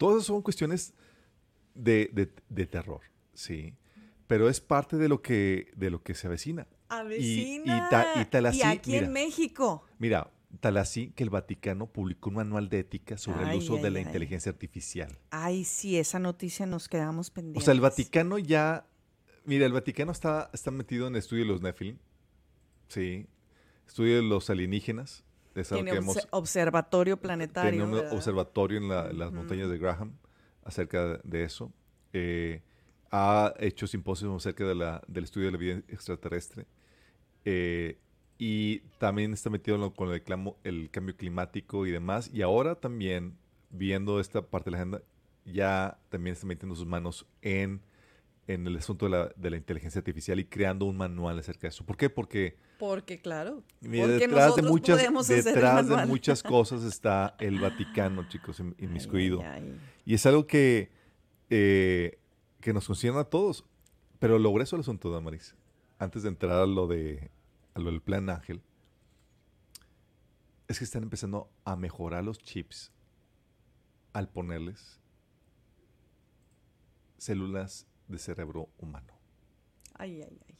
Todas 0.00 0.24
son 0.24 0.40
cuestiones 0.40 0.94
de, 1.74 2.08
de- 2.14 2.32
de 2.48 2.66
terror, 2.66 3.02
¿sí? 3.34 3.74
Pero 4.26 4.48
es 4.48 4.58
parte 4.62 4.96
de 4.96 5.08
lo 5.10 5.20
que, 5.20 5.70
de 5.76 5.90
lo 5.90 6.02
que 6.02 6.14
se 6.14 6.26
avecina. 6.26 6.66
Avecina. 6.88 7.76
y 7.86 7.90
ta- 7.90 8.12
y 8.16 8.24
tal 8.24 8.46
así, 8.46 8.62
aquí 8.62 8.92
mira. 8.92 9.04
en 9.04 9.12
México. 9.12 9.84
Mira, 9.98 10.32
tal 10.60 10.78
así 10.78 11.10
que 11.14 11.22
el 11.22 11.28
Vaticano 11.28 11.86
publicó 11.86 12.30
un 12.30 12.36
manual 12.36 12.70
de 12.70 12.78
ética 12.78 13.18
sobre 13.18 13.44
Ay, 13.44 13.50
el 13.50 13.58
uso 13.58 13.76
ay, 13.76 13.82
de 13.82 13.90
la 13.90 13.98
ay. 13.98 14.04
inteligencia 14.06 14.50
artificial. 14.50 15.18
Ay, 15.30 15.64
sí, 15.64 15.98
esa 15.98 16.18
noticia 16.18 16.64
nos 16.64 16.88
quedamos 16.88 17.30
pendientes. 17.30 17.62
O 17.62 17.64
sea, 17.66 17.74
el 17.74 17.80
Vaticano 17.80 18.38
ya. 18.38 18.86
Mira, 19.44 19.66
el 19.66 19.72
Vaticano 19.74 20.12
está, 20.12 20.48
está 20.54 20.70
metido 20.70 21.08
en 21.08 21.14
el 21.14 21.18
estudio 21.18 21.44
de 21.44 21.50
los 21.50 21.60
Nephilim. 21.60 21.98
Sí. 22.88 23.26
Estudio 23.86 24.16
de 24.16 24.22
los 24.22 24.48
alienígenas. 24.48 25.24
Es 25.54 25.68
Tiene 25.68 25.90
que 25.90 25.96
hemos. 25.98 26.16
obse- 26.16 26.28
observatorio 26.30 27.16
planetario. 27.16 27.70
Tiene 27.72 27.84
un 27.84 27.92
¿verdad? 27.92 28.12
observatorio 28.12 28.78
en, 28.78 28.88
la- 28.88 29.10
en 29.10 29.18
las 29.18 29.32
montañas 29.32 29.68
de 29.68 29.78
Graham 29.78 30.12
acerca 30.64 31.18
de 31.24 31.42
eso. 31.44 31.72
Eh, 32.12 32.62
ha 33.10 33.54
hecho 33.58 33.86
simposios 33.88 34.34
acerca 34.36 34.64
de 34.64 34.74
la, 34.76 35.02
del 35.08 35.24
estudio 35.24 35.46
de 35.46 35.52
la 35.52 35.58
vida 35.58 35.74
extraterrestre. 35.88 36.66
Eh, 37.44 37.98
y 38.38 38.80
también 38.98 39.32
está 39.32 39.50
metido 39.50 39.76
lo- 39.76 39.92
con 39.92 40.10
el, 40.12 40.24
clamo- 40.24 40.56
el 40.64 40.88
cambio 40.90 41.16
climático 41.16 41.86
y 41.86 41.90
demás. 41.90 42.30
Y 42.32 42.42
ahora 42.42 42.74
también, 42.76 43.36
viendo 43.70 44.20
esta 44.20 44.42
parte 44.42 44.66
de 44.70 44.72
la 44.72 44.78
agenda, 44.78 45.02
ya 45.44 45.98
también 46.08 46.34
está 46.34 46.46
metiendo 46.46 46.74
sus 46.76 46.86
manos 46.86 47.26
en, 47.42 47.82
en 48.46 48.66
el 48.66 48.76
asunto 48.76 49.06
de 49.06 49.10
la, 49.10 49.32
de 49.36 49.50
la 49.50 49.56
inteligencia 49.56 50.00
artificial 50.00 50.40
y 50.40 50.44
creando 50.44 50.86
un 50.86 50.96
manual 50.96 51.38
acerca 51.38 51.62
de 51.62 51.68
eso. 51.68 51.84
¿Por 51.84 51.96
qué? 51.96 52.10
Porque 52.10 52.56
Porque, 52.78 53.20
claro. 53.20 53.62
Mira, 53.80 54.06
porque 54.06 54.26
detrás 54.26 54.56
de 54.56 54.62
muchas, 54.62 54.98
podemos 54.98 55.26
hacer 55.26 55.38
el 55.38 55.44
detrás 55.44 55.88
de 55.88 56.06
muchas 56.06 56.42
cosas 56.44 56.82
está 56.82 57.36
el 57.38 57.60
Vaticano, 57.60 58.28
chicos, 58.28 58.60
inmiscuido. 58.78 59.40
ay, 59.42 59.62
ay. 59.64 59.80
Y 60.04 60.14
es 60.14 60.26
algo 60.26 60.46
que, 60.46 60.90
eh, 61.50 62.18
que 62.60 62.72
nos 62.72 62.86
concierne 62.86 63.20
a 63.20 63.24
todos. 63.24 63.64
Pero 64.18 64.38
lo 64.38 64.52
grueso 64.52 64.76
del 64.76 64.82
asunto, 64.82 65.10
Damaris, 65.10 65.54
antes 65.98 66.22
de 66.22 66.28
entrar 66.28 66.52
a 66.52 66.66
lo, 66.66 66.86
de, 66.86 67.30
a 67.74 67.78
lo 67.78 67.90
del 67.90 68.02
plan 68.02 68.28
Ángel, 68.28 68.60
es 70.68 70.78
que 70.78 70.84
están 70.84 71.02
empezando 71.02 71.50
a 71.64 71.74
mejorar 71.76 72.24
los 72.24 72.38
chips 72.38 72.92
al 74.12 74.28
ponerles 74.28 75.00
células 77.18 77.86
de 78.10 78.18
cerebro 78.18 78.68
humano. 78.78 79.12
Ay, 79.94 80.22
ay, 80.22 80.40
ay. 80.48 80.54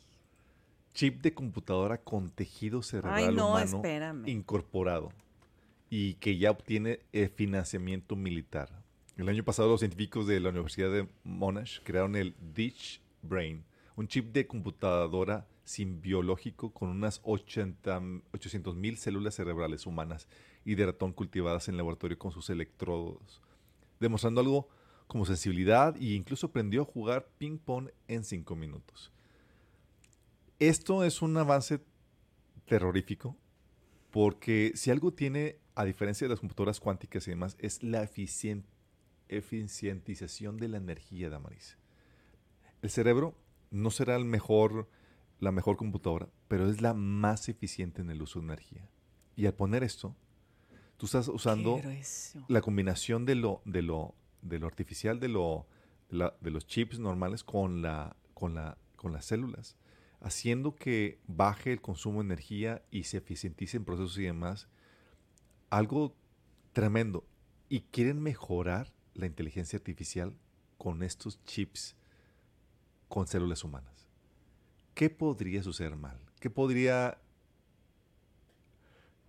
Chip 0.94 1.22
de 1.22 1.32
computadora 1.34 1.98
con 1.98 2.30
tejido 2.30 2.82
cerebral 2.82 3.14
Ay, 3.14 3.34
no, 3.34 3.50
humano 3.50 3.76
espérame. 3.76 4.28
incorporado 4.28 5.12
y 5.88 6.14
que 6.14 6.36
ya 6.38 6.50
obtiene 6.50 7.00
eh, 7.12 7.28
financiamiento 7.28 8.16
militar. 8.16 8.70
El 9.16 9.28
año 9.28 9.44
pasado 9.44 9.68
los 9.68 9.80
científicos 9.80 10.26
de 10.26 10.40
la 10.40 10.50
Universidad 10.50 10.90
de 10.90 11.08
Monash 11.24 11.80
crearon 11.84 12.16
el 12.16 12.34
Ditch 12.54 13.02
Brain, 13.22 13.64
un 13.96 14.08
chip 14.08 14.32
de 14.32 14.46
computadora 14.46 15.46
simbiológico 15.64 16.72
con 16.72 16.88
unas 16.88 17.20
80 17.22 18.00
mil 18.74 18.96
células 18.96 19.34
cerebrales 19.34 19.86
humanas 19.86 20.26
y 20.64 20.74
de 20.74 20.86
ratón 20.86 21.12
cultivadas 21.12 21.68
en 21.68 21.76
laboratorio 21.76 22.18
con 22.18 22.32
sus 22.32 22.50
electrodos, 22.50 23.40
demostrando 24.00 24.40
algo 24.40 24.68
como 25.10 25.26
sensibilidad 25.26 25.96
e 25.96 26.14
incluso 26.14 26.46
aprendió 26.46 26.82
a 26.82 26.84
jugar 26.84 27.26
ping 27.36 27.58
pong 27.58 27.88
en 28.06 28.22
5 28.24 28.54
minutos. 28.54 29.12
Esto 30.60 31.02
es 31.04 31.20
un 31.20 31.36
avance 31.36 31.80
terrorífico 32.64 33.36
porque 34.12 34.72
si 34.76 34.90
algo 34.92 35.12
tiene, 35.12 35.56
a 35.74 35.84
diferencia 35.84 36.26
de 36.26 36.30
las 36.30 36.38
computadoras 36.38 36.78
cuánticas 36.78 37.26
y 37.26 37.30
demás, 37.30 37.56
es 37.58 37.82
la 37.82 38.04
eficien- 38.04 38.64
eficientización 39.28 40.56
de 40.58 40.68
la 40.68 40.76
energía, 40.76 41.28
Damaris. 41.28 41.76
El 42.80 42.90
cerebro 42.90 43.34
no 43.70 43.90
será 43.90 44.14
el 44.14 44.24
mejor, 44.24 44.88
la 45.40 45.50
mejor 45.50 45.76
computadora, 45.76 46.28
pero 46.46 46.70
es 46.70 46.80
la 46.80 46.94
más 46.94 47.48
eficiente 47.48 48.00
en 48.00 48.10
el 48.10 48.22
uso 48.22 48.38
de 48.38 48.44
energía. 48.46 48.88
Y 49.36 49.46
al 49.46 49.54
poner 49.54 49.82
esto, 49.82 50.14
tú 50.96 51.06
estás 51.06 51.26
usando 51.28 51.80
la 52.48 52.60
combinación 52.60 53.24
de 53.26 53.34
lo, 53.34 53.60
de 53.64 53.82
lo, 53.82 54.14
de 54.42 54.58
lo 54.58 54.66
artificial, 54.66 55.20
de, 55.20 55.28
lo, 55.28 55.66
la- 56.08 56.34
de 56.40 56.50
los 56.50 56.66
chips 56.66 56.98
normales 56.98 57.44
con, 57.44 57.82
la, 57.82 58.16
con, 58.34 58.54
la, 58.54 58.78
con 58.96 59.12
las 59.12 59.24
células, 59.26 59.76
haciendo 60.20 60.74
que 60.74 61.20
baje 61.26 61.72
el 61.72 61.80
consumo 61.80 62.20
de 62.20 62.26
energía 62.26 62.82
y 62.90 63.04
se 63.04 63.18
eficienticen 63.18 63.84
procesos 63.84 64.18
y 64.18 64.24
demás. 64.24 64.68
Algo 65.70 66.14
tremendo. 66.72 67.24
Y 67.68 67.82
quieren 67.82 68.20
mejorar 68.20 68.92
la 69.14 69.26
inteligencia 69.26 69.76
artificial 69.78 70.34
con 70.78 71.02
estos 71.02 71.42
chips 71.44 71.94
con 73.08 73.26
células 73.26 73.64
humanas. 73.64 74.08
¿Qué 74.94 75.10
podría 75.10 75.62
suceder 75.62 75.96
mal? 75.96 76.20
¿Qué 76.40 76.50
podría... 76.50 77.20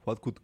What 0.05 0.20
could 0.20 0.38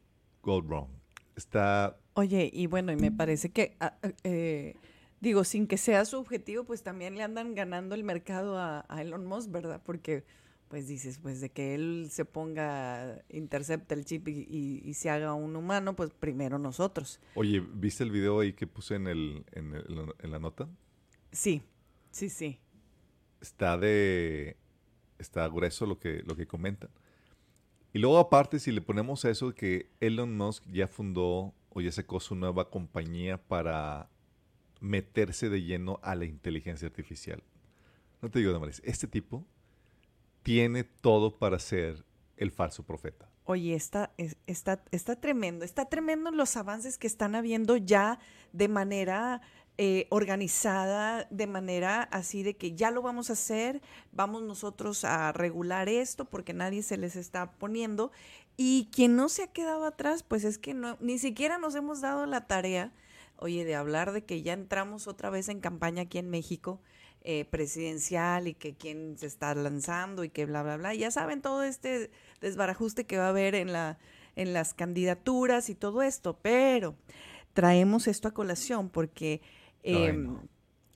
go 0.44 0.62
wrong? 0.62 0.97
Está 1.38 1.98
Oye, 2.16 2.50
y 2.52 2.66
bueno, 2.66 2.92
y 2.92 2.96
me 2.96 3.12
parece 3.12 3.50
que, 3.52 3.78
ah, 3.80 3.96
ah, 4.02 4.10
eh, 4.24 4.76
digo, 5.22 5.44
sin 5.44 5.68
que 5.68 5.78
sea 5.78 6.04
su 6.04 6.18
objetivo, 6.18 6.64
pues 6.64 6.82
también 6.82 7.16
le 7.16 7.22
andan 7.22 7.54
ganando 7.54 7.94
el 7.94 8.04
mercado 8.04 8.58
a, 8.58 8.86
a 8.90 9.02
Elon 9.04 9.24
Musk, 9.28 9.52
¿verdad? 9.52 9.80
Porque, 9.86 10.24
pues 10.68 10.88
dices, 10.88 11.20
pues 11.20 11.40
de 11.42 11.50
que 11.52 11.76
él 11.76 12.08
se 12.10 12.26
ponga, 12.26 13.22
intercepta 13.30 13.94
el 13.94 14.04
chip 14.04 14.28
y, 14.30 14.48
y- 14.50 14.82
y 14.84 14.94
se 14.96 15.12
haga 15.12 15.36
un 15.36 15.56
humano, 15.56 15.96
pues 15.96 16.10
primero 16.12 16.58
nosotros. 16.58 17.20
Oye, 17.36 17.60
¿viste 17.60 18.04
el 18.04 18.10
video 18.10 18.40
ahí 18.40 18.54
que 18.54 18.66
puse 18.66 18.96
en, 18.96 19.06
el, 19.08 19.46
en, 19.52 19.76
el- 19.76 20.14
en 20.18 20.32
la 20.32 20.40
nota? 20.40 20.68
Sí, 21.32 21.62
sí, 22.10 22.30
sí. 22.30 22.58
Está 23.42 23.78
de... 23.78 24.58
Está 25.20 25.48
grueso 25.48 25.86
lo 25.86 26.00
que, 26.00 26.24
lo 26.26 26.36
que 26.36 26.48
comentan. 26.48 26.90
Y 27.98 28.00
luego 28.00 28.20
aparte, 28.20 28.60
si 28.60 28.72
le 28.72 28.82
ponemos 28.82 29.26
a 29.26 29.32
eso 29.32 29.56
que 29.56 29.90
Elon 30.02 30.38
Musk 30.38 30.64
ya 30.72 30.88
fundó 30.88 31.56
o 31.72 31.82
ya 31.82 31.92
sacó 31.92 32.20
su 32.20 32.36
nueva 32.36 32.70
compañía 32.70 33.40
para 33.40 34.12
meterse 34.82 35.50
de 35.50 35.64
lleno 35.64 36.00
a 36.04 36.14
la 36.14 36.26
inteligencia 36.26 36.88
artificial. 36.88 37.42
No 38.22 38.30
te 38.30 38.38
digo, 38.38 38.52
Damaris, 38.54 38.84
este 38.86 39.08
tipo 39.08 39.44
tiene 40.44 40.84
todo 40.84 41.40
para 41.40 41.58
ser 41.58 42.06
el 42.36 42.52
falso 42.52 42.84
profeta. 42.86 43.32
Oye, 43.46 43.74
está, 43.74 44.14
es- 44.18 44.38
está, 44.46 44.84
está 44.92 45.20
tremendo, 45.20 45.66
está 45.66 45.86
tremendo 45.86 46.30
los 46.30 46.56
avances 46.56 47.00
que 47.00 47.08
están 47.08 47.34
habiendo 47.34 47.78
ya 47.78 48.20
de 48.54 48.68
manera 48.68 49.42
eh, 49.80 50.08
organizada, 50.10 51.28
de 51.30 51.46
manera 51.46 52.02
así 52.04 52.42
de 52.42 52.56
que 52.56 52.74
ya 52.74 52.90
lo 52.90 53.04
vamos 53.04 53.30
a 53.30 53.34
hacer, 53.34 53.82
vamos 54.12 54.42
nosotros 54.42 55.06
a 55.06 55.32
regular 55.34 55.88
esto 55.88 56.26
porque 56.26 56.54
nadie 56.54 56.82
se 56.82 56.98
les 56.98 57.16
está 57.16 57.52
poniendo. 57.52 58.12
Y 58.56 58.90
quien 58.92 59.16
no 59.16 59.30
se 59.30 59.44
ha 59.44 59.48
quedado 59.48 59.86
atrás, 59.86 60.24
pues 60.24 60.44
es 60.44 60.58
que 60.58 60.74
no, 60.74 60.98
ni 61.00 61.20
siquiera 61.20 61.60
nos 61.60 61.76
hemos 61.76 62.02
dado 62.02 62.26
la 62.26 62.48
tarea, 62.48 62.92
oye, 63.38 63.66
de 63.66 63.76
hablar 63.76 64.14
de 64.14 64.24
que 64.26 64.42
ya 64.42 64.54
entramos 64.54 65.08
otra 65.08 65.30
vez 65.30 65.48
en 65.48 65.60
campaña 65.60 66.04
aquí 66.04 66.18
en 66.18 66.32
México 66.32 66.82
eh, 67.22 67.46
presidencial 67.46 68.48
y 68.48 68.56
que 68.56 68.74
quién 68.74 69.18
se 69.18 69.28
está 69.28 69.54
lanzando 69.54 70.24
y 70.24 70.30
que 70.30 70.46
bla, 70.46 70.64
bla, 70.64 70.78
bla. 70.78 70.96
Ya 70.96 71.12
saben 71.12 71.42
todo 71.42 71.62
este 71.62 72.10
desbarajuste 72.42 73.06
que 73.06 73.18
va 73.18 73.26
a 73.26 73.30
haber 73.30 73.54
en, 73.54 73.74
la, 73.74 74.00
en 74.36 74.54
las 74.54 74.74
candidaturas 74.74 75.70
y 75.70 75.76
todo 75.76 76.02
esto, 76.02 76.40
pero 76.42 76.96
traemos 77.54 78.08
esto 78.08 78.28
a 78.28 78.34
colación 78.34 78.90
porque 78.90 79.42
Ay, 79.96 80.18
no. 80.18 80.44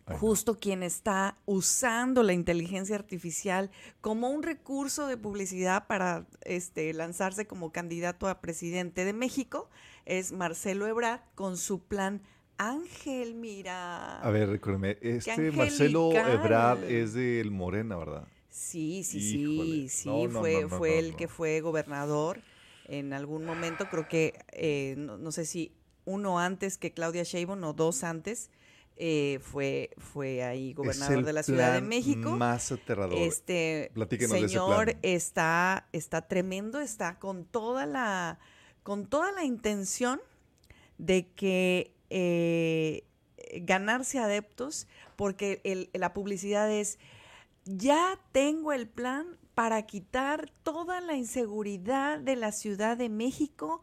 Ay, 0.05 0.15
no. 0.15 0.17
justo 0.17 0.59
quien 0.59 0.83
está 0.83 1.37
usando 1.45 2.23
la 2.23 2.33
inteligencia 2.33 2.95
artificial 2.95 3.71
como 4.01 4.29
un 4.29 4.43
recurso 4.43 5.07
de 5.07 5.17
publicidad 5.17 5.87
para 5.87 6.27
este, 6.41 6.93
lanzarse 6.93 7.47
como 7.47 7.71
candidato 7.71 8.27
a 8.27 8.41
presidente 8.41 9.05
de 9.05 9.13
México 9.13 9.69
es 10.05 10.31
Marcelo 10.31 10.87
Ebrard 10.87 11.21
con 11.35 11.57
su 11.57 11.83
plan 11.83 12.21
Ángel, 12.57 13.33
mira. 13.33 14.19
A 14.21 14.29
ver, 14.29 14.49
recuérdame, 14.49 14.97
este. 15.01 15.51
Marcelo 15.51 16.11
Ebrard 16.11 16.83
es 16.83 17.13
del 17.13 17.49
Morena, 17.49 17.97
¿verdad? 17.97 18.27
Sí, 18.49 19.03
sí, 19.03 19.17
Híjole. 19.17 19.89
sí, 19.89 19.89
sí, 19.89 20.09
No, 20.09 20.27
no, 20.27 20.39
fue, 20.41 20.67
no, 20.67 20.85
el 20.85 21.15
que 21.15 21.27
fue 21.27 21.61
gobernador 21.61 22.39
en 22.85 23.13
algún 23.13 23.45
momento, 23.45 23.89
creo 23.89 24.07
que, 24.07 24.45
eh, 24.51 24.93
no, 24.97 25.17
no 25.17 25.31
sé 25.31 25.45
si 25.45 25.73
uno 26.05 26.37
antes 26.37 26.77
que 26.77 26.93
Claudia 26.93 27.23
Sheinbaum 27.23 27.63
o 27.63 27.73
dos 27.73 28.03
antes, 28.03 28.51
eh, 28.97 29.39
fue, 29.41 29.89
fue 29.97 30.43
ahí 30.43 30.69
Es 30.71 30.75
gobernador 30.75 31.17
el 31.19 31.25
de 31.25 31.33
la 31.33 31.43
Ciudad 31.43 31.73
de 31.73 31.81
México. 31.81 32.31
Más 32.31 32.71
aterrador. 32.71 33.17
Este 33.17 33.91
Platíquenos 33.93 34.31
de 34.33 34.39
ese 34.39 34.47
señor 34.49 34.85
plan. 34.85 34.99
está, 35.01 35.87
está 35.91 36.27
tremendo, 36.27 36.79
está 36.79 37.17
con 37.19 37.45
toda 37.45 37.85
la, 37.85 38.39
con 38.83 39.07
toda 39.07 39.31
la 39.31 39.43
intención 39.43 40.21
de 40.97 41.27
que 41.33 41.95
eh, 42.09 43.05
ganarse 43.61 44.19
adeptos, 44.19 44.87
porque 45.15 45.61
el- 45.63 45.89
la 45.93 46.13
publicidad 46.13 46.71
es 46.71 46.99
ya 47.65 48.19
tengo 48.31 48.71
el 48.73 48.87
plan 48.87 49.37
para 49.55 49.85
quitar 49.85 50.51
toda 50.63 51.01
la 51.01 51.15
inseguridad 51.15 52.19
de 52.19 52.35
la 52.35 52.51
Ciudad 52.51 52.97
de 52.97 53.09
México 53.09 53.81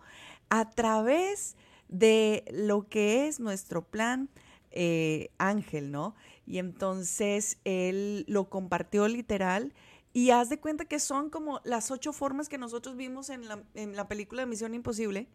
a 0.48 0.70
través 0.70 1.56
de 1.88 2.44
lo 2.50 2.88
que 2.88 3.28
es 3.28 3.38
nuestro 3.40 3.82
plan 3.84 4.28
eh, 4.70 5.30
Ángel, 5.38 5.90
¿no? 5.90 6.14
Y 6.46 6.58
entonces 6.58 7.58
él 7.64 8.24
lo 8.28 8.48
compartió 8.50 9.06
literal 9.08 9.74
y 10.12 10.30
haz 10.30 10.48
de 10.48 10.58
cuenta 10.60 10.84
que 10.86 10.98
son 10.98 11.30
como 11.30 11.60
las 11.64 11.90
ocho 11.90 12.12
formas 12.12 12.48
que 12.48 12.58
nosotros 12.58 12.96
vimos 12.96 13.30
en 13.30 13.46
la, 13.48 13.62
en 13.74 13.94
la 13.96 14.08
película 14.08 14.42
de 14.42 14.46
Misión 14.46 14.74
Imposible 14.74 15.28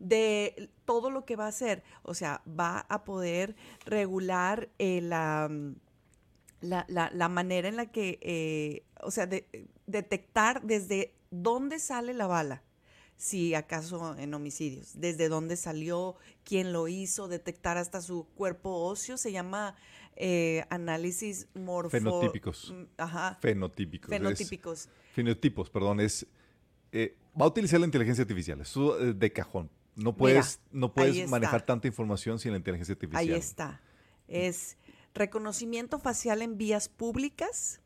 de 0.00 0.70
todo 0.84 1.10
lo 1.10 1.24
que 1.24 1.36
va 1.36 1.46
a 1.46 1.48
hacer. 1.48 1.82
O 2.02 2.14
sea, 2.14 2.42
va 2.48 2.80
a 2.88 3.04
poder 3.04 3.56
regular 3.84 4.68
eh, 4.78 5.00
la, 5.00 5.48
mm, 5.50 5.74
la- 6.60 7.10
la 7.14 7.28
manera 7.28 7.68
en 7.68 7.76
la 7.76 7.86
que, 7.86 8.18
eh, 8.22 8.84
o 9.02 9.10
sea, 9.10 9.26
de- 9.26 9.68
detectar 9.86 10.62
desde 10.62 11.14
dónde 11.30 11.78
sale 11.78 12.14
la 12.14 12.26
bala, 12.26 12.62
si 13.18 13.52
acaso 13.54 14.16
en 14.16 14.32
homicidios, 14.32 14.92
desde 14.98 15.28
dónde 15.28 15.56
salió, 15.56 16.16
quién 16.44 16.72
lo 16.72 16.88
hizo, 16.88 17.28
detectar 17.28 17.76
hasta 17.76 18.00
su 18.00 18.26
cuerpo 18.36 18.70
óseo, 18.70 19.18
se 19.18 19.30
llama 19.32 19.74
eh, 20.16 20.64
análisis 20.70 21.46
morfo... 21.54 21.90
Fenotípicos. 21.90 22.72
mm, 22.74 22.82
Ajá, 22.96 23.36
Fenotípicos. 23.42 24.10
es- 24.10 24.18
fenotípicos. 24.18 24.88
fenotipos, 25.12 25.68
perdón, 25.68 26.00
es 26.00 26.26
eh, 26.92 27.14
va 27.38 27.44
a 27.44 27.48
utilizar 27.48 27.78
la 27.78 27.86
inteligencia 27.86 28.22
artificial, 28.22 28.60
eso 28.62 28.98
eh, 29.00 29.12
de 29.12 29.32
cajón. 29.32 29.68
No 29.94 30.16
puedes, 30.16 30.60
no 30.70 30.94
puedes 30.94 31.28
manejar 31.28 31.66
tanta 31.66 31.86
información 31.88 32.38
sin 32.38 32.52
la 32.52 32.56
inteligencia 32.58 32.92
artificial. 32.94 33.20
Ahí 33.24 33.32
está. 33.32 33.80
Es 34.28 34.76
reconocimiento 35.12 35.98
facial 35.98 36.40
en 36.40 36.56
vías 36.56 36.88
públicas, 36.88 37.80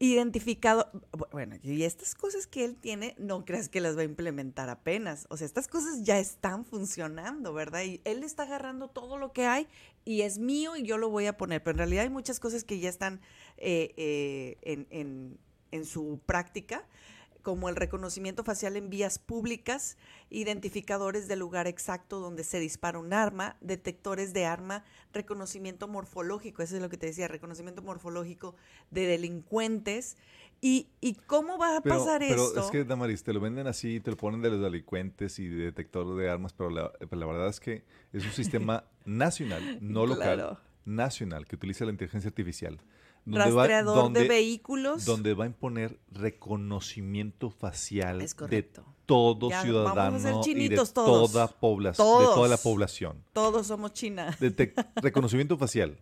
identificado, 0.00 0.90
bu- 1.12 1.28
bueno, 1.32 1.56
y 1.62 1.82
estas 1.82 2.14
cosas 2.14 2.46
que 2.46 2.64
él 2.64 2.76
tiene, 2.76 3.14
no 3.18 3.44
creas 3.44 3.68
que 3.68 3.80
las 3.80 3.96
va 3.96 4.02
a 4.02 4.04
implementar 4.04 4.68
apenas. 4.68 5.26
O 5.30 5.36
sea, 5.36 5.46
estas 5.46 5.66
cosas 5.68 6.02
ya 6.04 6.18
están 6.18 6.64
funcionando, 6.64 7.52
¿verdad? 7.52 7.82
Y 7.84 8.00
él 8.04 8.22
está 8.22 8.44
agarrando 8.44 8.88
todo 8.88 9.18
lo 9.18 9.32
que 9.32 9.46
hay 9.46 9.66
y 10.04 10.22
es 10.22 10.38
mío 10.38 10.76
y 10.76 10.84
yo 10.84 10.98
lo 10.98 11.10
voy 11.10 11.26
a 11.26 11.36
poner. 11.36 11.62
Pero 11.62 11.72
en 11.72 11.78
realidad 11.78 12.04
hay 12.04 12.10
muchas 12.10 12.38
cosas 12.40 12.64
que 12.64 12.78
ya 12.78 12.88
están 12.88 13.20
eh, 13.56 13.92
eh, 13.96 14.56
en, 14.62 14.86
en- 14.90 15.38
en 15.70 15.84
su 15.84 16.20
práctica 16.24 16.86
como 17.48 17.70
el 17.70 17.76
reconocimiento 17.76 18.44
facial 18.44 18.76
en 18.76 18.90
vías 18.90 19.18
públicas, 19.18 19.96
identificadores 20.28 21.28
del 21.28 21.38
lugar 21.38 21.66
exacto 21.66 22.20
donde 22.20 22.44
se 22.44 22.60
dispara 22.60 22.98
un 22.98 23.14
arma, 23.14 23.56
detectores 23.62 24.34
de 24.34 24.44
arma, 24.44 24.84
reconocimiento 25.14 25.88
morfológico, 25.88 26.62
eso 26.62 26.76
es 26.76 26.82
lo 26.82 26.90
que 26.90 26.98
te 26.98 27.06
decía, 27.06 27.26
reconocimiento 27.26 27.80
morfológico 27.80 28.54
de 28.90 29.06
delincuentes. 29.06 30.18
¿Y, 30.60 30.88
y 31.00 31.14
cómo 31.14 31.56
va 31.56 31.78
a 31.78 31.80
Pero, 31.80 32.00
pasar 32.00 32.20
pero 32.20 32.48
esto? 32.48 32.60
es 32.60 32.70
que, 32.70 32.84
Damaris, 32.84 33.22
te 33.22 33.32
lo 33.32 33.40
venden 33.40 33.66
así, 33.66 33.98
te 34.00 34.10
lo 34.10 34.18
ponen 34.18 34.42
de 34.42 34.50
los 34.50 34.60
delincuentes 34.60 35.38
y 35.38 35.48
de 35.48 35.64
detector 35.64 36.18
de 36.18 36.28
armas, 36.28 36.52
pero 36.52 36.68
la, 36.68 36.92
pero 36.92 37.16
la 37.16 37.24
verdad 37.26 37.48
es 37.48 37.60
que 37.60 37.82
es 38.12 38.26
un 38.26 38.32
sistema 38.32 38.84
nacional, 39.06 39.78
no 39.80 40.04
local, 40.04 40.34
Claro. 40.36 40.60
nacional, 40.84 41.46
que 41.46 41.56
utiliza 41.56 41.86
la 41.86 41.92
inteligencia 41.92 42.28
artificial. 42.28 42.78
Rastreador 43.36 43.96
donde- 43.96 44.22
de 44.22 44.28
vehículos. 44.28 45.04
donde 45.04 45.34
va 45.34 45.44
a 45.44 45.46
imponer 45.48 45.98
reconocimiento 46.10 47.50
facial 47.50 48.20
Es 48.22 48.36
de 48.36 48.62
todo 49.06 49.48
Ya, 49.50 49.62
ciudadano 49.62 49.94
vamos 49.94 50.24
a 50.24 50.28
ser 50.28 50.32
y 50.34 50.36
de 50.36 50.42
chinitos 50.42 50.92
todos. 50.92 51.32
toda 51.32 51.46
población, 51.48 52.06
de 52.20 52.24
toda 52.26 52.48
la 52.48 52.56
Todos. 52.56 52.60
población. 52.60 53.24
Todos 53.32 53.66
somos 53.66 53.92
China. 53.94 54.36
Detec- 54.38 54.74
reconocimiento 55.02 55.56
facial, 55.56 55.98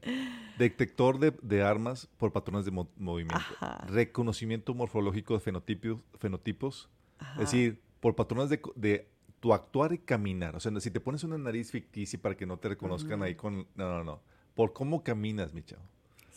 detector 0.58 1.18
de, 1.18 1.32
de 1.42 1.62
armas 1.62 2.08
por 2.18 2.32
patrones 2.32 2.64
de 2.64 2.70
mo- 2.72 2.88
movimiento, 2.96 3.36
Ajá. 3.60 3.84
reconocimiento 3.88 4.74
morfológico 4.74 5.34
de 5.34 5.40
fenotipos, 5.40 6.00
fenotipos 6.18 6.88
Ajá. 7.18 7.32
es 7.34 7.50
decir, 7.52 7.80
por 8.00 8.16
patrones 8.16 8.50
de, 8.50 8.60
de 8.74 9.08
tu 9.40 9.52
actuar 9.52 9.92
y 9.92 9.98
caminar. 9.98 10.56
O 10.56 10.60
sea, 10.60 10.72
si 10.80 10.90
te 10.90 10.98
pones 11.00 11.22
una 11.22 11.38
nariz 11.38 11.70
ficticia 11.70 12.20
para 12.20 12.36
que 12.36 12.46
no 12.46 12.58
te 12.58 12.68
reconozcan 12.70 13.22
ahí 13.22 13.34
con... 13.36 13.66
No, 13.74 13.88
no, 13.88 14.02
no. 14.04 14.20
Por 14.54 14.72
cómo 14.72 15.02
caminas, 15.04 15.52
mi 15.52 15.62
chavo. 15.62 15.82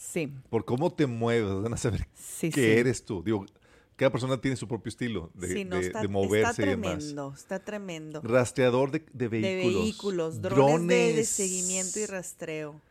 Sí, 0.02 0.34
Por 0.50 0.64
cómo 0.64 0.92
te 0.94 1.06
mueves, 1.08 1.62
van 1.62 1.74
a 1.74 1.78
saber 1.78 2.08
sí, 2.16 2.52
sí. 2.54 2.62
eres 2.64 3.04
tú. 3.04 3.22
Digo, 3.22 3.46
cada 3.98 4.10
persona 4.12 4.40
tiene 4.40 4.56
su 4.56 4.66
propio 4.66 4.88
estilo 4.90 5.30
de, 5.34 5.50
Sí, 5.54 5.66
no, 5.66 5.76
de- 5.76 5.88
está, 5.88 6.02
de 6.02 6.08
moverse 6.08 6.52
está 6.52 6.64
y 6.64 6.70
demás. 6.70 6.98
tremendo, 7.00 7.34
está 7.36 7.60
tremendo. 7.60 8.22
Rastreador 8.24 8.92
de, 8.92 9.00
de 9.00 9.06
de 9.12 9.28
vehículos. 9.28 9.84
vehículos, 9.84 10.42
drones, 10.42 10.88
de- 10.88 10.96
de, 10.96 11.08
drones 11.10 11.28
seguimiento 11.30 12.00
y 12.00 12.06
rastreo. 12.06 12.82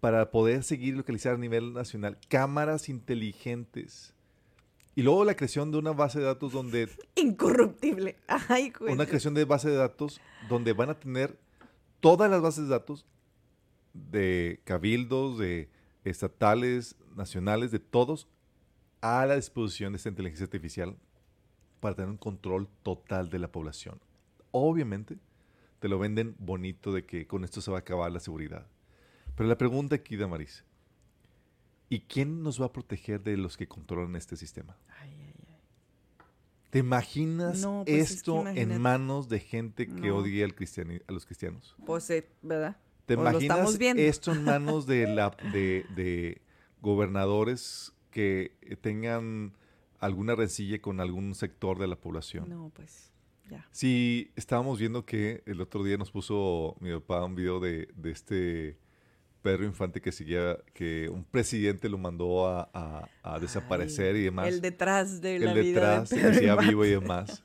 Para 0.00 0.30
poder 0.30 0.62
seguir 0.62 0.92
y 0.92 0.96
localizar 0.98 1.34
a 1.34 1.38
nivel 1.38 1.72
nacional. 1.72 2.18
Cámaras 2.28 2.90
inteligentes. 2.90 4.12
Y 4.94 5.02
luego 5.02 5.24
la 5.24 5.34
creación 5.36 5.70
de 5.72 5.78
una 5.78 5.92
base 5.92 6.18
de 6.18 6.26
datos 6.26 6.52
donde... 6.52 6.88
Incorruptible. 7.14 8.16
Ay, 8.26 8.70
güey. 8.78 8.92
Una 8.92 9.06
creación 9.06 9.32
de 9.32 9.46
base 9.46 9.70
de 9.70 9.76
datos 9.76 10.20
donde 10.50 10.74
van 10.74 10.90
a 10.90 10.98
tener 11.00 11.38
todas 12.00 12.30
las 12.30 12.42
bases 12.42 12.64
de 12.64 12.70
datos 12.70 13.06
de 13.94 14.60
cabildos, 14.64 15.38
de 15.38 15.68
estatales, 16.10 16.96
nacionales, 17.16 17.70
de 17.70 17.78
todos, 17.78 18.28
a 19.00 19.24
la 19.26 19.36
disposición 19.36 19.92
de 19.92 19.96
esta 19.98 20.08
inteligencia 20.08 20.44
artificial 20.44 20.96
para 21.80 21.94
tener 21.94 22.10
un 22.10 22.16
control 22.16 22.68
total 22.82 23.30
de 23.30 23.38
la 23.38 23.52
población. 23.52 24.00
Obviamente, 24.50 25.18
te 25.78 25.88
lo 25.88 25.98
venden 25.98 26.34
bonito 26.38 26.92
de 26.92 27.04
que 27.04 27.26
con 27.26 27.44
esto 27.44 27.60
se 27.60 27.70
va 27.70 27.78
a 27.78 27.80
acabar 27.80 28.10
la 28.10 28.20
seguridad. 28.20 28.66
Pero 29.36 29.48
la 29.48 29.56
pregunta 29.58 29.94
aquí, 29.94 30.16
Damaris, 30.16 30.64
¿y 31.88 32.00
quién 32.00 32.42
nos 32.42 32.60
va 32.60 32.66
a 32.66 32.72
proteger 32.72 33.22
de 33.22 33.36
los 33.36 33.56
que 33.56 33.68
controlan 33.68 34.16
este 34.16 34.36
sistema? 34.36 34.76
Ay, 35.00 35.12
ay, 35.12 35.34
ay. 35.48 35.60
¿Te 36.70 36.80
imaginas 36.80 37.60
No, 37.62 37.84
pues 37.86 37.96
es 38.02 38.08
que 38.08 38.14
esto 38.16 38.46
en 38.48 38.80
manos 38.80 39.28
de 39.28 39.38
gente 39.40 39.86
que 39.86 40.08
No. 40.08 40.16
odia 40.18 40.44
al 40.44 40.54
cristiani- 40.56 41.02
a 41.06 41.12
los 41.12 41.24
cristianos? 41.24 41.76
Pues, 41.86 42.10
eh, 42.10 42.28
¿verdad? 42.42 42.76
¿Te 43.08 43.16
Pues 43.16 43.30
imaginas 43.30 43.78
esto 43.96 44.32
en 44.32 44.44
manos 44.44 44.86
de, 44.86 45.06
la, 45.08 45.30
de, 45.52 45.86
de 45.96 46.42
gobernadores 46.82 47.94
que 48.10 48.52
tengan 48.82 49.54
alguna 49.98 50.34
rencilla 50.34 50.80
con 50.82 51.00
algún 51.00 51.34
sector 51.34 51.78
de 51.78 51.86
la 51.88 51.96
población? 51.96 52.50
No, 52.50 52.70
pues, 52.74 53.10
ya. 53.50 53.66
Sí, 53.72 54.30
estábamos 54.36 54.78
viendo 54.78 55.06
que 55.06 55.42
el 55.46 55.60
otro 55.62 55.82
día 55.84 55.96
nos 55.96 56.10
puso 56.10 56.76
mi 56.80 56.92
papá 56.92 57.24
un 57.24 57.34
video 57.34 57.60
de, 57.60 57.88
de 57.96 58.10
este 58.10 58.76
Pedro 59.40 59.64
Infante 59.64 60.02
que 60.02 60.12
seguía, 60.12 60.58
que 60.74 61.08
un 61.08 61.24
presidente 61.24 61.88
lo 61.88 61.96
mandó 61.96 62.46
a, 62.46 62.68
a- 62.74 63.08
a 63.22 63.38
desaparecer 63.40 64.16
Ay, 64.16 64.20
y 64.20 64.24
demás 64.24 64.48
El 64.48 64.60
detrás 64.60 65.22
de 65.22 65.36
el 65.36 65.44
la 65.46 65.54
vida 65.54 65.62
detrás, 65.64 66.10
de 66.10 66.16
Pedro 66.16 66.34
sea 66.34 66.42
Infante. 66.52 66.66
vivo 66.68 66.84
y 66.84 66.90
demás. 66.90 67.42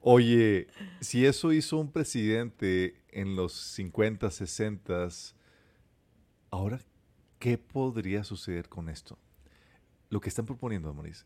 Oye, 0.00 0.68
si 1.00 1.26
eso 1.26 1.52
hizo 1.52 1.76
un 1.76 1.90
presidente 1.92 2.94
en 3.20 3.36
los 3.36 3.52
50, 3.52 4.30
60, 4.30 5.08
ahora, 6.50 6.80
¿qué 7.38 7.58
podría 7.58 8.24
suceder 8.24 8.68
con 8.68 8.88
esto? 8.88 9.18
Lo 10.10 10.20
que 10.20 10.28
están 10.28 10.46
proponiendo, 10.46 10.92
Maurice, 10.94 11.24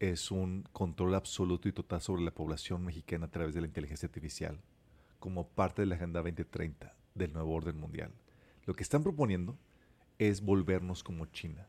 es 0.00 0.30
un 0.30 0.64
control 0.72 1.14
absoluto 1.14 1.68
y 1.68 1.72
total 1.72 2.00
sobre 2.02 2.22
la 2.22 2.32
población 2.32 2.84
mexicana 2.84 3.26
a 3.26 3.30
través 3.30 3.54
de 3.54 3.60
la 3.62 3.66
inteligencia 3.66 4.06
artificial, 4.06 4.60
como 5.18 5.48
parte 5.48 5.82
de 5.82 5.86
la 5.86 5.96
Agenda 5.96 6.20
2030 6.20 6.94
del 7.14 7.32
nuevo 7.32 7.54
orden 7.54 7.78
mundial. 7.78 8.12
Lo 8.66 8.74
que 8.74 8.82
están 8.82 9.02
proponiendo 9.02 9.56
es 10.18 10.42
volvernos 10.42 11.02
como 11.02 11.26
China. 11.26 11.66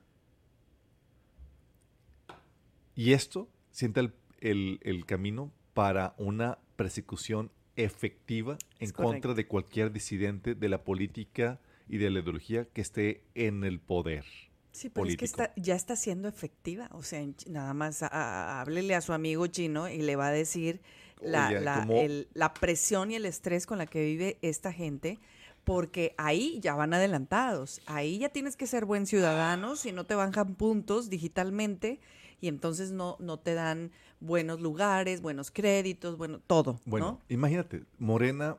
Y 2.96 3.14
esto 3.14 3.50
sienta 3.72 4.00
el, 4.02 4.14
el- 4.40 4.80
el 4.84 5.06
camino 5.06 5.52
para 5.74 6.16
una 6.18 6.58
persecución 6.76 7.52
efectiva 7.78 8.58
en 8.80 8.92
contra 8.92 9.34
de 9.34 9.48
cualquier 9.48 9.92
disidente 9.92 10.56
de 10.56 10.70
la 10.70 10.84
política 10.84 11.60
y 11.88 11.98
de 11.98 12.10
la 12.10 12.20
ideología 12.20 12.66
que 12.66 12.82
esté 12.82 13.24
en 13.36 13.64
el 13.64 13.80
poder. 13.80 14.26
Sí, 14.74 14.90
pero 14.90 15.08
es 15.08 15.18
que 15.18 15.26
está, 15.26 15.54
ya 15.56 15.76
está 15.76 15.96
siendo 15.96 16.28
efectiva. 16.28 16.90
O 16.92 17.02
sea, 17.02 17.26
nada 17.48 17.74
más 17.74 18.04
a- 18.04 18.08
a- 18.12 18.62
háblele 18.62 18.94
a 18.94 19.02
su 19.02 19.14
amigo 19.14 19.48
chino 19.48 19.90
y 19.90 20.02
le 20.02 20.16
va 20.16 20.28
a 20.28 20.32
decir 20.32 20.82
la, 21.22 21.48
Oye, 21.48 21.62
la- 21.62 21.80
¿cómo? 21.82 22.00
el- 22.00 22.28
la 22.34 22.54
presión 22.54 23.10
y 23.12 23.16
el 23.16 23.26
estrés 23.26 23.66
con 23.66 23.78
la 23.80 23.88
que 23.88 24.04
vive 24.04 24.38
esta 24.42 24.72
gente, 24.72 25.18
porque 25.64 26.14
ahí 26.18 26.60
ya 26.62 26.76
van 26.76 26.94
adelantados. 26.94 27.82
Ahí 27.88 28.20
ya 28.20 28.30
tienes 28.30 28.56
que 28.56 28.68
ser 28.68 28.86
buen 28.86 29.08
ciudadano, 29.08 29.76
si 29.76 29.92
no 29.92 30.06
te 30.06 30.14
bajan 30.16 30.54
puntos 30.56 31.10
digitalmente 31.10 32.00
y 32.40 32.48
entonces 32.48 32.92
no, 32.92 33.18
no 33.20 33.40
te 33.40 33.56
dan 33.56 33.92
buenos 34.20 34.62
lugares, 34.62 35.22
buenos 35.22 35.52
créditos, 35.52 36.18
bueno, 36.18 36.40
todo. 36.46 36.80
Bueno, 36.86 37.06
¿no? 37.06 37.22
imagínate, 37.30 37.84
Morena 37.98 38.58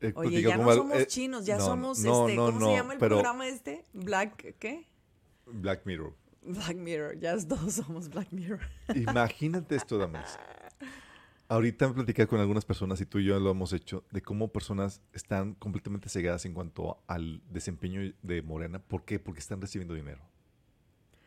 he 0.00 0.12
Oye, 0.14 0.30
platicado 0.42 0.50
ya 0.50 0.56
no 0.56 0.74
somos 0.74 0.98
eh, 0.98 1.06
chinos, 1.06 1.46
ya 1.46 1.56
no, 1.56 1.64
somos, 1.64 1.98
no, 2.00 2.28
este, 2.28 2.36
¿cómo 2.36 2.66
se 2.66 2.72
llama 2.74 2.92
el 2.92 2.98
pero 2.98 3.16
programa 3.16 3.48
este? 3.48 3.84
Black, 3.92 4.56
¿qué? 4.58 4.86
Black 5.46 5.82
Mirror. 5.84 6.14
Black 6.42 6.76
Mirror, 6.76 7.18
ya 7.18 7.36
todos 7.38 7.74
somos 7.74 8.08
Black 8.08 8.28
Mirror. 8.30 8.60
Imagínate 8.94 9.76
esto, 9.76 9.98
damas. 9.98 10.38
Ahorita 11.48 11.86
me 11.88 11.94
platicé 11.94 12.26
con 12.26 12.40
algunas 12.40 12.64
personas 12.64 13.00
y 13.00 13.06
tú 13.06 13.18
y 13.20 13.24
yo 13.24 13.38
lo 13.38 13.50
hemos 13.50 13.72
hecho 13.72 14.04
de 14.10 14.20
cómo 14.20 14.48
personas 14.48 15.00
están 15.12 15.54
completamente 15.54 16.08
cegadas 16.08 16.44
en 16.44 16.54
cuanto 16.54 16.98
al 17.06 17.40
desempeño 17.50 18.00
de 18.22 18.42
Morena. 18.42 18.80
¿Por 18.80 19.04
qué? 19.04 19.20
Porque 19.20 19.38
están 19.38 19.60
recibiendo 19.60 19.94
dinero. 19.94 20.20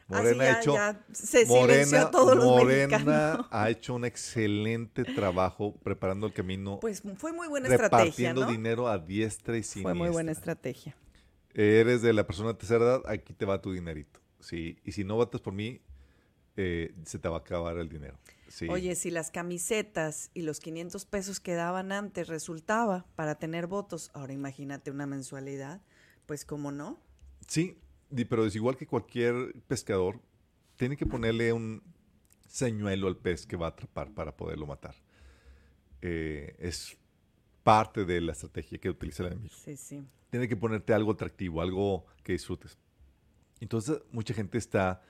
Morena 0.09 0.43
ha 0.43 0.59
hecho 0.59 0.73
ya 0.73 1.05
se 1.11 1.45
silenció 1.45 1.55
Morena, 1.61 2.01
a 2.01 2.11
todos 2.11 2.35
los 2.35 2.45
Morena 2.45 2.97
mexicanos. 2.97 3.47
ha 3.51 3.69
hecho 3.69 3.93
un 3.95 4.05
excelente 4.05 5.03
trabajo 5.05 5.75
preparando 5.83 6.27
el 6.27 6.33
camino, 6.33 6.79
Pues 6.79 7.01
fue 7.17 7.31
muy 7.31 7.47
buena 7.47 7.67
estrategia, 7.69 7.99
repartiendo 8.03 8.41
¿no? 8.45 8.51
dinero 8.51 8.87
a 8.87 8.97
diestra 8.97 9.57
y 9.57 9.63
siniestra. 9.63 9.81
Fue 9.83 9.93
muy 9.93 10.09
buena 10.09 10.31
estrategia. 10.31 10.95
Eres 11.53 12.01
de 12.01 12.13
la 12.13 12.25
persona 12.27 12.49
de 12.49 12.55
tercera 12.55 12.83
edad, 12.85 13.01
aquí 13.07 13.33
te 13.33 13.45
va 13.45 13.61
tu 13.61 13.71
dinerito. 13.71 14.19
Sí, 14.39 14.79
y 14.83 14.91
si 14.93 15.03
no 15.03 15.15
votas 15.15 15.41
por 15.41 15.53
mí, 15.53 15.81
eh, 16.57 16.93
se 17.05 17.19
te 17.19 17.29
va 17.29 17.37
a 17.37 17.39
acabar 17.39 17.77
el 17.77 17.89
dinero. 17.89 18.17
Sí. 18.47 18.67
Oye, 18.69 18.95
si 18.95 19.11
las 19.11 19.31
camisetas 19.31 20.31
y 20.33 20.41
los 20.41 20.59
500 20.59 21.05
pesos 21.05 21.39
que 21.39 21.53
daban 21.53 21.91
antes 21.91 22.27
resultaba 22.27 23.05
para 23.15 23.35
tener 23.35 23.67
votos, 23.67 24.09
ahora 24.13 24.33
imagínate 24.33 24.91
una 24.91 25.05
mensualidad, 25.05 25.81
pues 26.25 26.45
cómo 26.45 26.71
no. 26.71 26.99
Sí, 27.47 27.77
pero 28.29 28.45
es 28.45 28.55
igual 28.55 28.75
que 28.75 28.87
cualquier 28.87 29.53
pescador, 29.67 30.19
tiene 30.75 30.97
que 30.97 31.05
ponerle 31.05 31.53
un 31.53 31.83
señuelo 32.47 33.07
al 33.07 33.17
pez 33.17 33.45
que 33.45 33.55
va 33.55 33.67
a 33.67 33.69
atrapar 33.69 34.11
para 34.13 34.35
poderlo 34.35 34.65
matar. 34.65 34.95
Eh, 36.01 36.55
es 36.59 36.97
parte 37.63 38.05
de 38.05 38.21
la 38.21 38.31
estrategia 38.31 38.79
que 38.79 38.89
utiliza 38.89 39.23
el 39.23 39.33
enemigo. 39.33 39.53
Sí, 39.55 39.77
sí. 39.77 40.03
Tiene 40.29 40.47
que 40.47 40.55
ponerte 40.55 40.93
algo 40.93 41.11
atractivo, 41.11 41.61
algo 41.61 42.05
que 42.23 42.33
disfrutes. 42.33 42.77
Entonces, 43.59 44.01
mucha 44.11 44.33
gente 44.33 44.57
está. 44.57 45.01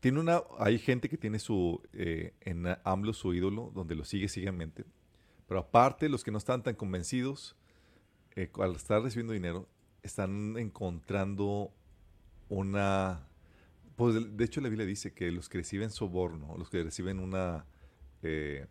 Tiene 0.00 0.20
una. 0.20 0.42
Hay 0.58 0.78
gente 0.78 1.08
que 1.08 1.18
tiene 1.18 1.38
su. 1.38 1.80
eh, 1.92 2.34
en 2.40 2.64
AMLO 2.84 3.12
su 3.12 3.34
ídolo, 3.34 3.70
donde 3.74 3.94
lo 3.94 4.04
sigue 4.04 4.28
ciegamente. 4.28 4.84
Pero 5.46 5.60
aparte, 5.60 6.08
los 6.08 6.24
que 6.24 6.30
no 6.30 6.38
están 6.38 6.62
tan 6.62 6.74
convencidos, 6.74 7.56
eh, 8.36 8.50
al 8.58 8.74
estar 8.74 9.02
recibiendo 9.02 9.32
dinero, 9.34 9.68
están 10.02 10.56
encontrando 10.56 11.72
una. 12.52 13.26
Pues 13.96 14.36
de- 14.36 14.44
hecho, 14.44 14.60
la 14.60 14.68
Biblia 14.68 14.86
dice 14.86 15.12
que 15.12 15.30
los 15.30 15.48
que 15.48 15.58
reciben 15.58 15.90
soborno, 15.90 16.56
los 16.58 16.70
que 16.70 16.82
reciben 16.82 17.18
una. 17.18 17.66
eh, 18.22 18.66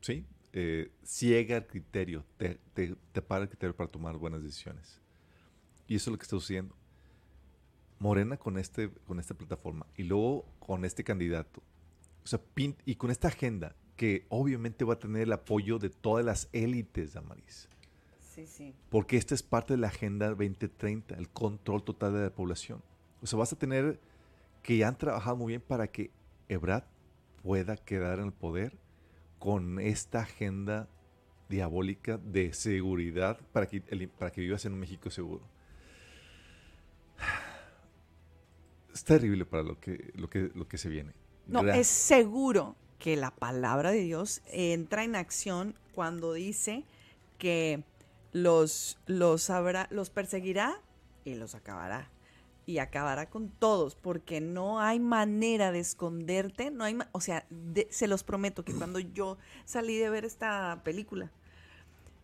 sí, 0.00 0.26
eh, 0.52 0.90
ciega 1.04 1.56
el 1.58 1.66
criterio, 1.66 2.24
te, 2.36 2.58
te, 2.74 2.96
te 3.12 3.22
para 3.22 3.42
el 3.44 3.48
criterio 3.48 3.76
para 3.76 3.90
tomar 3.90 4.16
buenas 4.16 4.42
decisiones. 4.42 5.00
Y 5.86 5.94
eso 5.96 6.10
es 6.10 6.12
lo 6.12 6.18
que 6.18 6.24
está 6.24 6.36
sucediendo. 6.36 6.74
Morena 7.98 8.36
con, 8.36 8.58
este, 8.58 8.90
con 9.06 9.18
esta 9.18 9.34
plataforma 9.34 9.86
y 9.96 10.04
luego 10.04 10.44
con 10.58 10.84
este 10.84 11.02
candidato. 11.02 11.62
O 12.24 12.26
sea, 12.26 12.40
y 12.84 12.94
con 12.96 13.10
esta 13.10 13.28
agenda 13.28 13.74
que 13.96 14.26
obviamente 14.28 14.84
va 14.84 14.94
a 14.94 14.98
tener 14.98 15.22
el 15.22 15.32
apoyo 15.32 15.78
de 15.78 15.90
todas 15.90 16.24
las 16.24 16.48
élites, 16.52 17.14
Damaris. 17.14 17.68
Sí, 18.20 18.46
sí. 18.46 18.72
Porque 18.90 19.16
esta 19.16 19.34
es 19.34 19.42
parte 19.42 19.72
de 19.74 19.78
la 19.78 19.88
Agenda 19.88 20.28
2030, 20.28 21.16
el 21.16 21.28
control 21.28 21.82
total 21.82 22.12
de 22.14 22.20
la 22.20 22.30
población. 22.30 22.80
O 23.22 23.26
sea, 23.26 23.38
vas 23.38 23.52
a 23.52 23.56
tener 23.56 23.98
que 24.62 24.84
han 24.84 24.96
trabajado 24.96 25.36
muy 25.36 25.52
bien 25.52 25.60
para 25.60 25.88
que 25.88 26.10
Ebrad 26.48 26.84
pueda 27.42 27.76
quedar 27.76 28.18
en 28.18 28.26
el 28.26 28.32
poder 28.32 28.76
con 29.38 29.80
esta 29.80 30.20
agenda 30.20 30.88
diabólica 31.48 32.18
de 32.18 32.52
seguridad 32.52 33.38
para 33.52 33.66
que, 33.66 33.80
para 34.08 34.30
que 34.30 34.40
vivas 34.40 34.64
en 34.64 34.74
un 34.74 34.80
México 34.80 35.10
seguro. 35.10 35.42
Es 38.92 39.04
terrible 39.04 39.44
para 39.44 39.62
lo 39.62 39.80
que, 39.80 40.12
lo 40.14 40.28
que, 40.28 40.50
lo 40.54 40.68
que 40.68 40.76
se 40.76 40.88
viene. 40.88 41.12
No, 41.46 41.60
es 41.62 41.86
seguro 41.86 42.76
que 42.98 43.16
la 43.16 43.30
palabra 43.30 43.90
de 43.90 44.00
Dios 44.00 44.42
entra 44.46 45.04
en 45.04 45.14
acción 45.16 45.74
cuando 45.94 46.32
dice 46.32 46.84
que 47.38 47.84
los, 48.32 48.98
los, 49.06 49.50
habrá, 49.50 49.86
los 49.90 50.10
perseguirá 50.10 50.80
y 51.24 51.34
los 51.34 51.54
acabará. 51.54 52.10
Y 52.68 52.80
acabará 52.80 53.30
con 53.30 53.48
todos, 53.48 53.94
porque 53.94 54.42
no 54.42 54.78
hay 54.78 55.00
manera 55.00 55.72
de 55.72 55.78
esconderte, 55.78 56.70
no 56.70 56.84
hay, 56.84 56.92
ma- 56.92 57.08
o 57.12 57.20
sea, 57.22 57.46
de- 57.48 57.88
se 57.90 58.06
los 58.08 58.24
prometo 58.24 58.62
que 58.62 58.74
cuando 58.74 58.98
yo 58.98 59.38
salí 59.64 59.96
de 59.96 60.10
ver 60.10 60.26
esta 60.26 60.82
película, 60.84 61.30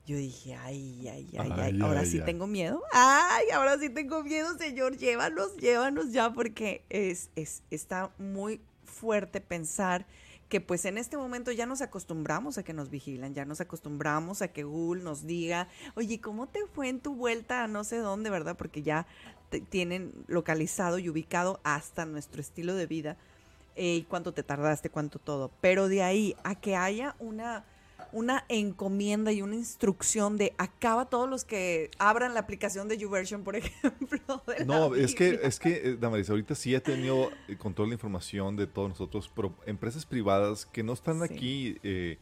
yo 0.06 0.18
dije, 0.18 0.54
ay, 0.54 1.08
ay, 1.08 1.26
ay, 1.38 1.50
ay, 1.50 1.60
Ay, 1.62 1.80
ahora 1.80 2.00
ay, 2.00 2.06
sí 2.06 2.18
ay. 2.18 2.24
tengo 2.26 2.46
miedo. 2.46 2.82
Ay, 2.92 3.46
ahora 3.54 3.78
sí 3.78 3.88
tengo 3.88 4.22
miedo, 4.22 4.58
Señor, 4.58 4.98
llévanos, 4.98 5.56
llévanos 5.56 6.12
ya, 6.12 6.30
porque 6.34 6.84
es, 6.90 7.30
es, 7.36 7.62
está 7.70 8.10
muy 8.18 8.60
fuerte 8.84 9.40
pensar 9.40 10.04
que 10.48 10.60
pues 10.60 10.84
en 10.84 10.98
este 10.98 11.16
momento 11.16 11.50
ya 11.52 11.66
nos 11.66 11.80
acostumbramos 11.80 12.58
a 12.58 12.62
que 12.62 12.72
nos 12.72 12.90
vigilan, 12.90 13.34
ya 13.34 13.44
nos 13.44 13.60
acostumbramos 13.60 14.42
a 14.42 14.48
que 14.48 14.62
Google 14.62 15.02
nos 15.02 15.26
diga, 15.26 15.68
oye, 15.94 16.20
¿cómo 16.20 16.46
te 16.48 16.60
fue 16.74 16.88
en 16.88 17.00
tu 17.00 17.14
vuelta 17.14 17.64
a 17.64 17.68
no 17.68 17.82
sé 17.84 17.96
dónde, 17.98 18.30
verdad? 18.30 18.56
Porque 18.56 18.82
ya 18.82 19.06
te- 19.50 19.60
tienen 19.60 20.12
localizado 20.26 20.98
y 20.98 21.08
ubicado 21.08 21.60
hasta 21.64 22.04
nuestro 22.06 22.40
estilo 22.40 22.74
de 22.74 22.86
vida 22.86 23.16
eh, 23.76 23.96
y 23.96 24.02
cuánto 24.02 24.32
te 24.32 24.42
tardaste, 24.42 24.90
cuánto 24.90 25.18
todo. 25.18 25.50
Pero 25.60 25.88
de 25.88 26.02
ahí 26.02 26.36
a 26.44 26.54
que 26.54 26.76
haya 26.76 27.16
una, 27.18 27.64
una 28.14 28.44
encomienda 28.48 29.32
y 29.32 29.42
una 29.42 29.56
instrucción 29.56 30.38
de 30.38 30.54
acaba 30.56 31.10
todos 31.10 31.28
los 31.28 31.44
que 31.44 31.90
abran 31.98 32.32
la 32.32 32.40
aplicación 32.40 32.88
de 32.88 32.96
YouVersion, 32.96 33.42
por 33.44 33.56
ejemplo. 33.56 34.20
No, 34.64 34.94
es 34.94 35.14
que, 35.14 35.40
es 35.42 35.58
que, 35.58 35.72
eh, 35.90 35.96
Damaris, 36.00 36.30
ahorita 36.30 36.54
sí 36.54 36.74
ha 36.74 36.82
tenido 36.82 37.30
eh, 37.48 37.56
control 37.56 37.90
de 37.90 37.94
información 37.94 38.56
de 38.56 38.66
todos 38.66 38.88
nosotros, 38.88 39.30
pero 39.34 39.54
empresas 39.66 40.06
privadas 40.06 40.64
que 40.64 40.82
no 40.82 40.92
están 40.92 41.18
Sí. 41.18 41.24
aquí, 41.34 41.76
eh, 41.82 42.18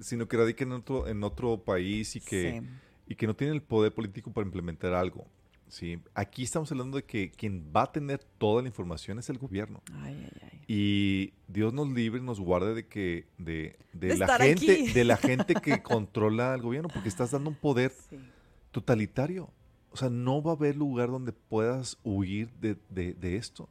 sino 0.00 0.28
que 0.28 0.36
radican 0.36 0.68
en 0.68 0.74
otro, 0.74 1.06
en 1.08 1.22
otro 1.24 1.56
país 1.58 2.16
y 2.16 2.20
que, 2.20 2.60
Sí. 2.60 2.66
y 3.08 3.14
que 3.14 3.26
no 3.26 3.34
tienen 3.36 3.54
el 3.54 3.62
poder 3.62 3.92
político 3.94 4.32
para 4.32 4.44
implementar 4.46 4.92
algo. 4.92 5.26
¿Sí? 5.68 5.98
Aquí 6.14 6.42
estamos 6.42 6.70
hablando 6.72 6.96
de 6.96 7.04
que 7.04 7.30
quien 7.30 7.70
va 7.74 7.82
a 7.84 7.92
tener 7.92 8.18
toda 8.38 8.62
la 8.62 8.68
información 8.68 9.18
es 9.18 9.28
el 9.30 9.38
gobierno. 9.38 9.82
Ay, 9.94 10.14
ay, 10.24 10.42
ay. 10.52 10.60
Y 10.66 11.32
Dios 11.46 11.72
nos 11.72 11.88
libre 11.90 12.20
y 12.20 12.24
nos 12.24 12.40
guarde 12.40 12.74
de 12.74 12.86
que 12.86 13.26
de, 13.38 13.78
de 13.92 14.08
De 14.08 14.16
la 14.16 14.36
gente, 14.38 14.72
aquí. 14.72 14.92
de 14.92 15.04
la 15.04 15.16
gente 15.16 15.54
que 15.62 15.82
controla 15.82 16.52
al 16.54 16.62
gobierno, 16.62 16.88
porque 16.92 17.08
estás 17.08 17.30
dando 17.30 17.50
un 17.50 17.56
poder 17.56 17.92
Sí. 18.10 18.16
totalitario. 18.70 19.50
O 19.90 19.96
sea, 19.96 20.10
no 20.10 20.42
va 20.42 20.52
a 20.52 20.54
haber 20.54 20.76
lugar 20.76 21.08
donde 21.10 21.32
puedas 21.32 21.98
huir 22.04 22.50
de, 22.60 22.76
de- 22.90 23.14
de 23.14 23.36
esto. 23.36 23.68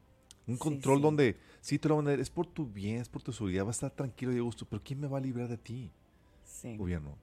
Un 0.47 0.57
control 0.57 0.97
sí. 0.97 1.01
donde 1.03 1.37
sí 1.61 1.77
te 1.77 1.89
lo 1.89 1.97
van 1.97 2.07
a 2.07 2.11
dar, 2.11 2.19
es 2.19 2.29
por 2.29 2.47
tu 2.47 2.65
bien, 2.65 3.01
es 3.01 3.09
por 3.09 3.21
tu 3.21 3.31
seguridad, 3.33 3.63
va 3.65 3.69
a 3.69 3.71
estar 3.71 3.91
tranquilo 3.91 4.33
y 4.33 4.37
a 4.37 4.41
gusto, 4.41 4.65
pero 4.65 4.81
¿quién 4.83 4.99
me 4.99 5.07
va 5.07 5.17
a 5.17 5.21
librar 5.21 5.47
de 5.49 5.57
ti, 5.57 5.91
gobierno? 6.77 7.17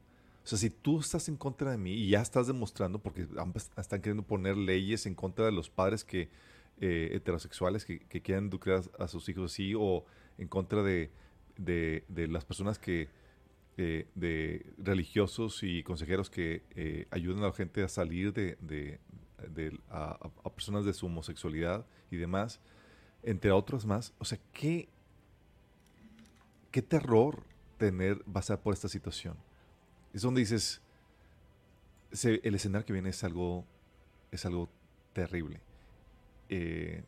O 0.45 0.47
sea, 0.47 0.59
si 0.59 0.69
tú 0.69 1.01
estás 1.01 1.29
en 1.29 1.37
contra 1.37 1.71
de 1.71 1.79
mí 1.79 1.93
y 1.93 2.11
ya 2.11 2.21
estás 2.21 2.47
demostrando, 2.47 2.99
porque 2.99 3.27
están 3.79 4.03
queriendo 4.03 4.23
poner 4.25 4.59
leyes 4.59 5.07
en 5.07 5.15
contra 5.15 5.47
de 5.47 5.53
los 5.53 5.71
padres 5.71 6.05
que 6.05 6.29
eh, 6.81 7.11
heterosexuales 7.15 7.85
que, 7.87 8.01
que 8.01 8.21
quieren 8.21 8.49
educar 8.49 8.83
a, 8.99 9.09
sus 9.09 9.27
hijos 9.31 9.53
así, 9.53 9.73
o 9.75 10.05
en 10.37 10.49
contra 10.49 10.83
de, 10.83 11.11
de- 11.57 12.05
las 12.29 12.45
personas 12.45 12.79
que 12.79 13.09
eh, 13.79 14.07
de 14.15 14.67
religiosos 14.77 15.63
y 15.63 15.83
consejeros 15.83 16.29
que 16.29 16.63
eh, 16.75 17.07
ayudan 17.11 17.43
a 17.43 17.47
la 17.47 17.53
gente 17.53 17.83
a 17.83 17.89
salir 17.89 18.33
de, 18.35 18.59
de- 18.61 19.01
a 19.89 20.19
personas 20.55 20.85
de 20.85 20.93
su 20.93 21.07
homosexualidad 21.07 21.87
y 22.11 22.17
demás, 22.17 22.61
entre 23.23 23.51
otros 23.51 23.87
más. 23.87 24.13
O 24.19 24.25
sea, 24.27 24.39
qué, 24.53 24.89
qué 26.71 26.83
terror 26.83 27.45
tener 27.79 28.23
pasar 28.25 28.61
por 28.61 28.75
esta 28.75 28.89
situación. 28.89 29.37
Es 30.15 30.23
donde 30.23 30.41
dices, 30.41 30.81
el 32.23 32.55
escenario 32.55 32.87
que 32.87 32.93
viene 32.93 33.11
es 33.11 33.23
algo, 33.25 33.65
es 34.31 34.47
algo 34.47 34.69
terrible. 35.13 35.61
Eh, 36.49 37.03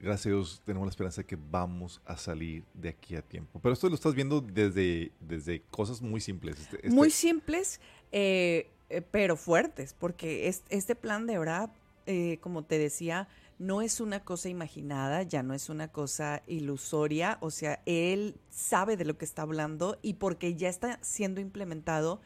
gracias 0.00 0.26
a 0.26 0.28
Dios 0.30 0.62
tenemos 0.66 0.86
la 0.86 0.90
esperanza 0.90 1.20
de 1.22 1.26
que 1.26 1.36
vamos 1.50 2.00
a 2.04 2.16
salir 2.16 2.64
de 2.74 2.88
aquí 2.88 3.14
a 3.14 3.22
tiempo. 3.22 3.60
Pero 3.62 3.72
esto 3.72 3.88
lo 3.88 3.94
estás 3.94 4.14
viendo 4.14 4.40
desde, 4.40 5.12
desde 5.20 5.62
cosas 5.70 6.02
muy 6.02 6.20
simples. 6.20 6.58
Este- 6.58 6.76
este- 6.76 6.90
Muy 6.90 7.10
simples, 7.10 7.80
eh, 8.10 8.68
eh, 8.88 9.02
pero 9.10 9.36
fuertes, 9.36 9.94
porque 9.98 10.48
es- 10.48 10.64
este 10.70 10.96
plan 10.96 11.26
de 11.26 11.38
verdad, 11.38 11.70
eh, 12.06 12.38
como 12.40 12.64
te 12.64 12.78
decía, 12.78 13.28
no 13.60 13.82
es 13.82 14.00
una 14.00 14.20
cosa 14.24 14.48
imaginada, 14.48 15.22
ya 15.22 15.42
no 15.42 15.52
es 15.54 15.68
una 15.68 15.88
cosa 15.88 16.42
ilusoria, 16.46 17.36
o 17.42 17.50
sea, 17.50 17.82
él 17.84 18.34
sabe 18.48 18.96
de 18.96 19.04
lo 19.04 19.18
que 19.18 19.26
está 19.26 19.42
hablando 19.42 19.98
y 20.00 20.14
porque 20.14 20.56
ya 20.56 20.68
está 20.70 20.98
siendo 21.02 21.40
implementado, 21.42 22.20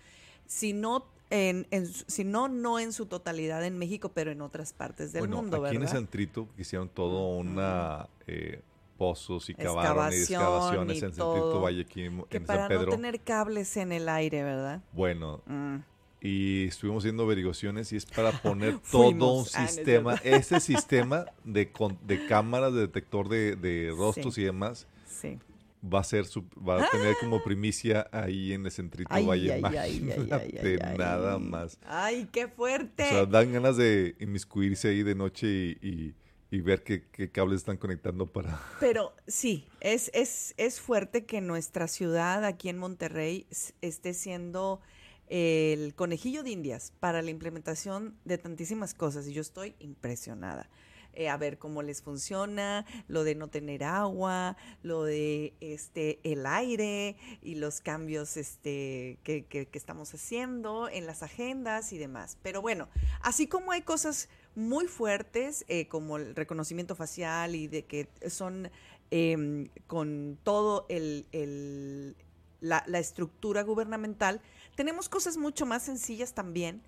si 0.47 0.72
no, 0.72 1.07
en, 1.30 1.66
en 1.72 1.87
si 1.89 2.22
no, 2.22 2.47
no 2.49 2.78
en 2.78 2.93
su 2.93 3.07
totalidad 3.07 3.64
en 3.64 3.76
México, 3.78 4.12
pero 4.14 4.30
en 4.30 4.43
otras 4.43 4.72
partes 4.72 5.12
del 5.12 5.22
bueno, 5.22 5.37
mundo, 5.43 5.57
aquí 5.57 5.74
en 5.74 5.82
el 5.82 5.87
¿verdad? 5.89 5.93
Centrito 5.97 6.49
hicieron 6.57 6.89
todo 6.89 7.37
una... 7.37 8.09
eh, 8.28 8.62
pozos 8.97 9.51
y 9.51 9.55
cavaron 9.57 10.12
y 10.12 10.16
excavaciones 10.18 10.97
y 10.97 10.99
en 11.01 11.05
el 11.07 11.14
Centrito 11.14 11.35
todo. 11.35 11.61
Valle 11.62 11.82
aquí 11.82 12.05
en, 12.05 12.22
Que 12.26 12.37
en 12.37 12.47
para 12.47 12.61
San 12.61 12.68
Pedro. 12.68 12.85
no 12.85 12.91
tener 12.93 13.20
cables 13.22 13.76
en 13.76 13.91
el 13.91 14.09
aire, 14.09 14.45
¿verdad? 14.45 14.82
Bueno, 14.93 15.43
Mm. 15.47 15.78
Y 16.27 16.64
estuvimos 16.68 17.03
haciendo 17.05 17.22
averiguaciones 17.25 17.93
y 17.93 17.97
es 17.97 18.07
para 18.07 18.33
poner 18.43 18.79
todo 18.91 19.09
un 19.43 19.47
Ah, 19.55 19.68
sistema, 19.68 20.14
ese 20.25 20.59
sistema 20.59 21.27
de, 21.45 21.70
con- 21.70 21.99
de 22.07 22.27
cámaras, 22.27 22.72
de 22.72 22.81
detector 22.81 23.29
de, 23.29 23.57
de 23.57 23.93
rostros 23.97 24.35
Sí. 24.35 24.41
y 24.41 24.45
demás, 24.45 24.87
Sí. 25.07 25.39
va 25.87 26.01
a 26.01 26.05
ser 26.05 26.25
su- 26.25 26.49
va 26.66 26.83
a 26.83 26.91
tener 26.91 27.14
como 27.20 27.43
primicia 27.45 28.09
ahí 28.11 28.55
en 28.55 28.64
el 28.64 28.72
centrito 28.72 29.11
Ay, 29.12 29.27
Valle 29.27 29.53
ay, 29.53 29.62
ay, 29.66 29.77
ay, 29.77 29.97
Imagínate 29.99 30.79
ay, 30.83 30.97
nada 30.99 31.39
más. 31.39 31.79
Ay, 31.85 32.27
qué 32.33 32.49
fuerte. 32.49 33.03
O 33.05 33.09
sea, 33.09 33.27
dan 33.27 33.53
ganas 33.53 33.77
de 33.77 34.16
inmiscuirse 34.18 34.89
ahí 34.89 35.03
de 35.03 35.14
noche 35.14 35.47
y, 35.47 35.79
y- 35.87 36.14
y 36.51 36.61
ver 36.61 36.85
qué, 36.85 37.03
qué 37.11 37.31
cables 37.31 37.59
están 37.59 37.77
conectando 37.77 38.27
para... 38.27 38.59
Pero 38.81 39.12
sí, 39.27 39.66
es, 39.81 40.11
es, 40.14 40.55
es 40.57 40.81
fuerte 40.81 41.27
que 41.27 41.41
nuestra 41.43 41.87
ciudad 41.89 42.45
aquí 42.45 42.68
en 42.70 42.79
Monterrey 42.79 43.47
esté 43.83 44.14
siendo 44.14 44.81
el 45.29 45.95
conejillo 45.95 46.43
de 46.43 46.51
indias 46.51 46.93
para 47.01 47.22
la 47.22 47.31
implementación 47.31 48.16
de 48.25 48.39
tantísimas 48.39 48.95
cosas 48.95 49.27
y 49.27 49.33
yo 49.33 49.41
estoy 49.41 49.75
impresionada. 49.79 50.68
Eh, 51.16 51.29
a 51.29 51.37
ver 51.37 51.59
cómo 51.59 51.81
les 51.83 52.03
funciona, 52.03 52.85
lo 53.07 53.22
de 53.22 53.37
no 53.37 53.47
tener 53.47 53.85
agua, 53.85 54.57
lo 54.83 55.05
de 55.05 55.55
este 55.61 56.18
el 56.25 56.45
aire 56.45 57.14
y 57.41 57.55
los 57.55 57.81
cambios 57.81 58.37
este, 58.37 59.18
que, 59.22 59.45
que- 59.45 59.68
estamos 59.75 60.12
haciendo 60.12 60.89
en 60.89 61.07
las 61.07 61.22
agendas 61.22 61.93
y 61.93 61.99
demás. 61.99 62.37
Pero 62.43 62.61
bueno, 62.62 62.89
así 63.20 63.47
como 63.47 63.70
hay 63.70 63.83
cosas 63.83 64.29
muy 64.57 64.89
fuertes, 64.89 65.64
eh, 65.68 65.87
como 65.87 66.16
el 66.16 66.35
reconocimiento 66.35 66.97
facial 66.97 67.55
y 67.55 67.68
de 67.68 67.85
que 67.85 68.09
son 68.29 68.72
em, 69.12 69.68
con 69.87 70.37
todo 70.43 70.85
el, 70.89 71.27
el- 71.31 72.16
la, 72.61 72.83
la 72.89 72.99
estructura 72.99 73.62
gubernamental, 73.62 74.41
tenemos 74.75 75.09
cosas 75.09 75.37
mucho 75.37 75.66
más 75.66 75.83
sencillas 75.83 76.35
también, 76.35 76.83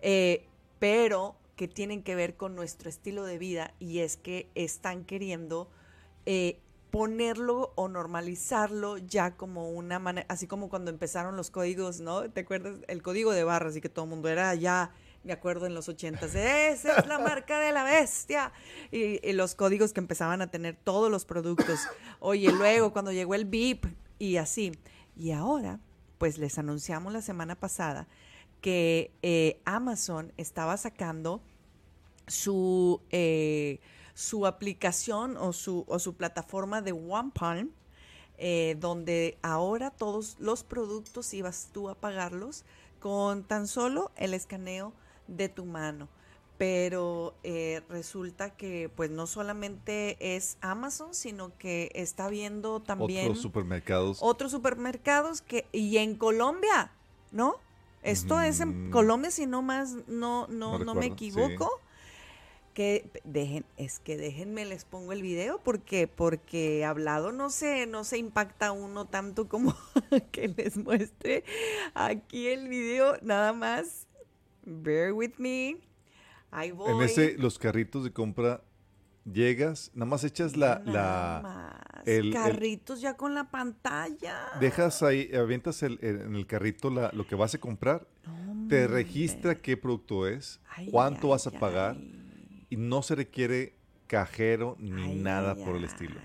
eh, 0.00 0.46
pero 0.78 1.36
que 1.56 1.68
tienen 1.68 2.02
que 2.02 2.14
ver 2.14 2.36
con 2.36 2.56
nuestro 2.56 2.88
estilo 2.88 3.24
de 3.24 3.38
vida 3.38 3.74
y 3.78 3.98
es 3.98 4.16
que 4.16 4.48
están 4.54 5.04
queriendo 5.04 5.68
eh, 6.24 6.58
ponerlo 6.90 7.72
o 7.76 7.88
normalizarlo 7.88 8.98
ya 8.98 9.36
como 9.36 9.70
una 9.70 9.98
manera, 9.98 10.26
así 10.28 10.46
como 10.46 10.68
cuando 10.68 10.90
empezaron 10.90 11.36
los 11.36 11.50
códigos, 11.50 12.00
¿no? 12.00 12.30
¿Te 12.30 12.40
acuerdas? 12.40 12.78
El 12.88 13.02
código 13.02 13.32
de 13.32 13.44
barras 13.44 13.76
y 13.76 13.80
que 13.80 13.88
todo 13.88 14.06
el 14.06 14.10
mundo 14.10 14.28
era 14.28 14.54
ya, 14.54 14.92
me 15.22 15.32
acuerdo 15.32 15.66
en 15.66 15.74
los 15.74 15.88
ochentas, 15.88 16.34
esa 16.34 16.96
es 16.96 17.06
la 17.06 17.18
marca 17.18 17.60
de 17.60 17.72
la 17.72 17.84
bestia. 17.84 18.52
Y, 18.90 19.20
y 19.26 19.32
los 19.34 19.54
códigos 19.54 19.92
que 19.92 20.00
empezaban 20.00 20.40
a 20.40 20.50
tener 20.50 20.76
todos 20.76 21.10
los 21.10 21.26
productos. 21.26 21.80
Oye, 22.20 22.50
luego 22.50 22.92
cuando 22.92 23.12
llegó 23.12 23.34
el 23.34 23.44
BIP 23.44 23.84
y 24.18 24.38
así. 24.38 24.72
Y 25.14 25.32
ahora, 25.32 25.78
pues 26.20 26.36
les 26.36 26.58
anunciamos 26.58 27.14
la 27.14 27.22
semana 27.22 27.54
pasada 27.54 28.06
que 28.60 29.10
eh, 29.22 29.58
Amazon 29.64 30.34
estaba 30.36 30.76
sacando 30.76 31.40
su, 32.26 33.00
eh, 33.10 33.80
su 34.12 34.46
aplicación 34.46 35.38
o 35.38 35.54
su, 35.54 35.86
o 35.88 35.98
su 35.98 36.12
plataforma 36.16 36.82
de 36.82 36.92
One 36.92 37.30
Palm, 37.32 37.70
eh, 38.36 38.76
donde 38.78 39.38
ahora 39.40 39.90
todos 39.90 40.36
los 40.38 40.62
productos 40.62 41.32
ibas 41.32 41.70
tú 41.72 41.88
a 41.88 41.94
pagarlos 41.94 42.66
con 43.00 43.42
tan 43.42 43.66
solo 43.66 44.12
el 44.16 44.34
escaneo 44.34 44.92
de 45.26 45.48
tu 45.48 45.64
mano. 45.64 46.06
Pero 46.60 47.32
eh, 47.42 47.80
resulta 47.88 48.50
que 48.50 48.90
pues 48.94 49.10
no 49.10 49.26
solamente 49.26 50.18
es 50.36 50.58
Amazon, 50.60 51.14
sino 51.14 51.56
que 51.56 51.90
está 51.94 52.28
viendo 52.28 52.80
también 52.80 53.24
Otros 53.28 53.40
supermercados. 53.40 54.18
otros 54.20 54.50
supermercados 54.50 55.40
que 55.40 55.64
y 55.72 55.96
en 55.96 56.16
Colombia, 56.16 56.92
¿no? 57.32 57.54
Esto 58.02 58.38
es 58.42 58.60
en 58.60 58.88
Mm. 58.88 58.90
Colombia, 58.90 59.30
si 59.30 59.46
no 59.46 59.62
más, 59.62 59.94
no, 60.06 60.48
no, 60.48 60.78
No 60.78 60.84
no, 60.84 60.94
me 60.94 61.06
equivoco. 61.06 61.80
Que 62.74 63.10
dejen, 63.24 63.64
es 63.78 63.98
que 63.98 64.18
déjenme 64.18 64.66
les 64.66 64.84
pongo 64.84 65.12
el 65.12 65.22
video 65.22 65.60
porque, 65.64 66.08
porque 66.08 66.84
hablado 66.84 67.32
no 67.32 67.48
se, 67.48 67.86
no 67.86 68.04
se 68.04 68.18
impacta 68.18 68.72
uno 68.72 69.06
tanto 69.06 69.48
como 69.48 69.74
que 70.30 70.48
les 70.48 70.76
muestre 70.76 71.42
aquí 71.94 72.48
el 72.48 72.68
video, 72.68 73.16
nada 73.22 73.54
más. 73.54 74.06
Bear 74.66 75.14
with 75.14 75.32
me. 75.38 75.78
Ahí 76.50 76.70
voy. 76.72 76.92
En 76.92 77.02
ese, 77.02 77.36
los 77.38 77.58
carritos 77.58 78.04
de 78.04 78.12
compra, 78.12 78.62
llegas, 79.30 79.90
nada 79.94 80.06
más 80.10 80.24
echas 80.24 80.56
la... 80.56 80.80
Nada 80.84 80.92
la 80.92 81.40
más. 81.42 82.06
el- 82.06 82.26
el- 82.28 82.32
Carritos 82.32 83.00
ya 83.00 83.16
con 83.16 83.34
la 83.34 83.50
pantalla. 83.50 84.36
dejas 84.60 85.02
ahí, 85.02 85.30
avientas 85.34 85.82
el- 85.82 85.98
en 86.02 86.34
el 86.34 86.46
carrito 86.46 86.90
la- 86.90 87.10
lo 87.12 87.26
que 87.26 87.34
vas 87.34 87.54
a 87.54 87.58
comprar, 87.58 88.06
te 88.68 88.86
registra 88.86 89.56
qué 89.60 89.76
producto 89.76 90.26
es, 90.26 90.60
Ay, 90.76 90.88
cuánto 90.90 91.26
ay, 91.26 91.30
vas 91.32 91.46
a 91.46 91.50
pagar 91.50 91.96
ay. 91.98 92.66
y 92.70 92.76
no 92.76 93.02
se 93.02 93.14
requiere 93.16 93.74
cajero 94.06 94.76
ni 94.78 95.14
nada 95.16 95.54
por 95.54 95.76
el 95.76 95.84
estilo. 95.84 96.20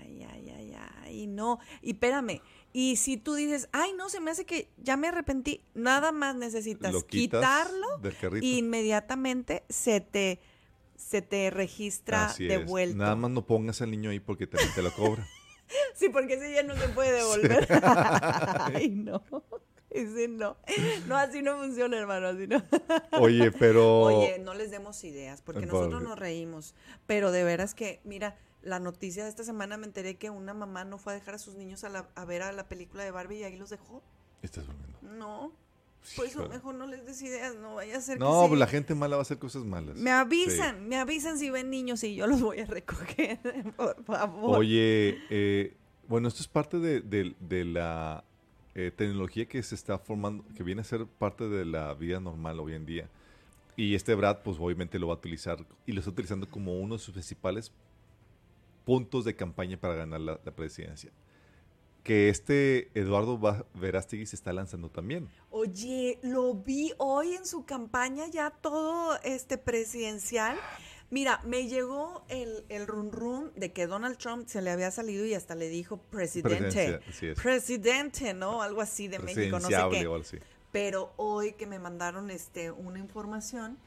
Ay, 1.16 1.28
no. 1.28 1.59
Y 1.82 1.91
espérame, 1.91 2.41
y 2.74 2.97
si 2.97 3.16
tú 3.18 3.36
dices, 3.36 3.70
ay, 3.72 3.93
no, 3.93 4.09
se 4.09 4.20
me 4.20 4.32
hace 4.32 4.45
que 4.45 4.70
ya 4.78 4.97
me 4.97 5.07
arrepentí, 5.07 5.61
nada 5.74 6.11
más 6.11 6.36
necesitas 6.36 7.03
quitarlo 7.05 7.97
del 8.01 8.18
carrito. 8.18 8.45
y 8.45 8.57
inmediatamente 8.57 9.63
se 9.70 10.01
te, 10.01 10.41
se 10.97 11.22
te 11.22 11.49
registra 11.51 12.26
Así 12.26 12.45
de 12.47 12.55
es. 12.55 12.66
vuelta. 12.66 12.97
Nada 12.97 13.16
más 13.16 13.32
no 13.32 13.45
pongas 13.45 13.82
al 13.82 13.91
niño 13.91 14.09
ahí 14.09 14.20
porque 14.20 14.45
también 14.45 14.74
te 14.76 14.82
lo 14.82 14.93
cobra. 14.93 15.26
Sí, 15.95 16.09
porque 16.09 16.36
ese 16.36 16.53
ya 16.53 16.61
no 16.61 16.76
se 16.76 16.89
puede 16.89 17.11
devolver. 17.18 17.68
ay, 18.76 18.89
no. 18.89 19.24
Ese 19.89 20.28
no. 20.28 20.57
No, 21.07 21.18
así 21.18 21.41
no 21.41 21.57
funciona, 21.57 21.97
hermano, 21.97 22.28
así 22.28 22.45
no. 22.45 22.61
Oye, 23.13 23.51
pero... 23.51 24.01
Oye, 24.01 24.38
no 24.38 24.53
les 24.53 24.70
demos 24.70 25.03
ideas, 25.03 25.41
porque 25.41 25.66
nosotros 25.66 26.03
nos 26.03 26.20
reímos. 26.20 26.76
Pero 27.07 27.32
de 27.32 27.43
veras 27.43 27.74
que, 27.74 27.99
mira, 28.03 28.38
la 28.66 28.80
noticia 28.80 29.24
de 29.24 29.30
esta 29.30 29.43
semana 29.45 29.78
me 29.78 29.86
enteré 29.86 30.16
que 30.18 30.30
una 30.30 30.53
mamá 30.53 30.84
no 30.84 30.97
fue 30.97 31.13
a 31.13 31.16
dejar 31.16 31.36
a 31.36 31.38
sus 31.38 31.55
niños 31.55 31.84
a, 31.86 31.89
la- 31.89 32.09
a 32.16 32.26
ver 32.26 32.41
a 32.41 32.51
la 32.51 32.68
película 32.68 33.03
de 33.05 33.11
Barbie 33.11 33.39
y 33.39 33.43
ahí 33.43 33.55
los 33.55 33.70
dejó. 33.70 34.03
Estás 34.41 34.66
durmiendo. 34.66 34.99
No. 35.03 35.51
Por 36.16 36.26
eso 36.28 36.47
mejor 36.49 36.76
no 36.76 36.86
les 36.86 37.03
des 37.05 37.20
ideas, 37.24 37.55
no 37.55 37.76
vaya 37.76 37.97
a 37.97 38.01
ser 38.01 38.18
que 38.18 38.24
No, 38.24 38.43
sí. 38.43 38.47
pues 38.49 38.59
la 38.59 38.68
gente 38.68 38.93
mala 38.93 39.16
va 39.16 39.22
a 39.22 39.24
hacer 39.24 39.39
cosas 39.39 39.63
malas. 39.63 39.95
Me 39.95 40.11
avisan, 40.11 40.88
me 40.88 40.97
avisan 40.97 41.39
si 41.39 41.49
ven 41.49 41.72
niños 41.72 42.03
y 42.03 42.13
yo 42.16 42.28
los 42.28 42.41
voy 42.41 42.59
a 42.59 42.66
recoger, 42.66 43.39
por 43.78 44.03
favor. 44.03 44.59
Oye, 44.59 45.18
eh, 45.32 45.76
bueno, 46.07 46.28
esto 46.28 46.41
es 46.41 46.47
parte 46.47 46.78
de, 46.78 47.01
de- 47.01 47.36
de 47.39 47.66
la 47.66 48.24
eh, 48.76 48.91
tecnología 48.95 49.47
que 49.47 49.63
se 49.63 49.74
está 49.74 49.97
formando, 49.97 50.43
que 50.55 50.61
viene 50.61 50.82
a 50.82 50.84
ser 50.84 51.07
parte 51.07 51.47
de 51.49 51.66
la 51.66 51.93
vida 51.95 52.20
normal 52.20 52.59
hoy 52.59 52.74
en 52.74 52.86
día. 52.86 53.09
Y 53.76 53.95
este 53.95 54.13
Brad, 54.13 54.43
pues 54.43 54.57
obviamente 54.59 54.99
lo 54.99 55.07
va 55.07 55.13
a 55.16 55.18
utilizar 55.18 55.66
y 55.88 55.91
lo 55.93 55.99
está 55.99 56.11
utilizando 56.11 56.47
como 56.47 56.80
uno 56.80 56.95
de 56.95 56.99
sus 56.99 57.13
principales 57.13 57.72
puntos 58.86 59.26
de 59.26 59.36
campaña 59.36 59.78
para 59.78 59.96
ganar 59.96 60.22
la, 60.22 60.40
la 60.44 60.52
presidencia. 60.56 61.12
Que 62.04 62.30
este 62.30 62.92
Eduardo 62.98 63.40
Verástegui 63.74 64.28
se 64.28 64.36
está 64.36 64.54
lanzando 64.54 64.90
también. 64.90 65.28
Oye, 65.50 66.20
lo 66.22 66.54
vi 66.54 66.94
hoy 67.00 67.34
en 67.34 67.48
su 67.48 67.66
campaña 67.66 68.28
ya 68.28 68.52
todo 68.52 69.20
este 69.24 69.58
presidencial. 69.58 70.58
Mira, 71.10 71.42
me 71.46 71.68
llegó 71.68 72.24
el, 72.30 72.66
el 72.70 72.88
run 72.88 73.12
run 73.12 73.52
de 73.56 73.72
que 73.74 73.88
Donald 73.88 74.18
Trump 74.18 74.48
se 74.48 74.62
le 74.62 74.70
había 74.72 74.92
salido 74.92 75.26
y 75.26 75.34
hasta 75.34 75.56
le 75.56 75.70
dijo 75.70 75.98
presidente. 75.98 77.00
Presidente, 77.42 78.34
¿no? 78.34 78.62
Algo 78.62 78.82
así 78.82 79.08
de 79.08 79.20
México, 79.20 79.60
no 79.60 79.68
sé 79.68 79.76
qué. 79.92 80.08
o 80.08 80.14
algo 80.14 80.16
así. 80.18 80.38
Pero 80.72 81.14
hoy 81.18 81.54
que 81.54 81.68
me 81.68 81.80
mandaron 81.80 82.30
este 82.30 82.70
una 82.70 83.00
información, 83.00 83.78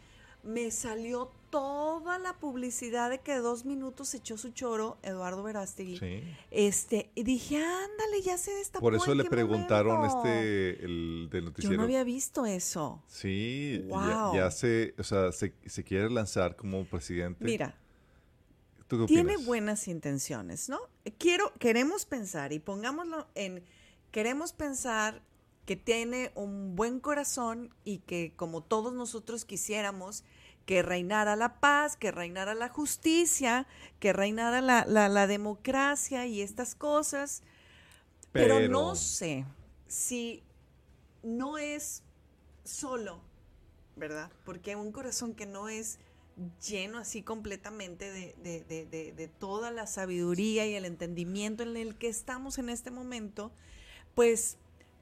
me 0.43 0.71
salió 0.71 1.31
toda 1.51 2.19
la 2.19 2.35
publicidad 2.39 3.09
de 3.11 3.21
que 3.21 3.37
dos 3.37 3.65
minutos 3.65 4.13
echó 4.15 4.37
su 4.37 4.51
choro 4.51 4.99
Eduardo 5.03 5.43
Verástegui. 5.43 5.99
Sí. 5.99 6.23
Este, 6.51 7.11
y 7.15 7.23
dije, 7.23 7.57
ándale, 7.57 8.21
ya 8.23 8.37
se 8.39 8.53
destapó. 8.53 8.83
Por 8.83 8.95
eso 8.95 9.13
¿en 9.13 9.19
le 9.19 9.25
preguntaron 9.25 9.97
momento?". 9.97 10.19
este, 10.29 10.85
el 10.85 11.29
del 11.31 11.45
Yo 11.45 11.49
noticiero. 11.51 11.77
no 11.79 11.83
había 11.85 12.05
visto 12.05 12.45
eso. 12.47 13.03
Sí, 13.07 13.83
ya- 13.89 14.25
Wow. 14.27 14.35
ya, 14.35 14.51
se, 14.51 14.95
o 14.99 15.03
sea, 15.03 15.33
se, 15.33 15.55
se 15.67 15.85
quiere 15.85 16.11
lanzar 16.11 16.55
como 16.57 16.85
presidente. 16.85 17.45
Mira, 17.45 17.75
¿Tú 18.89 19.01
qué 19.01 19.07
tiene 19.07 19.37
buenas 19.39 19.87
intenciones, 19.89 20.69
¿no? 20.71 20.79
Quiero, 21.19 21.53
queremos 21.59 22.07
pensar 22.07 22.53
y 22.55 22.59
pongámoslo 22.59 23.27
en, 23.35 23.63
queremos 24.11 24.53
pensar 24.55 25.21
que 25.69 25.77
tiene 25.77 26.33
un 26.35 26.77
buen 26.77 26.99
corazón 26.99 27.69
y 27.85 27.99
que 27.99 28.33
como 28.37 28.63
todos 28.63 28.95
nosotros 28.95 29.45
quisiéramos 29.45 30.25
que 30.65 30.81
reinara 30.83 31.37
la 31.37 31.61
paz, 31.61 31.95
que 31.95 32.11
reinara 32.11 32.55
la 32.55 32.71
justicia, 32.71 33.67
que 34.01 34.15
reinara 34.15 34.63
la, 34.63 34.87
la- 34.87 35.11
la 35.11 35.27
democracia 35.27 36.25
y 36.25 36.41
estas 36.41 36.75
cosas, 36.75 37.43
pero, 38.33 38.55
Pero- 38.57 38.71
no 38.73 38.95
sé 38.95 39.45
si 39.89 40.43
no 41.23 41.59
es 41.59 42.03
solo, 42.65 43.21
¿verdad? 43.95 44.31
Porque 44.47 44.75
un 44.75 44.91
corazón 44.91 45.35
que 45.35 45.45
no 45.45 45.69
es 45.69 45.99
lleno 46.67 46.97
así 46.97 47.21
completamente 47.23 48.11
de, 48.11 48.35
de- 48.43 48.65
de- 48.65 48.87
de- 48.87 49.13
de 49.13 49.29
toda 49.29 49.71
la 49.71 49.87
sabiduría 49.87 50.67
y 50.67 50.73
el 50.77 50.87
entendimiento 50.87 51.63
en 51.63 51.77
el 51.77 51.95
que 51.99 52.09
estamos 52.09 52.57
en 52.57 52.71
este 52.71 52.91
momento, 52.91 53.53
pues 54.15 54.57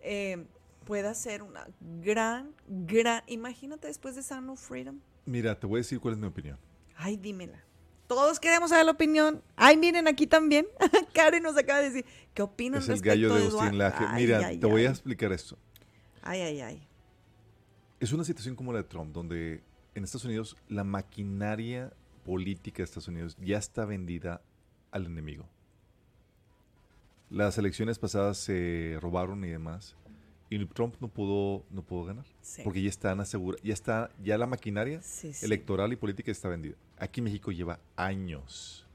eh, 0.06 0.46
pueda 0.84 1.14
ser 1.14 1.42
una 1.42 1.66
gran, 2.02 2.54
gran. 2.68 3.22
Imagínate 3.26 3.88
después 3.88 4.14
de 4.14 4.22
Sound 4.22 4.50
of 4.50 4.60
Freedom. 4.60 5.00
Mira, 5.24 5.58
te 5.58 5.66
voy 5.66 5.78
a 5.78 5.80
decir 5.80 5.98
cuál 5.98 6.14
es 6.14 6.20
mi 6.20 6.28
opinión. 6.28 6.58
Ay, 6.96 7.16
dímela. 7.16 7.62
Todos 8.06 8.38
queremos 8.38 8.70
saber 8.70 8.84
la 8.84 8.92
opinión. 8.92 9.42
Ay, 9.56 9.76
miren, 9.76 10.06
aquí 10.06 10.28
también. 10.28 10.66
Karen 11.12 11.42
nos 11.42 11.56
acaba 11.56 11.80
de 11.80 11.90
decir, 11.90 12.04
¿qué 12.32 12.42
opinan 12.42 12.80
Es 12.80 12.88
el 12.88 13.00
gallo 13.00 13.34
de? 13.34 13.46
Agustín 13.46 13.78
Laje. 13.78 14.04
Mira, 14.14 14.46
ay, 14.46 14.58
te 14.58 14.66
voy 14.66 14.84
a 14.86 14.90
explicar 14.90 15.32
esto. 15.32 15.58
Ay, 16.22 16.40
ay, 16.40 16.60
ay. 16.60 16.88
Es 17.98 18.12
una 18.12 18.22
situación 18.22 18.54
como 18.54 18.72
la 18.72 18.78
de 18.78 18.84
Trump, 18.84 19.12
donde 19.12 19.64
en 19.96 20.04
Estados 20.04 20.24
Unidos 20.24 20.56
la 20.68 20.84
maquinaria 20.84 21.92
política 22.24 22.78
de 22.78 22.84
Estados 22.84 23.08
Unidos 23.08 23.36
ya 23.40 23.58
está 23.58 23.84
vendida 23.84 24.42
al 24.92 25.06
enemigo. 25.06 25.48
Las 27.30 27.58
elecciones 27.58 27.98
pasadas 27.98 28.38
se 28.38 28.98
robaron 29.00 29.44
y 29.44 29.48
demás, 29.48 29.96
y 30.48 30.64
Trump 30.66 30.94
no 31.00 31.08
pudo, 31.08 31.64
no 31.70 31.82
pudo 31.82 32.04
ganar, 32.04 32.24
Sí. 32.40 32.62
porque 32.62 32.80
ya 32.82 32.88
están 32.88 33.18
asegura, 33.20 33.58
ya 33.64 33.74
está, 33.74 34.10
ya 34.22 34.38
la 34.38 34.46
maquinaria 34.46 35.02
Sí, 35.02 35.32
sí. 35.32 35.44
electoral 35.44 35.92
y 35.92 35.96
política 35.96 36.30
está 36.30 36.48
vendida. 36.48 36.76
Aquí 36.98 37.20
México 37.20 37.50
lleva 37.50 37.80
años. 37.96 38.86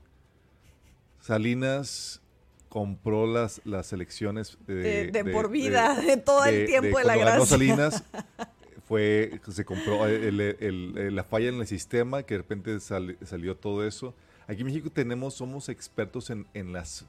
Salinas 1.19 2.21
compró 2.69 3.27
las, 3.27 3.61
las 3.65 3.91
elecciones 3.93 4.57
de, 4.65 4.75
De- 4.75 5.11
de 5.11 5.25
por 5.31 5.49
vida, 5.51 5.93
de 6.01 6.17
todo 6.17 6.45
el 6.45 6.65
tiempo 6.65 6.97
de 6.99 7.03
la 7.03 7.13
cuando 7.15 7.25
ganó 7.25 7.37
gracia. 7.45 7.45
Salinas 7.57 8.03
fue 8.87 9.39
se 9.51 9.65
compró 9.65 10.07
el- 10.07 10.39
el- 10.39 10.97
el- 10.97 11.15
la 11.15 11.23
falla 11.23 11.49
en 11.49 11.55
el 11.59 11.67
sistema 11.67 12.23
que 12.23 12.35
de 12.35 12.37
repente 12.39 12.79
sal- 12.79 13.17
salió 13.25 13.55
todo 13.57 13.85
eso. 13.85 14.15
Aquí 14.47 14.61
en 14.61 14.67
México 14.67 14.89
tenemos 14.89 15.33
somos 15.35 15.69
expertos 15.69 16.29
en, 16.29 16.47
en 16.53 16.71
las 16.73 17.05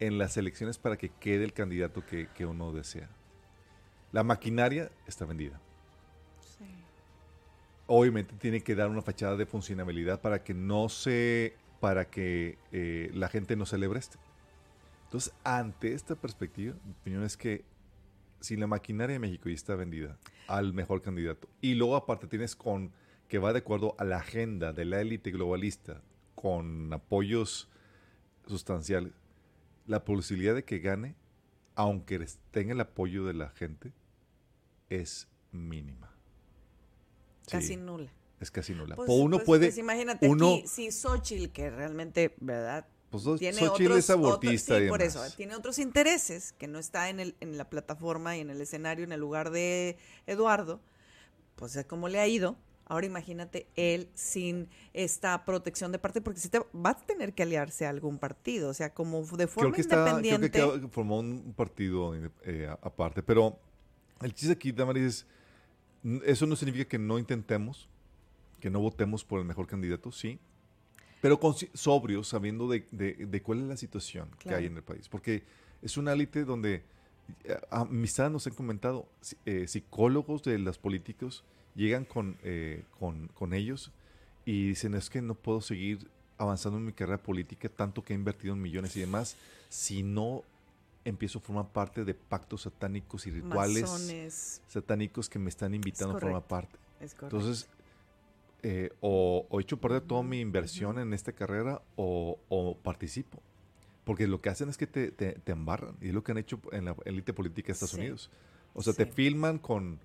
en 0.00 0.18
las 0.18 0.36
elecciones 0.36 0.78
para 0.78 0.96
que 0.96 1.08
quede 1.08 1.44
el 1.44 1.52
candidato 1.52 2.04
que, 2.04 2.28
que 2.34 2.46
uno 2.46 2.72
desea. 2.72 3.08
La 4.12 4.22
maquinaria 4.24 4.90
está 5.06 5.24
vendida 5.24 5.60
Sí. 6.40 6.64
obviamente 7.86 8.34
tiene 8.36 8.62
que 8.62 8.74
dar 8.74 8.88
una 8.88 9.02
fachada 9.02 9.36
de 9.36 9.46
funcionabilidad 9.46 10.20
para 10.20 10.42
que 10.42 10.54
no 10.54 10.88
se 10.88 11.56
para 11.80 12.08
que 12.08 12.58
eh, 12.72 13.10
la 13.14 13.28
gente 13.28 13.56
no 13.56 13.66
celebre 13.66 13.98
este. 13.98 14.16
Entonces, 15.04 15.32
ante 15.44 15.92
esta 15.92 16.14
perspectiva, 16.16 16.74
mi 16.84 16.92
opinión 16.92 17.22
es 17.24 17.36
que 17.36 17.64
si 18.40 18.56
la 18.56 18.66
maquinaria 18.66 19.14
de 19.14 19.18
México 19.20 19.48
ya 19.48 19.54
está 19.54 19.74
vendida 19.76 20.18
al 20.46 20.72
mejor 20.72 21.02
candidato 21.02 21.48
y 21.60 21.74
luego 21.74 21.96
aparte 21.96 22.26
tienes 22.26 22.56
con 22.56 22.92
que 23.28 23.38
va 23.38 23.52
de 23.52 23.58
acuerdo 23.60 23.94
a 23.98 24.04
la 24.04 24.18
agenda 24.18 24.72
de 24.72 24.84
la 24.84 25.00
élite 25.00 25.30
globalista 25.30 26.00
con 26.34 26.92
apoyos 26.92 27.68
sustanciales, 28.46 29.12
la 29.86 30.04
posibilidad 30.04 30.54
de 30.54 30.64
que 30.64 30.78
gane, 30.78 31.14
aunque 31.74 32.18
les- 32.18 32.38
tenga 32.50 32.72
el 32.72 32.80
apoyo 32.80 33.24
de 33.24 33.34
la 33.34 33.50
gente, 33.50 33.92
es 34.90 35.28
mínima. 35.52 36.12
Casi 37.50 37.68
Sí, 37.68 37.76
nula. 37.76 38.10
es 38.40 38.50
casi 38.50 38.74
nula. 38.74 38.96
Pues, 38.96 39.08
O 39.08 39.14
uno 39.14 39.36
pues, 39.38 39.46
puede. 39.46 39.66
pues 39.66 39.78
imagínate 39.78 40.28
uno- 40.28 40.54
aquí, 40.56 40.66
si 40.66 40.90
Xochitl, 40.90 41.48
que 41.52 41.70
realmente, 41.70 42.34
¿verdad? 42.40 42.86
pues, 43.10 43.24
Tiene 43.38 43.58
Xochitl 43.58 43.84
otros, 43.92 43.98
es 43.98 44.10
abortista 44.10 44.74
otros- 44.74 44.80
sí, 44.82 44.86
y 44.86 44.88
por 44.90 45.02
eso, 45.02 45.22
tiene 45.36 45.54
otros 45.54 45.78
intereses, 45.78 46.52
que 46.52 46.66
no 46.66 46.78
está 46.78 47.08
en, 47.08 47.20
el, 47.20 47.36
en 47.40 47.56
la 47.56 47.70
plataforma 47.70 48.36
y 48.36 48.40
en 48.40 48.50
el 48.50 48.60
escenario 48.60 49.04
en 49.04 49.12
el 49.12 49.20
lugar 49.20 49.50
de 49.50 49.96
Eduardo, 50.26 50.80
pues 51.54 51.76
es 51.76 51.86
como 51.86 52.08
le 52.08 52.18
ha 52.20 52.26
ido. 52.26 52.56
Ahora 52.88 53.06
imagínate 53.06 53.66
él 53.74 54.08
sin 54.14 54.68
esta 54.92 55.44
protección 55.44 55.90
de 55.90 55.98
parte, 55.98 56.20
porque 56.20 56.38
si 56.38 56.48
te 56.48 56.60
va 56.60 56.90
a 56.90 56.96
tener 56.96 57.34
que 57.34 57.42
aliarse 57.42 57.84
a 57.84 57.90
algún 57.90 58.18
partido, 58.18 58.68
o 58.70 58.74
sea, 58.74 58.94
como 58.94 59.22
de 59.22 59.26
Creo 59.36 59.48
forma 59.48 59.74
que, 59.74 59.80
está, 59.80 60.04
creo 60.04 60.18
independiente. 60.36 60.80
que 60.82 60.88
formó 60.88 61.18
un 61.18 61.52
partido 61.56 62.14
eh, 62.44 62.66
a- 62.68 62.78
aparte. 62.86 63.22
Pero 63.24 63.58
el 64.22 64.32
chiste 64.32 64.52
aquí, 64.52 64.70
Damaris, 64.72 65.04
es. 65.04 65.26
Eso 66.24 66.46
no 66.46 66.54
significa 66.54 66.84
que 66.88 66.98
no 66.98 67.18
intentemos, 67.18 67.88
que 68.60 68.70
no 68.70 68.78
votemos 68.78 69.24
por 69.24 69.40
el 69.40 69.44
mejor 69.46 69.66
candidato, 69.66 70.12
sí. 70.12 70.38
Pero 71.20 71.40
con, 71.40 71.54
sobrios, 71.74 72.28
sabiendo 72.28 72.68
de, 72.68 72.86
de- 72.92 73.14
de 73.26 73.42
cuál 73.42 73.62
es 73.62 73.64
la 73.66 73.76
situación 73.76 74.28
que 74.38 74.54
hay 74.54 74.66
en 74.66 74.76
el 74.76 74.84
país. 74.84 75.08
Porque 75.08 75.42
es 75.82 75.96
una 75.96 76.12
élite 76.12 76.44
donde. 76.44 76.84
Amistad 77.70 78.30
nos 78.30 78.46
han 78.46 78.54
comentado, 78.54 79.06
eh, 79.44 79.66
psicólogos 79.66 80.42
de 80.42 80.58
los 80.58 80.78
políticos 80.78 81.44
llegan 81.74 82.04
con, 82.04 82.36
eh, 82.42 82.84
con, 82.98 83.28
con 83.28 83.54
ellos 83.54 83.92
y 84.44 84.68
dicen 84.68 84.94
es 84.94 85.10
que 85.10 85.22
no 85.22 85.34
puedo 85.34 85.60
seguir 85.60 86.08
avanzando 86.38 86.78
en 86.78 86.86
mi 86.86 86.92
carrera 86.92 87.18
política 87.18 87.68
tanto 87.68 88.02
que 88.02 88.12
he 88.12 88.16
invertido 88.16 88.54
en 88.54 88.62
millones 88.62 88.96
y 88.96 89.00
demás 89.00 89.36
si 89.68 90.02
no 90.02 90.42
empiezo 91.04 91.38
a 91.38 91.42
formar 91.42 91.68
parte 91.68 92.04
de 92.04 92.14
pactos 92.14 92.62
satánicos 92.62 93.26
y 93.26 93.30
rituales 93.30 94.60
satánicos 94.66 95.28
que 95.28 95.38
me 95.38 95.48
están 95.48 95.74
invitando 95.74 96.16
a 96.16 96.20
formar 96.20 96.42
parte. 96.42 96.76
es. 97.00 97.16
Entonces, 97.20 97.68
eh, 98.62 98.90
o, 99.00 99.46
o 99.48 99.60
echo 99.60 99.76
perder 99.76 100.02
toda 100.02 100.22
mi 100.22 100.40
inversión 100.40 100.98
en 100.98 101.12
esta 101.12 101.32
carrera 101.32 101.80
o, 101.94 102.38
o 102.48 102.76
participo. 102.76 103.40
Porque 104.06 104.26
lo 104.28 104.40
que 104.40 104.48
hacen 104.48 104.68
es 104.70 104.78
que 104.78 104.86
te, 104.86 105.10
te- 105.10 105.32
te 105.32 105.52
embarran. 105.52 105.96
Y 106.00 106.08
es 106.08 106.14
lo 106.14 106.22
que 106.24 106.30
han 106.32 106.38
hecho 106.38 106.58
en 106.72 106.84
la 106.86 106.96
élite 107.04 107.32
política 107.34 107.66
de 107.66 107.72
Estados 107.72 107.90
Sí. 107.90 107.98
Unidos. 107.98 108.30
O 108.72 108.82
sea, 108.82 108.94
te 108.94 109.04
filman 109.04 109.58
con, 109.58 109.98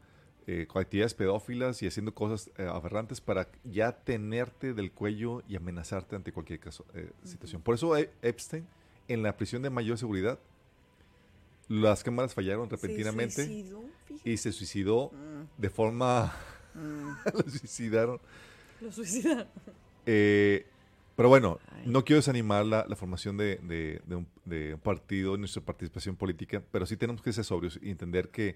eh, 0.48 0.66
con 0.68 0.82
actividades 0.82 1.14
pedófilas 1.14 1.82
y 1.84 1.88
haciendo 1.88 2.14
cosas 2.14 2.50
eh, 2.58 2.64
aberrantes 2.68 3.22
para 3.22 3.48
ya 3.64 3.92
tenerte 4.04 4.74
del 4.74 4.92
cuello 4.92 5.44
y 5.48 5.56
amenazarte 5.56 6.16
ante 6.16 6.32
cualquier 6.34 6.60
caso, 6.60 6.84
eh, 6.96 7.12
situación. 7.24 7.62
Por 7.62 7.76
eso 7.76 7.96
E- 7.96 8.10
Epstein, 8.24 8.66
en 9.08 9.22
la 9.24 9.38
prisión 9.38 9.62
de 9.62 9.70
mayor 9.70 9.98
seguridad, 10.00 10.40
las 11.68 12.04
cámaras 12.04 12.34
fallaron 12.34 12.68
Se 12.70 12.76
repentinamente 12.76 13.46
suicidó, 13.46 13.84
fíjate. 14.08 14.30
y 14.30 14.38
se 14.38 14.52
suicidó 14.52 15.12
Mm, 15.12 15.62
de 15.62 15.70
forma... 15.70 16.34
mm, 16.74 17.10
lo 17.36 17.50
suicidaron. 17.50 18.20
lo 18.82 18.92
suicidaron. 18.92 19.48
Eh, 20.08 20.66
pero 21.22 21.30
bueno, 21.30 21.60
Ay. 21.72 21.84
no 21.86 22.04
quiero 22.04 22.18
desanimar 22.18 22.66
la, 22.66 22.86
la 22.88 22.96
formación 22.96 23.38
de, 23.38 23.58
de- 23.58 24.02
de 24.06 24.16
un, 24.16 24.28
de 24.46 24.74
un 24.74 24.80
partido, 24.80 25.38
nuestra 25.38 25.62
participación 25.64 26.16
política, 26.16 26.64
pero 26.72 26.86
sí 26.86 26.98
tenemos 26.98 27.22
que 27.22 27.32
ser 27.32 27.44
sobrios 27.44 27.80
y 27.82 27.90
entender 27.92 28.30
que 28.30 28.56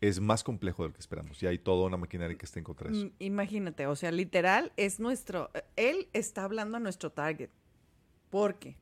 es 0.00 0.20
más 0.20 0.42
complejo 0.44 0.82
de 0.84 0.88
lo 0.88 0.94
que 0.94 1.00
esperamos. 1.00 1.42
Y 1.42 1.46
hay 1.46 1.58
toda 1.58 1.86
una 1.86 1.96
maquinaria 1.96 2.36
que 2.38 2.46
está 2.46 2.58
en 2.60 2.64
contra 2.64 2.88
de 2.90 2.96
eso. 2.96 3.06
Mm, 3.06 3.10
Imagínate, 3.18 3.86
o 3.86 3.96
sea, 3.96 4.10
literal 4.12 4.72
es 4.76 5.00
nuestro, 5.00 5.50
él 5.76 6.08
está 6.12 6.44
hablando 6.44 6.76
a 6.76 6.80
nuestro 6.80 7.10
target, 7.10 7.50
porque 8.30 8.76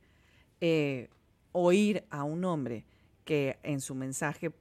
eh, 0.61 1.09
oír 1.53 2.05
a 2.11 2.22
un 2.24 2.45
hombre 2.45 2.85
que 3.24 3.59
en 3.62 3.81
su 3.81 3.95
mensaje 3.95 4.53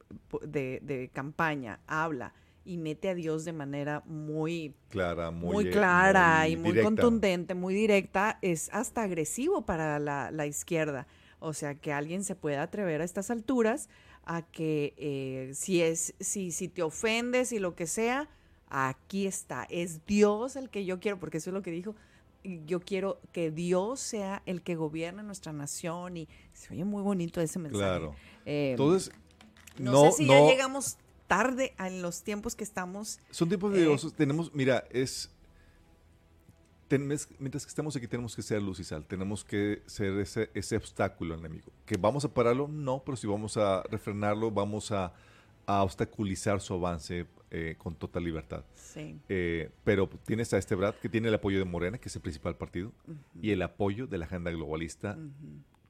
de 0.42 1.12
campaña 1.14 1.80
habla 1.88 2.34
y 2.66 2.78
mete 2.78 3.10
a 3.10 3.16
Dios 3.16 3.46
de 3.46 3.54
manera 3.54 4.02
muy, 4.06 4.74
Clara, 4.90 5.32
muy, 5.32 5.54
muy 5.54 5.68
eh, 5.68 5.72
clara 5.72 6.48
y 6.50 6.58
muy 6.58 6.72
directa. 6.72 6.90
contundente, 6.90 7.54
muy 7.54 7.76
directa, 7.76 8.40
es 8.42 8.70
hasta 8.74 9.04
agresivo 9.04 9.66
para 9.66 10.00
la, 10.00 10.32
la 10.32 10.48
izquierda. 10.48 11.08
O 11.40 11.54
sea, 11.54 11.76
que 11.76 11.94
alguien 11.94 12.24
se 12.24 12.36
pueda 12.36 12.64
atrever 12.64 13.02
a 13.02 13.04
estas 13.04 13.30
alturas 13.30 13.88
a 14.26 14.42
que 14.42 14.96
eh, 14.98 15.52
si 15.54 15.82
es, 15.82 16.16
si, 16.20 16.52
si 16.52 16.68
te 16.68 16.82
ofendes 16.82 17.52
y 17.52 17.60
lo 17.60 17.76
que 17.76 17.86
sea, 17.86 18.28
aquí 18.68 19.28
está. 19.28 19.68
Es 19.70 20.06
Dios 20.06 20.56
el 20.56 20.70
que 20.70 20.86
yo 20.86 21.00
quiero, 21.00 21.20
porque 21.20 21.38
eso 21.38 21.52
es 21.52 21.54
lo 21.54 21.62
que 21.62 21.72
dijo. 21.72 21.96
Yo 22.44 22.80
quiero 22.80 23.20
que 23.32 23.52
Dios 23.52 24.00
sea 24.00 24.42
el 24.46 24.62
que 24.62 24.76
gobierne 24.76 25.24
nuestra 25.24 25.52
nación 25.54 26.18
y 26.18 26.28
se 26.54 26.74
oye 26.74 26.84
muy 26.84 27.02
bonito 27.02 27.42
ese 27.42 27.60
mensaje. 27.60 27.84
Claro. 27.84 28.16
Eh, 28.46 28.72
Entonces, 28.72 29.12
no, 29.78 29.92
no, 29.92 30.06
sé 30.06 30.18
si 30.18 30.26
no, 30.26 30.34
ya 30.34 30.52
llegamos 30.52 30.98
tarde 31.28 31.74
en 31.80 32.02
los 32.02 32.24
tiempos 32.24 32.56
que 32.56 32.64
estamos. 32.64 33.20
son 33.32 33.48
tiempos 33.50 33.74
eh. 33.76 33.96
Tenemos, 34.16 34.54
mira, 34.54 34.84
es... 34.92 35.32
mientras 37.40 37.66
que 37.66 37.70
estamos 37.70 37.96
aquí 37.96 38.08
tenemos 38.08 38.36
que 38.36 38.42
ser 38.42 38.62
luz 38.62 38.80
y 38.80 38.84
sal, 38.84 39.06
tenemos 39.06 39.44
que 39.44 39.82
ser 39.86 40.14
ese, 40.20 40.50
ese 40.54 40.78
obstáculo 40.78 41.34
al 41.34 41.40
enemigo. 41.40 41.72
¿Que 41.86 41.98
vamos 41.98 42.24
a 42.26 42.34
pararlo? 42.34 42.68
No, 42.68 43.02
pero 43.04 43.18
si 43.18 43.28
vamos 43.28 43.58
a 43.58 43.84
refrenarlo, 43.90 44.52
vamos 44.52 44.92
a, 44.92 45.14
a 45.66 45.84
obstaculizar 45.84 46.62
su 46.62 46.74
avance 46.76 47.26
eh, 47.52 47.76
con 47.78 47.96
total 47.96 48.24
libertad. 48.24 48.64
Sí. 48.76 49.20
Eh, 49.30 49.72
pero 49.84 50.08
tienes 50.26 50.54
a 50.54 50.58
este 50.58 50.76
Brad 50.76 50.96
que 50.96 51.10
tiene 51.10 51.28
el 51.30 51.34
apoyo 51.34 51.58
de 51.60 51.66
Morena, 51.66 51.98
que 51.98 52.10
es 52.10 52.16
el 52.16 52.22
principal 52.22 52.56
partido, 52.56 52.92
y 53.42 53.52
el 53.52 53.62
apoyo 53.62 54.08
de 54.08 54.18
la 54.18 54.26
agenda 54.26 54.52
globalista 54.52 55.18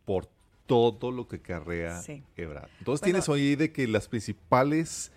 por 0.06 0.28
todo 0.66 1.12
lo 1.12 1.28
que 1.28 1.42
carrea 1.42 2.02
Sí. 2.02 2.24
Ebrard. 2.36 2.70
Entonces 2.80 3.02
Bueno. 3.02 3.22
tienes 3.24 3.30
hoy 3.30 3.56
de 3.56 3.72
que 3.72 3.88
las 3.88 4.08
principales 4.08 5.12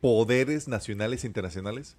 poderes 0.00 0.68
nacionales 0.68 1.24
e 1.24 1.26
internacionales 1.26 1.96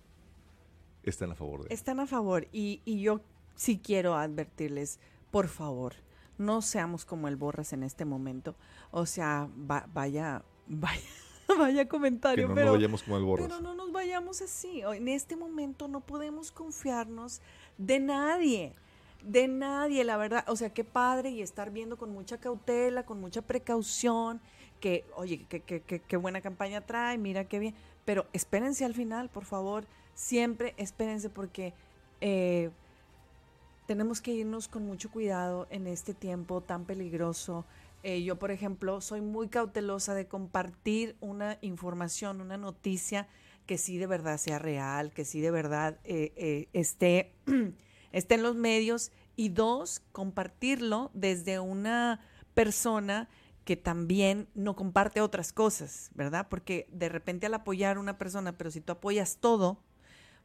están 1.04 1.32
a 1.32 1.36
favor 1.36 1.62
de 1.62 1.68
él. 1.68 1.74
Están 1.74 2.00
a 2.00 2.08
favor 2.08 2.48
y, 2.52 2.82
y 2.86 3.02
yo 3.02 3.22
sí 3.56 3.80
quiero 3.84 4.16
advertirles, 4.16 5.00
por 5.32 5.48
favor, 5.48 5.94
no 6.38 6.62
seamos 6.62 7.06
como 7.06 7.28
el 7.28 7.36
Borras 7.36 7.74
en 7.74 7.84
este 7.84 8.06
momento. 8.06 8.56
O 8.92 9.06
sea, 9.06 9.50
va- 9.70 9.88
vaya, 9.94 10.44
vaya, 10.68 11.02
vaya 11.58 11.84
Que 11.84 11.90
comentario, 11.90 12.48
no 12.48 12.54
pero, 12.56 12.68
nos 12.68 12.76
vayamos 12.78 13.04
como 13.04 13.18
el 13.18 13.24
Borras. 13.24 13.48
pero 13.48 13.62
no 13.62 13.74
nos 13.76 13.92
vayamos 13.92 14.42
así. 14.42 14.82
En 14.82 15.08
este 15.08 15.36
momento 15.36 15.88
no 15.88 16.00
podemos 16.02 16.52
confiarnos 16.52 17.42
de 17.78 18.00
nadie. 18.00 18.74
De 19.24 19.50
nadie, 19.50 20.06
la 20.06 20.16
verdad. 20.16 20.46
O 20.48 20.56
sea, 20.56 20.70
qué 20.74 20.86
padre 20.86 21.30
y 21.32 21.42
estar 21.42 21.72
viendo 21.72 21.98
con 21.98 22.10
mucha 22.12 22.38
cautela, 22.38 23.06
con 23.06 23.20
mucha 23.20 23.42
precaución, 23.42 24.40
que, 24.80 25.04
oye, 25.18 25.46
qué 25.50 25.60
que, 25.60 25.82
que, 25.82 26.00
qué 26.00 26.16
buena 26.18 26.40
campaña 26.40 26.80
trae, 26.86 27.18
mira 27.18 27.44
qué 27.44 27.60
bien, 27.60 27.76
pero 28.10 28.26
espérense 28.34 28.86
al 28.86 28.96
final, 28.96 29.30
por 29.30 29.46
favor, 29.46 29.86
siempre 30.16 30.74
espérense 30.78 31.30
porque 31.30 31.76
eh, 32.22 32.72
tenemos 33.86 34.20
que 34.20 34.34
irnos 34.34 34.68
con 34.68 34.84
mucho 34.84 35.12
cuidado 35.12 35.68
en 35.70 35.86
este 35.86 36.16
tiempo 36.16 36.62
tan 36.62 36.86
peligroso. 36.86 37.66
Eh, 38.02 38.24
yo, 38.24 38.40
por 38.40 38.50
ejemplo, 38.50 39.00
soy 39.02 39.22
muy 39.22 39.48
cautelosa 39.48 40.16
de 40.16 40.26
compartir 40.28 41.18
una 41.20 41.60
información, 41.62 42.42
una 42.42 42.58
noticia 42.58 43.28
que 43.68 43.78
sí 43.78 44.00
de 44.00 44.08
verdad 44.08 44.40
sea 44.40 44.58
real, 44.58 45.12
que 45.12 45.24
sí 45.24 45.40
de 45.40 45.52
verdad 45.52 46.00
eh, 46.04 46.68
esté, 46.74 47.32
esté 48.12 48.34
en 48.34 48.42
los 48.42 48.56
medios. 48.56 49.12
Y 49.36 49.50
dos, 49.50 50.02
compartirlo 50.14 51.12
desde 51.14 51.60
una 51.60 52.22
persona 52.56 53.30
que 53.70 53.78
también 53.78 54.48
no 54.56 54.76
comparte 54.76 55.22
otras 55.22 55.54
cosas, 55.54 56.10
¿verdad? 56.16 56.48
Porque 56.50 56.88
de 56.92 57.08
repente 57.08 57.46
al 57.46 57.54
apoyar 57.54 57.98
a 57.98 58.00
una 58.00 58.18
persona, 58.18 58.58
pero 58.58 58.72
si 58.72 58.82
tú 58.82 58.94
apoyas 58.94 59.38
todo, 59.40 59.78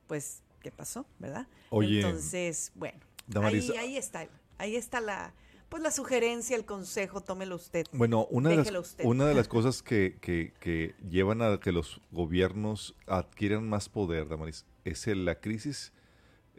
pues, 0.07 0.43
¿qué 0.61 0.71
pasó? 0.71 1.07
¿Verdad? 1.19 1.49
Oye, 1.71 2.03
Entonces, 2.03 2.71
bueno, 2.75 3.01
Damaris, 3.27 3.71
ahí, 3.71 3.77
ahí 3.79 3.97
está, 3.97 4.29
ahí 4.59 4.77
está 4.77 5.01
la, 5.01 5.33
pues 5.71 5.83
la 5.83 5.91
sugerencia, 5.91 6.55
el 6.55 6.67
consejo, 6.67 7.23
tómelo 7.23 7.57
usted. 7.57 7.87
Bueno, 7.93 8.27
una 8.29 8.51
de, 8.51 8.57
las, 8.57 8.71
usted. 8.71 9.07
una 9.07 9.25
de 9.25 9.33
las 9.35 9.49
cosas 9.57 9.83
que, 9.83 10.19
que- 10.21 10.53
que 10.61 10.95
llevan 11.09 11.41
a 11.41 11.59
que 11.61 11.73
los 11.73 12.03
gobiernos 12.13 12.95
adquieran 13.07 13.67
más 13.67 13.89
poder, 13.89 14.29
Damaris, 14.29 14.67
es 14.85 15.07
el- 15.07 15.25
la 15.25 15.41
crisis, 15.41 15.95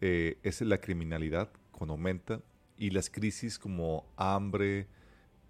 eh, 0.01 0.39
es 0.41 0.61
la 0.61 0.80
criminalidad 0.80 1.51
cuando 1.72 1.93
aumenta 1.93 2.41
y 2.76 2.89
las 2.89 3.11
crisis 3.11 3.59
como 3.59 4.07
hambre, 4.18 4.88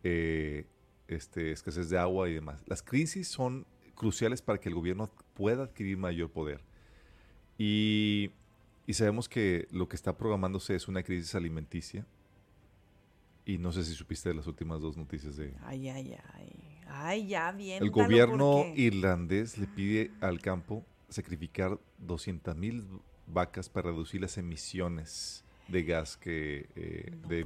eh, 0.03 0.65
este, 1.07 1.51
escasez 1.51 1.89
de 1.89 1.97
agua 1.97 2.29
y 2.29 2.33
demás. 2.33 2.63
Las 2.67 2.81
crisis 2.81 3.27
son 3.27 3.65
cruciales 3.95 4.41
para 4.41 4.59
que 4.59 4.69
el 4.69 4.75
gobierno 4.75 5.09
pueda 5.33 5.63
adquirir 5.63 5.97
mayor 5.97 6.29
poder. 6.29 6.61
Y, 7.57 8.31
y 8.85 8.93
sabemos 8.93 9.29
que 9.29 9.67
lo 9.71 9.87
que 9.87 9.95
está 9.95 10.17
programándose 10.17 10.75
es 10.75 10.87
una 10.87 11.03
crisis 11.03 11.35
alimenticia. 11.35 12.05
Y 13.45 13.57
no 13.59 13.71
sé 13.71 13.83
si 13.83 13.93
supiste 13.93 14.29
de 14.29 14.35
las 14.35 14.47
últimas 14.47 14.81
dos 14.81 14.97
noticias 14.97 15.35
de, 15.37 15.53
Ay, 15.63 15.87
ay, 15.89 16.17
ay. 16.33 16.51
Ay, 16.87 17.27
ya 17.27 17.51
bien. 17.51 17.81
el 17.83 17.89
gobierno 17.91 18.63
irlandés 18.75 19.57
le 19.57 19.67
pide 19.67 20.11
al 20.21 20.39
campo 20.39 20.85
sacrificar 21.09 21.79
200 21.99 22.55
mil 22.55 22.83
vacas 23.27 23.69
para 23.69 23.89
reducir 23.91 24.21
las 24.21 24.37
emisiones 24.37 25.43
de 25.67 25.83
gas 25.83 26.15
que 26.17 26.69
eh, 26.75 27.11
de- 27.27 27.43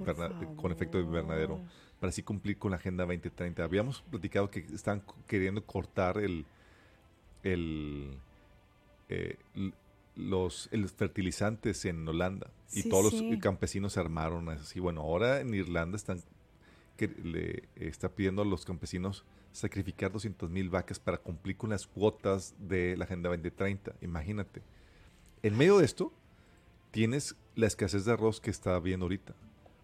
con 0.58 0.72
efecto 0.72 0.98
de 0.98 1.04
invernadero, 1.06 1.62
para 2.00 2.10
así 2.10 2.24
cumplir 2.24 2.58
con 2.58 2.72
la 2.72 2.78
Agenda 2.78 3.04
2030. 3.06 3.64
Habíamos 3.64 4.02
platicado 4.02 4.50
que 4.50 4.60
están 4.74 5.04
queriendo 5.28 5.66
cortar 5.66 6.18
el, 6.18 6.46
el, 7.44 8.18
eh, 9.10 9.38
los 10.16 10.70
fertilizantes 10.96 11.86
en 11.86 12.08
Holanda 12.08 12.52
y 12.74 12.90
todos 12.90 13.14
sí. 13.14 13.32
los 13.32 13.40
campesinos 13.42 13.94
se 13.94 14.00
armaron 14.00 14.50
así. 14.50 14.80
Bueno, 14.80 15.02
ahora 15.02 15.42
en 15.42 15.54
Irlanda 15.54 15.98
están 15.98 16.22
que 16.98 17.08
le 17.08 17.64
está 17.76 18.10
pidiendo 18.10 18.42
a 18.42 18.46
los 18.46 18.66
campesinos 18.66 19.24
sacrificar 19.54 20.12
200 20.12 20.50
mil 20.50 20.70
vacas 20.70 21.00
para 21.00 21.18
cumplir 21.18 21.56
con 21.56 21.70
las 21.70 21.88
cuotas 21.88 22.54
de 22.60 22.98
la 22.98 23.06
Agenda 23.06 23.30
2030. 23.30 23.96
Imagínate. 24.02 24.62
En 25.42 25.58
medio 25.58 25.78
de 25.78 25.86
esto, 25.86 26.12
tienes 26.92 27.36
la 27.56 27.68
escasez 27.68 28.04
de 28.04 28.12
arroz 28.12 28.42
que 28.42 28.52
está 28.52 28.76
habiendo 28.76 29.06
ahorita. 29.06 29.34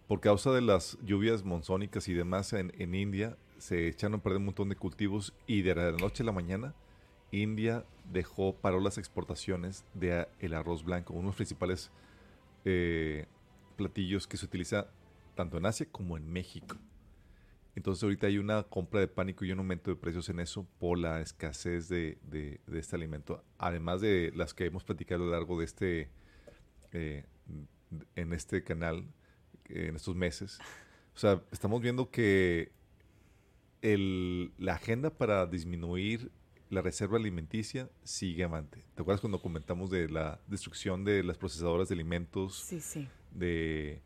Por 0.08 0.20
causa 0.20 0.52
de 0.52 0.60
las 0.60 0.98
lluvias 1.04 1.44
monzónicas 1.44 2.06
y 2.08 2.14
demás 2.14 2.52
en, 2.52 2.94
India, 2.94 3.36
se 3.58 3.88
echaron 3.88 4.20
a 4.20 4.22
perder 4.22 4.38
un 4.38 4.46
montón 4.46 4.68
de 4.68 4.76
cultivos 4.76 5.34
y 5.46 5.62
de 5.62 5.74
la 5.74 5.90
noche 5.92 6.22
a 6.22 6.26
la 6.26 6.32
mañana, 6.32 6.74
India 7.32 7.84
dejó, 8.12 8.54
paró 8.54 8.78
las 8.80 8.98
exportaciones 8.98 9.84
del 9.94 10.26
el 10.38 10.54
arroz 10.54 10.84
blanco, 10.84 11.12
uno 11.12 11.22
de 11.22 11.26
los 11.28 11.36
principales 11.36 11.90
eh, 12.64 13.26
platillos 13.76 14.28
que 14.28 14.36
se 14.36 14.44
utiliza 14.46 14.86
tanto 15.34 15.58
en 15.58 15.66
Asia 15.66 15.86
como 15.90 16.16
en 16.16 16.30
México. 16.32 16.76
Entonces 17.74 18.02
ahorita 18.04 18.28
hay 18.28 18.38
una 18.38 18.62
compra 18.62 19.00
de 19.00 19.08
pánico 19.08 19.44
y 19.44 19.50
un 19.52 19.58
aumento 19.58 19.90
de 19.90 19.96
precios 19.96 20.28
en 20.28 20.40
eso 20.40 20.66
por 20.78 20.98
la 20.98 21.20
escasez 21.20 21.88
de, 21.88 22.16
de- 22.22 22.60
de 22.66 22.78
este 22.78 22.94
alimento. 22.96 23.42
Además 23.58 24.00
de 24.00 24.32
las 24.34 24.54
que 24.54 24.64
hemos 24.66 24.84
platicado 24.84 25.24
a 25.24 25.26
lo 25.26 25.32
largo 25.32 25.58
de 25.58 25.64
este, 25.66 26.08
eh, 26.92 27.24
en 28.14 28.32
este 28.32 28.62
canal, 28.62 29.04
en 29.68 29.96
estos 29.96 30.14
meses. 30.16 30.58
O 31.14 31.18
sea, 31.18 31.42
estamos 31.52 31.80
viendo 31.80 32.10
que 32.10 32.70
el- 33.82 34.52
la 34.58 34.74
agenda 34.74 35.10
para 35.10 35.46
disminuir 35.46 36.30
la 36.70 36.82
reserva 36.82 37.16
alimenticia 37.18 37.88
sigue 38.02 38.42
avante. 38.44 38.82
¿Te 38.94 39.02
acuerdas 39.02 39.20
cuando 39.20 39.40
comentamos 39.40 39.88
de 39.90 40.08
la 40.08 40.40
destrucción 40.48 41.04
de 41.04 41.22
las 41.22 41.38
procesadoras 41.38 41.88
de 41.88 41.94
alimentos? 41.94 42.58
Sí, 42.58 42.80
sí. 42.80 43.08
de, 43.32 44.00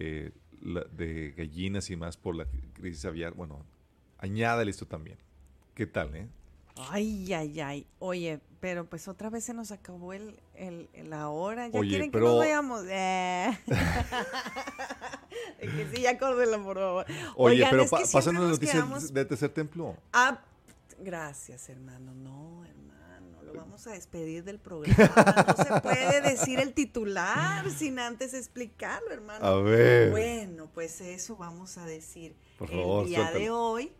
eh, 0.00 0.32
la- 0.60 0.82
de 0.84 1.30
gallinas 1.36 1.88
y 1.90 1.96
más 1.96 2.16
por 2.16 2.34
la 2.34 2.46
crisis 2.74 3.04
aviar. 3.04 3.32
Bueno, 3.34 3.64
añádale 4.18 4.70
esto 4.72 4.86
también. 4.86 5.18
¿Qué 5.74 5.86
tal, 5.86 6.14
eh? 6.16 6.26
Ay, 6.74 7.32
ay, 7.32 7.60
ay. 7.60 7.86
Oye, 8.00 8.40
pero 8.66 8.84
pues 8.84 9.06
otra 9.06 9.30
vez 9.30 9.44
se 9.44 9.54
nos 9.54 9.70
acabó 9.70 10.12
el, 10.12 10.40
el- 10.56 10.88
la 11.08 11.28
hora. 11.28 11.68
¿Ya 11.68 11.78
Oye, 11.78 11.88
quieren 11.90 12.08
que 12.10 12.14
pero- 12.14 12.26
nos 12.30 12.38
vayamos? 12.38 12.82
Eh. 12.88 13.56
Que 15.60 15.88
sí, 15.94 16.02
ya 16.02 16.18
córrelo, 16.18 16.62
por 16.64 16.76
favor. 16.76 17.06
Oye, 17.36 17.54
Oigan, 17.56 17.70
pero 17.70 17.82
es 17.84 17.90
que 17.90 17.96
pa- 17.96 17.98
siempre 17.98 18.12
pásanos 18.18 18.42
la 18.42 18.48
nos 18.48 18.56
noticia 18.58 18.74
quedamos- 18.74 19.12
de 19.12 19.24
Tercer 19.24 19.50
Templo. 19.50 19.96
Ah, 20.12 20.40
gracias, 20.98 21.68
hermano. 21.68 22.12
No, 22.14 22.64
hermano, 22.64 23.42
lo 23.44 23.52
vamos 23.54 23.86
a 23.86 23.92
despedir 23.92 24.42
del 24.44 24.58
programa. 24.58 25.54
No 25.56 25.64
se 25.64 25.80
puede 25.80 26.20
decir 26.22 26.58
el 26.58 26.72
titular 26.74 27.70
sin 27.70 27.98
antes 28.00 28.34
explicarlo, 28.34 29.10
hermano. 29.12 29.44
A 29.46 29.60
ver. 29.62 30.10
Bueno, 30.10 30.68
pues 30.74 31.00
eso 31.00 31.36
vamos 31.36 31.78
a 31.78 31.84
decir 31.84 32.34
Por 32.58 32.68
favor, 32.70 33.02
el 33.04 33.08
día 33.10 33.30
de 33.30 33.50
hoy, 33.50 33.92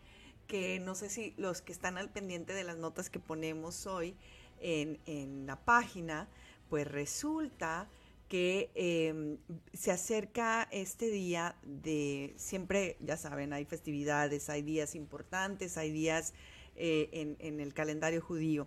que 0.49 0.79
no 0.81 0.95
sé 0.95 1.11
si 1.11 1.35
los 1.37 1.61
que 1.63 1.73
están 1.73 1.99
al 1.99 2.09
pendiente 2.11 2.53
de 2.55 2.65
las 2.65 2.77
notas 2.77 3.11
que 3.11 3.19
ponemos 3.21 3.87
hoy 3.87 4.17
en, 4.61 5.47
la 5.47 5.57
página, 5.65 6.29
pues 6.69 6.87
resulta 6.87 7.89
que 8.29 8.71
eh, 8.75 9.39
se 9.73 9.93
acerca 9.93 10.67
este 10.73 11.11
día 11.11 11.57
de, 11.63 12.35
siempre, 12.37 12.97
ya 13.01 13.17
saben, 13.17 13.53
hay 13.53 13.65
festividades, 13.65 14.51
hay 14.51 14.63
días 14.63 14.95
importantes, 14.95 15.77
hay 15.77 15.93
días 15.93 16.35
eh, 16.75 17.37
en, 17.39 17.61
el 17.61 17.73
calendario 17.73 18.21
judío. 18.21 18.67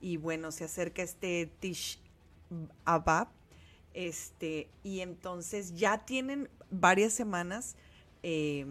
Y 0.00 0.16
bueno, 0.16 0.52
se 0.52 0.64
acerca 0.64 1.02
este 1.02 1.50
Tish 1.58 2.00
Abab, 2.84 3.28
este, 3.94 4.68
y 4.84 5.00
entonces 5.00 5.74
ya 5.74 6.04
tienen 6.04 6.48
varias 6.70 7.12
semanas 7.14 7.76
eh, 8.22 8.66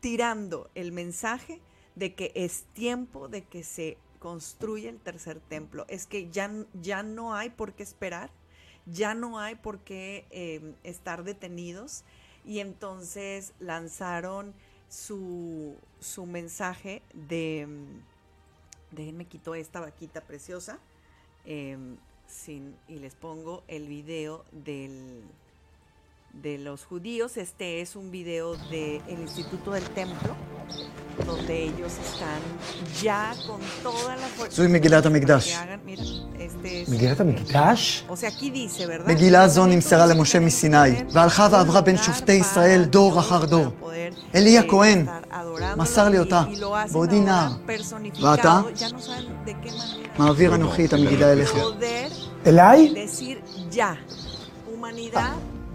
tirando 0.00 0.70
el 0.74 0.92
mensaje 0.92 1.62
de 1.94 2.14
que 2.14 2.32
es 2.34 2.64
tiempo 2.74 3.28
de 3.28 3.44
que 3.44 3.62
se 3.62 3.96
construya 4.24 4.88
el 4.88 5.00
tercer 5.00 5.38
templo. 5.38 5.84
Es 5.86 6.06
que 6.06 6.30
ya, 6.30 6.50
ya 6.80 7.02
no 7.02 7.34
hay 7.34 7.50
por 7.50 7.74
qué 7.74 7.82
esperar, 7.82 8.30
ya 8.86 9.12
no 9.12 9.38
hay 9.38 9.54
por 9.54 9.80
qué 9.80 10.24
eh, 10.30 10.72
estar 10.82 11.24
detenidos. 11.24 12.04
Y 12.46 12.60
entonces 12.60 13.52
lanzaron 13.60 14.54
su, 14.88 15.76
su 16.00 16.24
mensaje 16.24 17.02
de, 17.12 17.68
déjenme 18.92 19.26
quito 19.26 19.54
esta 19.54 19.80
vaquita 19.80 20.22
preciosa, 20.22 20.78
eh, 21.44 21.76
sin, 22.26 22.74
y 22.88 23.00
les 23.00 23.14
pongo 23.14 23.62
el 23.68 23.88
video 23.88 24.46
del, 24.52 25.22
de 26.42 26.58
los 26.58 26.84
judíos. 26.84 27.36
Este 27.36 27.80
es 27.80 27.96
un 27.96 28.10
video 28.10 28.56
del 28.70 29.00
Instituto 29.20 29.72
del 29.72 29.84
Templo, 29.84 30.34
donde 31.26 31.64
ellos 31.64 31.92
están 32.06 32.40
ya 33.02 33.32
con 33.46 33.60
toda 33.82 34.16
la 34.16 34.26
fuerza. 34.36 34.54
mira, 35.84 36.02
este 36.38 36.82
es- 36.82 36.88
מגילת 36.88 37.20
המקדש? 37.20 38.04
O 38.08 38.16
sea, 38.16 38.28
aquí 38.28 38.50
dice, 38.50 38.86
¿verdad? 38.86 39.08
מגילה 39.08 39.48
זו 39.48 39.66
נמסרה 39.66 40.06
למשה 40.06 40.40
מסיני, 40.40 41.04
והלכה 41.12 41.48
ועברה 41.50 41.80
בין 41.80 41.96
שופטי 41.96 42.32
ישראל 42.32 42.84
דור 42.84 43.20
אחר 43.20 43.44
דור. 43.44 43.66
אלי 44.34 44.58
הכהן 44.58 45.06
מסר 45.76 46.08
לי 46.08 46.18
אותה, 46.18 46.42
בעודי 46.92 47.20
נער. 47.20 47.48
ואתה? 48.22 48.60
מעביר 50.18 50.54
אנוכי 50.54 50.84
את 50.84 50.92
המגילה 50.92 51.32
אליך. 51.32 51.54
אליי? 52.46 52.94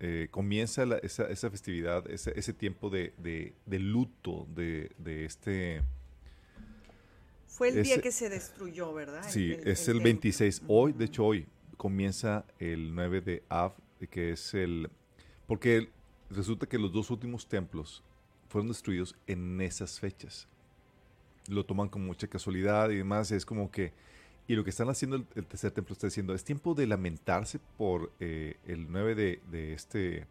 eh, 0.00 0.28
comienza 0.30 0.86
la- 0.86 0.98
esa, 0.98 1.24
esa 1.30 1.50
festividad, 1.50 2.10
ese, 2.10 2.32
ese 2.38 2.52
tiempo 2.54 2.88
de, 2.90 3.12
de- 3.18 3.52
de 3.66 3.78
luto 3.78 4.46
de, 4.54 4.90
de 4.98 5.24
este... 5.26 5.82
Fue 7.46 7.68
el 7.68 7.82
día 7.82 8.00
que 8.00 8.10
se 8.10 8.30
destruyó, 8.30 8.94
¿verdad? 8.94 9.22
Sí, 9.28 9.52
es 9.64 9.80
el, 9.88 9.94
templo. 9.96 10.04
26. 10.04 10.62
Hoy, 10.68 10.92
de 10.92 11.04
hecho, 11.04 11.26
hoy 11.26 11.46
comienza 11.76 12.46
el 12.58 12.94
9 12.94 13.20
de 13.20 13.42
Av, 13.50 13.72
que 14.10 14.30
es 14.32 14.54
el... 14.54 14.88
Porque 15.46 15.90
resulta 16.30 16.66
que 16.66 16.78
los 16.78 16.90
dos 16.92 17.10
últimos 17.10 17.46
templos 17.46 18.02
fueron 18.48 18.68
destruidos 18.68 19.14
en 19.26 19.60
esas 19.60 20.00
fechas. 20.00 20.48
Lo 21.48 21.66
toman 21.66 21.88
con 21.90 22.06
mucha 22.06 22.26
casualidad 22.28 22.88
y 22.90 22.96
demás. 22.96 23.30
Es 23.32 23.44
como 23.44 23.70
que... 23.70 23.92
Y 24.46 24.56
lo 24.56 24.64
que 24.64 24.70
están 24.70 24.88
haciendo 24.88 25.16
el, 25.16 25.26
el 25.36 25.46
tercer 25.46 25.70
templo 25.70 25.92
está 25.92 26.08
diciendo, 26.08 26.34
es 26.34 26.42
tiempo 26.44 26.74
de 26.74 26.86
lamentarse 26.86 27.60
por 27.76 28.12
eh, 28.18 28.56
el 28.66 28.90
9 28.90 29.14
de, 29.14 29.40
de 29.50 29.72
este... 29.74 30.26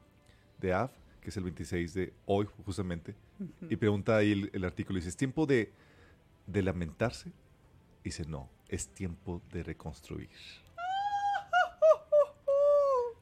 de 0.60 0.74
Av, 0.74 0.92
que 1.22 1.30
es 1.30 1.38
el 1.38 1.44
26 1.44 1.94
de 1.94 2.14
hoy, 2.26 2.48
justamente. 2.66 3.16
Y 3.70 3.78
pregunta 3.78 4.18
ahí 4.18 4.34
el, 4.34 4.50
el 4.54 4.66
artículo, 4.66 4.98
dice, 4.98 5.10
¿es 5.10 5.16
tiempo 5.18 5.46
de, 5.46 5.72
de 6.48 6.62
lamentarse? 6.62 7.32
Dice, 8.04 8.26
no, 8.26 8.50
es 8.68 8.88
tiempo 8.90 9.42
de 9.52 9.64
reconstruir. 9.64 10.30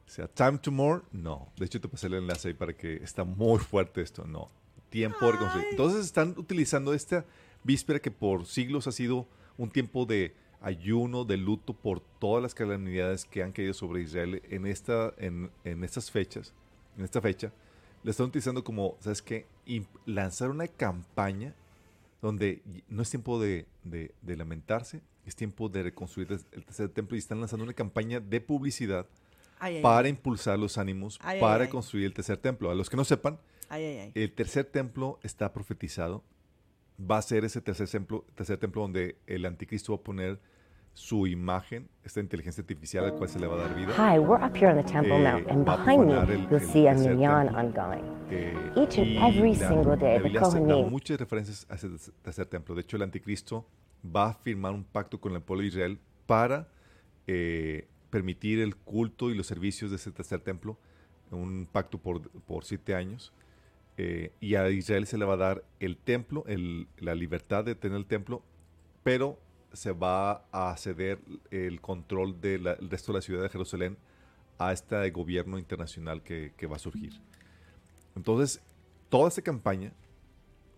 O 0.06 0.10
sea, 0.10 0.26
time 0.26 0.58
to 0.58 0.72
more, 0.72 1.02
no. 1.12 1.52
De 1.56 1.66
hecho, 1.66 1.80
te 1.80 1.88
pasé 1.88 2.06
el 2.06 2.14
enlace 2.14 2.48
ahí 2.48 2.54
para 2.54 2.72
que 2.72 2.94
está 2.96 3.24
muy 3.24 3.58
fuerte 3.58 4.00
esto, 4.00 4.24
no. 4.24 4.50
Tiempo 4.90 5.26
de 5.26 5.32
reconstruir. 5.32 5.66
Entonces 5.70 6.06
están 6.06 6.34
utilizando 6.38 6.94
esta 6.94 7.26
víspera 7.62 7.98
que 8.00 8.10
por 8.10 8.46
siglos 8.46 8.86
ha 8.86 8.92
sido 8.92 9.28
un 9.58 9.70
tiempo 9.70 10.06
de 10.06 10.34
ayuno, 10.60 11.24
de 11.24 11.36
luto 11.36 11.72
por 11.72 12.00
todas 12.18 12.42
las 12.42 12.54
calamidades 12.54 13.24
que 13.24 13.42
han 13.42 13.52
caído 13.52 13.74
sobre 13.74 14.02
Israel 14.02 14.42
en, 14.50 14.66
esta, 14.66 15.12
en, 15.18 15.50
en 15.64 15.84
estas 15.84 16.10
fechas, 16.10 16.52
en 16.96 17.04
esta 17.04 17.20
fecha. 17.20 17.52
La 18.04 18.10
están 18.10 18.26
utilizando 18.26 18.62
como, 18.64 18.96
¿sabes 19.00 19.22
qué? 19.22 19.46
Imp- 19.66 19.86
lanzar 20.06 20.50
una 20.50 20.66
campaña 20.68 21.54
donde 22.22 22.62
y- 22.66 22.82
no 22.88 23.02
es 23.02 23.10
tiempo 23.10 23.40
de, 23.40 23.66
de- 23.84 24.12
de 24.22 24.36
lamentarse, 24.36 25.00
es 25.26 25.36
tiempo 25.36 25.68
de 25.68 25.82
reconstruir 25.84 26.28
el 26.52 26.64
tercer 26.64 26.88
templo 26.88 27.14
y 27.16 27.18
están 27.18 27.38
lanzando 27.40 27.64
una 27.64 27.74
campaña 27.74 28.18
de 28.20 28.40
publicidad 28.40 29.06
Ay, 29.58 29.76
ay, 29.76 29.82
para 29.82 30.08
impulsar 30.08 30.58
los 30.58 30.78
ánimos 30.78 31.18
Ay, 31.22 31.40
para 31.40 31.68
construir 31.68 32.06
el 32.06 32.14
tercer 32.14 32.38
templo. 32.38 32.70
A 32.70 32.74
los 32.74 32.88
que 32.88 32.96
no 32.96 33.04
sepan, 33.04 33.38
el 34.14 34.32
tercer 34.32 34.64
templo 34.64 35.18
está 35.22 35.52
profetizado. 35.52 36.22
Va 37.00 37.18
a 37.18 37.22
ser 37.22 37.44
ese 37.44 37.60
tercer 37.60 37.88
templo, 37.88 38.24
tercer 38.34 38.58
templo 38.58 38.82
donde 38.82 39.16
el 39.26 39.46
anticristo 39.46 39.92
va 39.92 40.00
a 40.00 40.02
poner 40.02 40.40
su 40.94 41.28
imagen, 41.28 41.88
esta 42.02 42.18
inteligencia 42.18 42.60
artificial 42.62 43.04
al 43.04 43.14
cual 43.14 43.28
se 43.28 43.38
le 43.38 43.46
va 43.46 43.54
a 43.54 43.58
dar 43.68 43.74
vida. 43.76 43.92
Hi, 43.96 44.18
we're 44.18 44.44
up 44.44 44.56
here 44.56 44.66
on 44.66 44.76
the 44.76 44.82
Temple 44.82 45.14
Eh, 45.14 45.22
Mount, 45.22 45.48
and 45.48 45.64
behind 45.64 46.06
me, 46.06 46.12
el- 46.34 46.40
you'll 46.50 46.54
el 46.54 46.60
see 46.60 46.88
a 46.88 46.94
minyan 46.94 47.54
ongoing. 47.54 48.02
Eh, 48.30 48.52
Each 48.74 48.98
and 48.98 49.16
every 49.22 49.54
la- 49.54 49.68
single 49.68 49.96
day, 49.96 50.20
the 50.20 50.40
Kohanim- 50.40 50.90
muchas 50.90 51.20
referencias 51.20 51.66
a 51.70 51.76
ese 51.76 51.88
tercer- 51.88 52.12
tercer 52.22 52.46
templo. 52.46 52.74
De 52.74 52.80
hecho, 52.80 52.96
el 52.96 53.02
anticristo 53.04 53.64
va 54.04 54.30
a 54.30 54.34
firmar 54.34 54.72
un 54.74 54.82
pacto 54.82 55.20
con 55.20 55.34
el 55.36 55.40
pueblo 55.40 55.62
de 55.62 55.68
Israel 55.68 56.00
para 56.26 56.66
eh, 57.28 57.86
permitir 58.10 58.58
el 58.58 58.74
culto 58.74 59.30
y 59.30 59.34
los 59.36 59.46
servicios 59.46 59.90
de 59.90 59.96
ese 59.96 60.10
tercer 60.10 60.40
templo, 60.40 60.78
un 61.30 61.68
pacto 61.70 61.98
por, 61.98 62.28
por 62.40 62.64
siete 62.64 62.94
años. 62.94 63.32
Eh, 64.00 64.32
y 64.40 64.54
a 64.54 64.70
Israel 64.70 65.06
se 65.06 65.18
le 65.18 65.24
va 65.24 65.34
a 65.34 65.38
dar 65.38 65.64
el 65.80 65.96
templo, 65.96 66.44
el- 66.46 66.86
la 66.98 67.16
libertad 67.16 67.64
de 67.64 67.74
tener 67.74 67.98
el 67.98 68.06
templo, 68.06 68.44
pero 69.02 69.38
se 69.72 69.90
va 69.92 70.44
a 70.52 70.76
ceder 70.76 71.18
el 71.50 71.80
control 71.80 72.40
del 72.40 72.64
resto 72.88 73.12
de 73.12 73.18
la 73.18 73.22
ciudad 73.22 73.42
de 73.42 73.48
Jerusalén 73.48 73.98
a 74.56 74.72
este 74.72 75.10
gobierno 75.10 75.58
internacional 75.58 76.22
que, 76.22 76.52
que 76.56 76.66
va 76.66 76.76
a 76.76 76.78
surgir. 76.78 77.12
Entonces, 78.14 78.62
toda 79.08 79.28
esta 79.28 79.42
campaña 79.42 79.92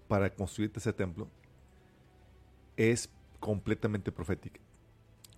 para 0.08 0.30
construir 0.30 0.72
ese 0.74 0.92
templo 0.92 1.28
es 2.76 3.10
completamente 3.38 4.10
profética. 4.12 4.60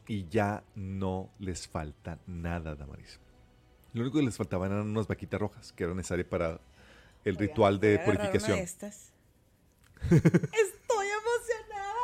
Y 0.06 0.28
ya 0.28 0.64
no 0.74 1.30
les 1.38 1.68
falta 1.68 2.18
nada, 2.26 2.74
Damaris. 2.74 3.20
Lo 3.92 4.02
único 4.02 4.18
que 4.18 4.24
les 4.24 4.36
faltaban 4.36 4.72
eran 4.72 4.88
unas 4.88 5.06
vaquitas 5.06 5.40
rojas, 5.40 5.72
que 5.72 5.84
eran 5.84 5.96
necesarias 5.96 6.26
para 6.28 6.60
el 7.24 7.36
ritual 7.36 7.78
de 7.80 7.98
purificación. 8.00 8.58
de 8.58 8.62
estas. 8.64 9.12
Estoy 10.10 11.06
emocionada. 11.06 11.94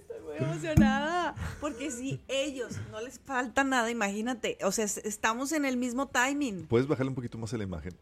Estoy 0.00 0.20
muy 0.22 0.36
emocionada. 0.36 1.34
Porque 1.60 1.90
si 1.90 2.20
ellos 2.28 2.76
no 2.90 3.00
les 3.00 3.18
falta 3.20 3.64
nada, 3.64 3.90
imagínate. 3.90 4.58
O 4.62 4.72
sea, 4.72 4.84
es- 4.84 4.98
estamos 4.98 5.52
en 5.52 5.64
el 5.64 5.76
mismo 5.76 6.08
timing. 6.08 6.66
¿Puedes 6.66 6.86
bajarle 6.86 7.10
un 7.10 7.14
poquito 7.14 7.38
más 7.38 7.52
a 7.54 7.56
la 7.58 7.64
imagen 7.64 7.92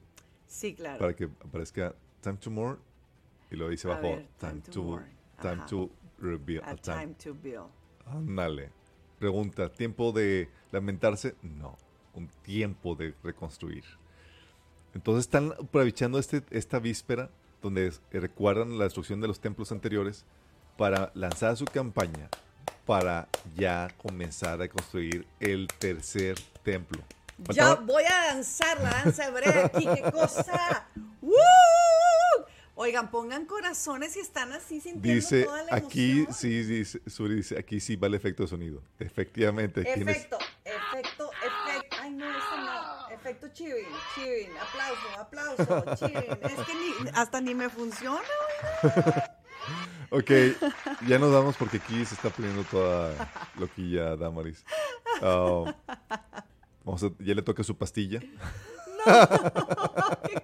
Sí, 0.48 0.74
claro. 0.74 0.98
para 0.98 1.14
que 1.14 1.24
aparezca 1.24 1.94
time 2.22 2.36
to 2.36 2.50
more 2.50 2.78
y 3.50 3.56
luego 3.56 3.70
dice 3.70 3.88
abajo 3.90 4.22
time, 4.38 4.60
to 4.72 4.82
more. 4.82 5.04
time 5.40 5.54
Ajá. 5.54 5.66
to 5.66 5.90
reveal 6.18 6.62
A 6.64 6.76
time 6.76 7.14
to 7.22 7.34
build. 7.34 7.68
Ándale. 8.06 8.70
Pregunta, 9.18 9.70
¿tiempo 9.72 10.12
de 10.12 10.48
lamentarse? 10.72 11.34
No, 11.42 11.76
un 12.14 12.28
tiempo 12.42 12.94
de 12.94 13.14
reconstruir. 13.22 13.84
Entonces 14.96 15.26
están 15.26 15.52
aprovechando 15.52 16.18
este, 16.18 16.42
esta 16.50 16.78
víspera 16.78 17.28
donde 17.62 17.88
es- 17.88 18.00
eh, 18.12 18.18
recuerdan 18.20 18.78
la 18.78 18.84
destrucción 18.84 19.20
de 19.20 19.28
los 19.28 19.40
templos 19.40 19.70
anteriores 19.70 20.24
para 20.78 21.10
lanzar 21.14 21.54
su 21.56 21.66
campaña 21.66 22.28
para 22.86 23.28
ya 23.54 23.88
comenzar 23.98 24.62
a 24.62 24.68
construir 24.68 25.26
el 25.38 25.68
tercer 25.78 26.36
templo. 26.62 27.02
Ya 27.52 27.74
voy 27.74 28.04
a 28.04 28.32
danzar 28.34 28.80
la 28.80 28.88
danza 28.90 29.26
hebrea 29.26 29.66
aquí, 29.66 29.86
qué 29.86 30.02
cosa. 30.12 30.88
¡Woo! 31.20 31.34
Oigan, 32.76 33.10
pongan 33.10 33.44
corazones 33.46 34.16
y 34.16 34.20
están 34.20 34.52
así 34.52 34.80
sintiendo 34.80 35.14
Dice 35.20 35.44
toda 35.44 35.62
la 35.64 35.76
aquí, 35.76 36.20
emoción. 36.20 36.34
sí, 36.34 36.62
dice, 36.62 37.00
Suri 37.06 37.34
dice, 37.36 37.58
aquí 37.58 37.80
sí 37.80 37.96
va 37.96 38.06
el 38.06 38.14
efecto 38.14 38.44
de 38.44 38.48
sonido. 38.48 38.82
Efectivamente. 38.98 39.80
aquí 39.80 40.00
Efecto, 40.02 40.38
efecto, 40.64 41.30
efecto. 41.42 41.96
Ay, 42.00 42.10
no, 42.12 42.30
no. 42.30 42.38
Efecto 43.26 43.48
cheering, 43.52 43.88
cheering. 44.14 44.52
Aplauso, 44.56 45.08
aplauso, 45.18 45.66
cheering. 45.96 46.38
Es 46.42 46.54
que 46.66 46.74
ni, 46.74 47.10
hasta 47.12 47.40
ni 47.40 47.54
me 47.56 47.68
funciona. 47.68 48.20
Ok, 50.10 50.30
ya 51.08 51.18
nos 51.18 51.32
vamos 51.32 51.56
porque 51.56 51.78
aquí 51.78 52.04
se 52.04 52.14
está 52.14 52.30
poniendo 52.30 52.62
toda 52.64 53.12
loquilla 53.58 54.14
Damaris. 54.14 54.64
Ah, 55.20 55.74
vamos 56.84 57.02
a- 57.02 57.10
ya 57.18 57.34
le 57.34 57.42
toca 57.42 57.64
su 57.64 57.76
pastilla. 57.76 58.20
qué 58.20 58.30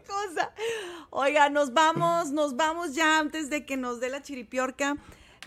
cosa. 0.08 0.52
Oiga, 1.10 1.50
nos 1.50 1.72
vamos, 1.72 2.32
nos 2.32 2.56
vamos 2.56 2.96
ya 2.96 3.20
antes 3.20 3.48
de 3.48 3.64
que 3.64 3.76
nos 3.76 4.00
dé 4.00 4.08
la 4.08 4.22
chiripiorca. 4.22 4.96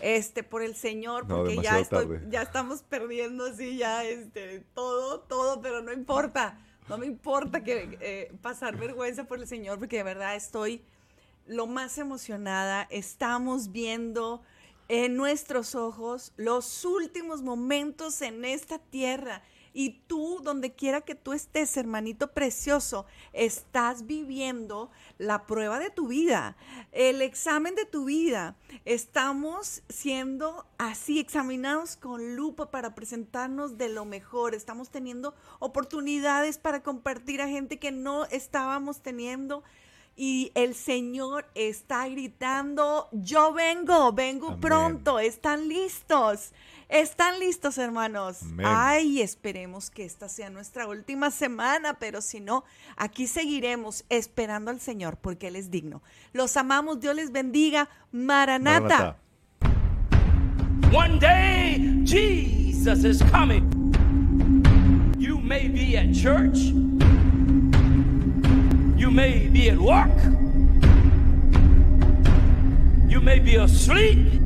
Este, 0.00 0.42
por 0.42 0.62
el 0.62 0.74
Señor, 0.76 1.26
No, 1.26 1.36
porque 1.38 1.56
ya 1.62 1.78
estoy, 1.78 2.06
tarde. 2.06 2.26
ya 2.30 2.42
estamos 2.42 2.82
perdiendo 2.82 3.46
así, 3.46 3.76
ya 3.78 4.04
este, 4.04 4.60
todo, 4.74 5.20
todo, 5.20 5.60
pero 5.62 5.80
no 5.82 5.90
importa. 5.92 6.58
No 6.88 6.98
me 6.98 7.06
importa 7.06 7.64
que 7.64 7.98
eh, 8.00 8.32
pasar 8.42 8.76
vergüenza 8.76 9.24
por 9.24 9.40
el 9.40 9.48
Señor, 9.48 9.78
porque 9.78 9.96
de 9.96 10.02
verdad 10.04 10.36
estoy 10.36 10.82
lo 11.46 11.66
más 11.66 11.98
emocionada. 11.98 12.86
Estamos 12.90 13.72
viendo 13.72 14.42
en 14.88 15.16
nuestros 15.16 15.74
ojos 15.74 16.32
los 16.36 16.84
últimos 16.84 17.42
momentos 17.42 18.22
en 18.22 18.44
esta 18.44 18.78
tierra. 18.78 19.42
Y 19.78 19.90
tú, 20.06 20.40
donde 20.42 20.72
quiera 20.72 21.02
que 21.02 21.14
tú 21.14 21.34
estés, 21.34 21.76
hermanito 21.76 22.32
precioso, 22.32 23.04
estás 23.34 24.06
viviendo 24.06 24.90
la 25.18 25.44
prueba 25.44 25.78
de 25.78 25.90
tu 25.90 26.08
vida, 26.08 26.56
el 26.92 27.20
examen 27.20 27.74
de 27.74 27.84
tu 27.84 28.06
vida. 28.06 28.56
Estamos 28.86 29.82
siendo 29.90 30.64
así 30.78 31.20
examinados 31.20 31.98
con 31.98 32.36
lupa 32.36 32.70
para 32.70 32.94
presentarnos 32.94 33.76
de 33.76 33.90
lo 33.90 34.06
mejor. 34.06 34.54
Estamos 34.54 34.88
teniendo 34.88 35.34
oportunidades 35.58 36.56
para 36.56 36.82
compartir 36.82 37.42
a 37.42 37.48
gente 37.48 37.78
que 37.78 37.92
no 37.92 38.24
estábamos 38.24 39.02
teniendo. 39.02 39.62
Y 40.16 40.52
el 40.54 40.74
Señor 40.74 41.44
está 41.54 42.08
gritando, 42.08 43.10
yo 43.12 43.52
vengo, 43.52 44.10
vengo 44.14 44.46
Amén. 44.46 44.60
pronto, 44.60 45.18
están 45.18 45.68
listos, 45.68 46.52
están 46.88 47.38
listos 47.40 47.78
hermanos. 47.78 48.42
Amén. 48.42 48.66
Ay, 48.68 49.20
esperemos 49.20 49.90
que 49.90 50.04
esta 50.04 50.28
sea 50.28 50.50
nuestra 50.50 50.86
última 50.86 51.30
semana, 51.30 51.94
pero 51.94 52.20
si 52.20 52.40
no, 52.40 52.64
aquí 52.96 53.26
seguiremos 53.26 54.04
esperando 54.08 54.70
al 54.70 54.80
Señor 54.80 55.16
porque 55.16 55.48
Él 55.48 55.56
es 55.56 55.70
digno. 55.70 56.02
Los 56.32 56.56
amamos, 56.56 57.00
Dios 57.00 57.14
les 57.16 57.32
bendiga. 57.32 57.88
Maranata. 58.12 58.80
Maranatha. 58.80 59.26
One 60.92 61.18
day, 61.18 62.00
Jesus 62.04 63.04
is 63.04 63.20
coming. 63.30 63.92
You 65.18 65.38
may 65.38 65.68
be 65.68 65.96
at 65.96 66.14
church. 66.14 66.56
You 68.96 69.10
may 69.10 69.48
be 69.48 69.68
at 69.68 69.78
work. 69.78 70.16
You 73.08 73.20
may 73.20 73.40
be 73.40 73.56
asleep. 73.56 74.45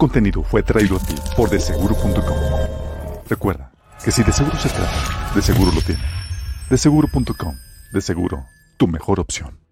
Contenido 0.00 0.42
fue 0.42 0.62
traído 0.62 0.96
a 0.96 0.98
ti 0.98 1.14
por 1.36 1.50
deseguro.com. 1.50 2.38
Recuerda 3.28 3.70
que 4.02 4.10
si 4.10 4.22
de 4.22 4.32
seguro 4.32 4.58
se 4.58 4.70
trata, 4.70 5.32
de 5.34 5.42
seguro 5.42 5.70
lo 5.72 5.82
tiene. 5.82 6.02
Deseguro.com. 6.70 7.54
De 7.92 8.00
seguro, 8.00 8.46
tu 8.78 8.88
mejor 8.88 9.20
opción. 9.20 9.69